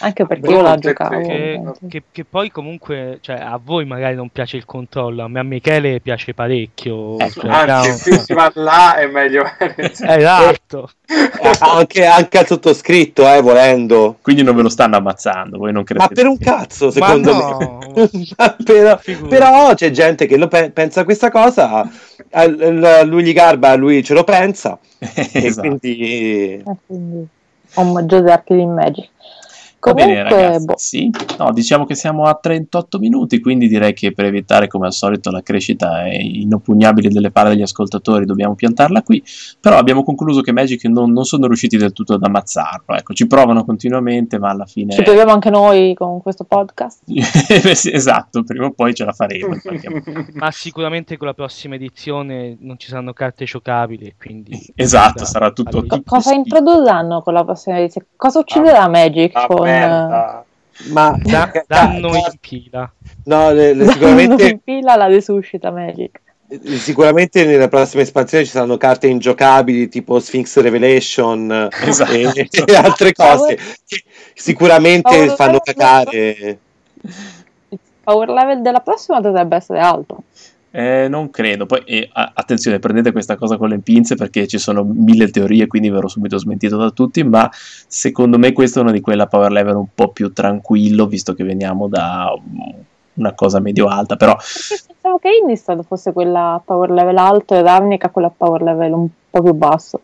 Anche 0.00 0.26
perché 0.26 0.46
Boh, 0.46 0.50
io 0.52 0.62
la 0.62 0.74
e 0.74 0.78
giocavo. 0.78 1.20
Che, 1.26 1.62
che- 1.88 2.02
che 2.10 2.24
poi 2.24 2.50
comunque, 2.50 3.18
cioè, 3.20 3.36
a 3.36 3.58
voi 3.62 3.84
magari 3.84 4.14
non 4.16 4.28
piace 4.30 4.56
il 4.56 4.64
controllo, 4.64 5.22
a 5.22 5.28
me 5.28 5.40
a 5.40 5.42
Michele 5.44 6.00
piace 6.00 6.34
parecchio. 6.34 7.18
Ecco, 7.18 7.40
cioè, 7.40 7.50
Anzi, 7.70 8.10
più 8.10 8.18
si 8.18 8.32
va 8.34 8.50
là 8.54 8.96
è 8.96 9.06
meglio 9.06 9.44
è. 9.58 9.74
Esatto. 10.06 10.90
anche, 11.60 12.04
anche 12.06 12.38
al 12.38 12.46
sottoscritto, 12.46 13.28
eh, 13.32 13.40
volendo. 13.40 14.16
Quindi 14.20 14.42
non 14.42 14.56
ve 14.56 14.62
lo 14.62 14.68
stanno 14.68 14.96
ammazzando, 14.96 15.58
voi 15.58 15.72
non 15.72 15.82
Ma 15.82 15.86
credete. 15.86 16.14
per 16.14 16.26
un 16.26 16.38
cazzo, 16.38 16.90
secondo 16.90 17.32
no. 17.32 17.78
me. 17.94 18.10
Ma 18.36 18.56
però, 18.64 18.98
però 19.28 19.74
c'è 19.74 19.90
gente 19.90 20.26
che 20.26 20.36
lo 20.36 20.48
pe- 20.48 20.70
pensa 20.70 21.04
questa 21.04 21.30
cosa, 21.30 21.88
lui 23.04 23.22
gli 23.22 23.32
garba, 23.32 23.74
lui 23.76 24.02
ce 24.02 24.14
lo 24.14 24.24
pensa. 24.24 24.78
E 24.98 25.28
Esatto. 25.32 25.68
quindi 25.68 26.62
Eh, 26.66 26.76
quindi 26.86 27.26
omaggio 27.74 28.20
di 28.20 28.30
Arcade 28.30 28.60
in 28.60 28.72
Magic. 29.92 29.92
Va 29.92 29.92
bene 29.92 30.14
Comunque, 30.28 30.42
ragazzi, 30.42 30.64
boh, 30.64 30.74
sì. 30.76 31.10
No, 31.38 31.52
diciamo 31.52 31.84
che 31.84 31.94
siamo 31.94 32.24
a 32.24 32.34
38 32.34 32.98
minuti, 32.98 33.40
quindi 33.40 33.68
direi 33.68 33.92
che 33.92 34.12
per 34.12 34.24
evitare 34.26 34.66
come 34.68 34.86
al 34.86 34.92
solito 34.92 35.30
la 35.30 35.42
crescita 35.42 36.04
è 36.04 36.14
inoppugnabile 36.14 37.08
delle 37.08 37.30
palle 37.30 37.50
degli 37.50 37.62
ascoltatori 37.62 38.24
dobbiamo 38.24 38.54
piantarla 38.54 39.02
qui, 39.02 39.22
però 39.60 39.76
abbiamo 39.76 40.02
concluso 40.04 40.40
che 40.40 40.52
Magic 40.52 40.84
non, 40.84 41.12
non 41.12 41.24
sono 41.24 41.46
riusciti 41.46 41.76
del 41.76 41.92
tutto 41.92 42.14
ad 42.14 42.22
ammazzarlo, 42.22 42.94
ecco, 42.96 43.12
ci 43.14 43.26
provano 43.26 43.64
continuamente 43.64 44.38
ma 44.38 44.50
alla 44.50 44.66
fine... 44.66 44.92
ci 44.92 45.02
proviamo 45.02 45.32
anche 45.32 45.50
noi 45.50 45.94
con 45.94 46.20
questo 46.22 46.44
podcast. 46.44 47.02
Sì, 47.74 47.92
esatto, 47.92 48.44
prima 48.44 48.66
o 48.66 48.70
poi 48.72 48.94
ce 48.94 49.04
la 49.04 49.12
faremo. 49.12 49.56
Ma 50.34 50.50
sicuramente 50.50 51.16
con 51.16 51.26
la 51.26 51.34
prossima 51.34 51.74
edizione 51.74 52.56
non 52.60 52.78
ci 52.78 52.88
saranno 52.88 53.12
carte 53.12 53.44
giocabili, 53.44 54.14
quindi... 54.18 54.72
Esatto, 54.74 55.24
sarà 55.24 55.50
tutto... 55.50 55.70
Allora, 55.78 55.86
Co- 55.88 55.96
tutto 55.96 56.10
cosa 56.10 56.30
schifo. 56.30 56.38
introdurranno 56.56 57.22
con 57.22 57.34
la 57.34 57.44
prossima 57.44 57.78
edizione? 57.78 58.06
Cosa 58.16 58.38
ucciderà 58.38 58.88
Magic 58.88 59.34
Ah, 59.34 59.46
con... 59.46 59.66
merda. 59.78 60.44
ma 60.90 61.16
Da- 61.22 61.64
danno 61.66 62.08
in 62.16 62.22
pila. 62.40 62.90
no, 63.24 63.52
le- 63.52 63.74
le- 63.74 63.84
in 63.84 63.90
sicuramente, 63.90 64.60
fila 64.64 64.96
la 64.96 65.08
desuscita 65.08 65.70
Magic. 65.70 66.20
sicuramente 66.76 67.44
nella 67.44 67.68
prossima 67.68 68.02
espansione 68.02 68.44
ci 68.44 68.50
saranno 68.50 68.76
carte 68.76 69.06
ingiocabili 69.06 69.88
tipo 69.88 70.18
Sphinx 70.20 70.58
Revelation 70.60 71.68
Esatto. 71.84 72.12
e, 72.12 72.48
e 72.66 72.74
altre 72.76 73.12
cose 73.12 73.56
che 73.86 74.02
sicuramente 74.34 75.10
Power- 75.10 75.34
fanno 75.36 75.58
cacare. 75.60 76.58
Il 77.68 77.78
power 78.02 78.28
level 78.28 78.60
della 78.62 78.80
prossima 78.80 79.20
dovrebbe 79.20 79.56
essere 79.56 79.78
alto. 79.80 80.22
Eh, 80.76 81.06
non 81.08 81.30
credo. 81.30 81.66
Poi, 81.66 81.84
eh, 81.84 82.10
attenzione, 82.12 82.80
prendete 82.80 83.12
questa 83.12 83.36
cosa 83.36 83.56
con 83.56 83.68
le 83.68 83.78
pinze 83.78 84.16
perché 84.16 84.48
ci 84.48 84.58
sono 84.58 84.82
mille 84.82 85.30
teorie, 85.30 85.68
quindi 85.68 85.88
verrò 85.88 86.08
subito 86.08 86.36
smentito 86.36 86.76
da 86.76 86.90
tutti. 86.90 87.22
Ma 87.22 87.48
secondo 87.52 88.38
me, 88.38 88.52
questa 88.52 88.80
è 88.80 88.82
una 88.82 88.90
di 88.90 89.00
quelle 89.00 89.22
a 89.22 89.26
power 89.28 89.52
level 89.52 89.76
un 89.76 89.86
po' 89.94 90.08
più 90.08 90.32
tranquillo, 90.32 91.06
visto 91.06 91.32
che 91.32 91.44
veniamo 91.44 91.86
da 91.86 92.28
mm, 92.36 92.80
una 93.14 93.32
cosa 93.34 93.60
medio-alta. 93.60 94.16
Però, 94.16 94.34
pensavo 94.34 95.18
che 95.18 95.28
Innistrad 95.40 95.84
fosse 95.84 96.12
quella 96.12 96.60
power 96.64 96.90
level 96.90 97.18
alto 97.18 97.54
e 97.54 97.62
Ravnica 97.62 98.10
quella 98.10 98.32
power 98.36 98.62
level 98.62 98.92
un 98.94 99.08
po' 99.30 99.42
più 99.42 99.52
basso. 99.52 100.00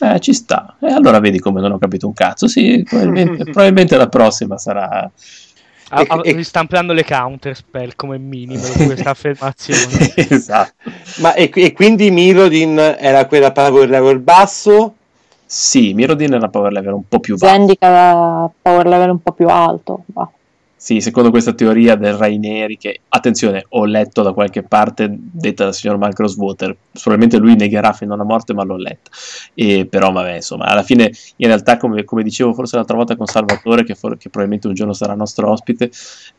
eh, 0.00 0.20
ci 0.20 0.32
sta. 0.32 0.76
E 0.80 0.90
allora 0.90 1.20
vedi 1.20 1.38
come 1.38 1.60
non 1.60 1.72
ho 1.72 1.78
capito 1.78 2.06
un 2.06 2.14
cazzo. 2.14 2.48
Sì, 2.48 2.82
probabilmente, 2.82 3.44
probabilmente 3.52 3.94
la 3.98 4.08
prossima 4.08 4.56
sarà. 4.56 5.10
A- 5.90 6.04
a- 6.06 6.20
E- 6.22 6.32
ristampando 6.32 6.92
le 6.92 7.04
counter 7.04 7.56
spell 7.56 7.92
come 7.96 8.18
minimo 8.18 8.62
questa 8.86 9.10
affermazione. 9.10 10.12
esatto. 10.16 10.90
Ma 11.18 11.34
e, 11.34 11.50
e 11.54 11.72
quindi 11.72 12.10
Mirodin 12.10 12.78
era 12.98 13.26
quella 13.26 13.52
power 13.52 13.88
level 13.88 14.18
basso? 14.18 14.94
Sì, 15.46 15.94
Mirodin 15.94 16.34
era 16.34 16.48
power 16.48 16.72
level 16.72 16.92
un 16.92 17.08
po' 17.08 17.20
più 17.20 17.36
basso. 17.36 17.50
Zendika 17.52 18.42
a 18.42 18.50
power 18.60 18.86
level 18.86 19.10
un 19.10 19.22
po' 19.22 19.32
più 19.32 19.48
alto. 19.48 20.04
va. 20.06 20.28
Sì, 20.80 21.00
secondo 21.00 21.30
questa 21.30 21.54
teoria 21.54 21.96
del 21.96 22.14
Raineri, 22.14 22.76
che 22.76 23.00
attenzione, 23.08 23.64
ho 23.70 23.84
letto 23.84 24.22
da 24.22 24.32
qualche 24.32 24.62
parte 24.62 25.08
detta 25.10 25.64
dal 25.64 25.74
signor 25.74 25.98
Mark 25.98 26.16
Rosewater, 26.20 26.76
probabilmente 26.92 27.36
lui 27.38 27.56
negherà 27.56 27.92
fino 27.92 28.14
alla 28.14 28.22
morte, 28.22 28.54
ma 28.54 28.62
l'ho 28.62 28.76
letta. 28.76 29.10
E, 29.54 29.86
però, 29.90 30.12
vabbè, 30.12 30.36
insomma, 30.36 30.66
alla 30.66 30.84
fine, 30.84 31.10
in 31.36 31.48
realtà, 31.48 31.78
come, 31.78 32.04
come 32.04 32.22
dicevo 32.22 32.54
forse 32.54 32.76
l'altra 32.76 32.94
volta 32.94 33.16
con 33.16 33.26
Salvatore, 33.26 33.82
che, 33.82 33.96
for- 33.96 34.16
che 34.16 34.28
probabilmente 34.28 34.68
un 34.68 34.74
giorno 34.74 34.92
sarà 34.92 35.14
nostro 35.14 35.50
ospite, 35.50 35.90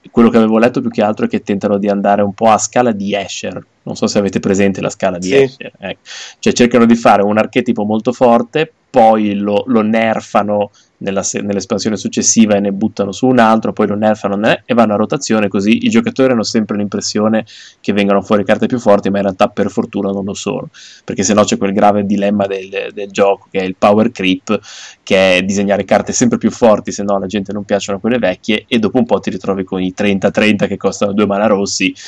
quello 0.10 0.30
che 0.30 0.38
avevo 0.38 0.58
letto 0.58 0.80
più 0.80 0.90
che 0.90 1.02
altro 1.02 1.26
è 1.26 1.28
che 1.28 1.42
tentano 1.42 1.78
di 1.78 1.90
andare 1.90 2.22
un 2.22 2.34
po' 2.34 2.50
a 2.50 2.58
scala 2.58 2.94
di 2.94 3.14
Escher. 3.14 3.62
Non 3.84 3.98
so 3.98 4.08
se 4.08 4.20
avete 4.20 4.40
presente 4.40 4.80
la 4.80 4.90
scala 4.90 5.18
di 5.18 5.28
Sì. 5.28 5.36
Escher. 5.36 5.74
ecco. 5.78 6.00
Cioè, 6.40 6.54
cercano 6.54 6.86
di 6.86 6.96
fare 6.96 7.24
un 7.24 7.38
archetipo 7.38 7.84
molto 7.84 8.14
forte 8.14 8.72
poi 8.90 9.36
lo, 9.36 9.64
lo 9.68 9.82
nerfano 9.82 10.72
nella, 11.00 11.24
nell'espansione 11.42 11.98
successiva 11.98 12.56
e 12.56 12.60
ne 12.60 12.72
buttano 12.72 13.12
su 13.12 13.28
un 13.28 13.40
altro, 13.40 13.74
poi 13.74 13.88
lo 13.88 13.96
nerfano 13.96 14.36
ne, 14.36 14.64
e 14.66 14.74
vanno 14.74 14.94
a 14.94 14.98
rotazione, 14.98 15.48
così 15.48 15.86
i 15.86 15.90
giocatori 15.90 16.32
hanno 16.32 16.44
sempre 16.44 16.78
l'impressione 16.78 17.46
che 17.82 17.94
vengano 17.94 18.22
fuori 18.22 18.44
carte 18.44 18.68
più 18.68 18.80
forti, 18.80 19.10
ma 19.10 19.18
in 19.18 19.24
realtà 19.24 19.48
per 19.48 19.70
fortuna 19.70 20.12
non 20.12 20.24
lo 20.24 20.34
sono, 20.34 20.70
perché 21.04 21.24
sennò 21.24 21.44
c'è 21.44 21.58
quel 21.58 21.74
grave 21.74 22.06
dilemma 22.06 22.48
del, 22.48 22.92
del 22.94 23.12
gioco 23.12 23.48
che 23.52 23.60
è 23.60 23.64
il 23.64 23.76
power 23.78 24.12
creep, 24.12 24.60
che 25.04 25.38
è 25.38 25.42
disegnare 25.44 25.86
carte 25.86 26.14
sempre 26.14 26.38
più 26.38 26.52
forti, 26.52 26.92
se 26.92 27.04
no 27.04 27.16
alla 27.16 27.28
gente 27.28 27.54
non 27.54 27.64
piacciono 27.64 28.00
quelle 28.00 28.20
vecchie, 28.20 28.66
e 28.68 28.80
dopo 28.80 28.98
un 28.98 29.06
po' 29.06 29.20
ti 29.20 29.30
ritrovi 29.30 29.64
con 29.64 29.82
i 29.82 29.94
30-30 29.98 30.68
che 30.68 30.78
costano 30.78 31.14
due 31.14 31.26
mana 31.26 31.48
rossi 31.48 31.94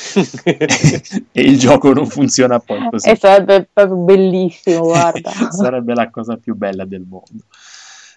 e 1.32 1.42
il 1.42 1.58
gioco 1.58 1.92
non 1.92 2.06
funziona 2.06 2.58
poi 2.58 2.88
così. 2.90 3.08
E 3.08 3.16
sarebbe 3.16 3.68
proprio 3.72 3.96
bellissimo, 3.96 4.82
guarda. 4.82 5.30
sarebbe 5.50 5.94
la 5.94 6.10
cosa 6.10 6.36
più 6.36 6.54
bella 6.54 6.84
del 6.84 7.04
mondo. 7.08 7.44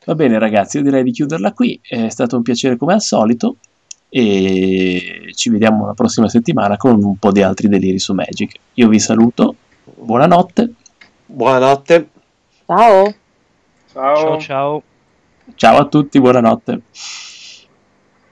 Va 0.05 0.13
bene 0.13 0.37
ragazzi, 0.37 0.77
io 0.77 0.83
direi 0.83 1.03
di 1.03 1.11
chiuderla 1.11 1.51
qui, 1.53 1.79
è 1.81 2.09
stato 2.09 2.35
un 2.35 2.43
piacere 2.43 2.77
come 2.77 2.93
al 2.93 3.01
solito 3.01 3.55
e 4.07 5.31
ci 5.33 5.49
vediamo 5.49 5.87
la 5.87 5.93
prossima 5.93 6.29
settimana 6.29 6.77
con 6.77 7.03
un 7.03 7.17
po' 7.17 7.31
di 7.31 7.41
altri 7.41 7.67
deliri 7.67 7.97
su 7.97 8.13
Magic. 8.13 8.53
Io 8.75 8.87
vi 8.87 8.99
saluto, 8.99 9.55
buonanotte. 9.83 10.73
Buonanotte. 11.25 12.09
Ciao. 12.67 13.13
Ciao. 13.91 14.15
Ciao 14.15 14.39
ciao. 14.39 14.83
Ciao 15.55 15.77
a 15.77 15.85
tutti, 15.85 16.19
buonanotte. 16.19 16.81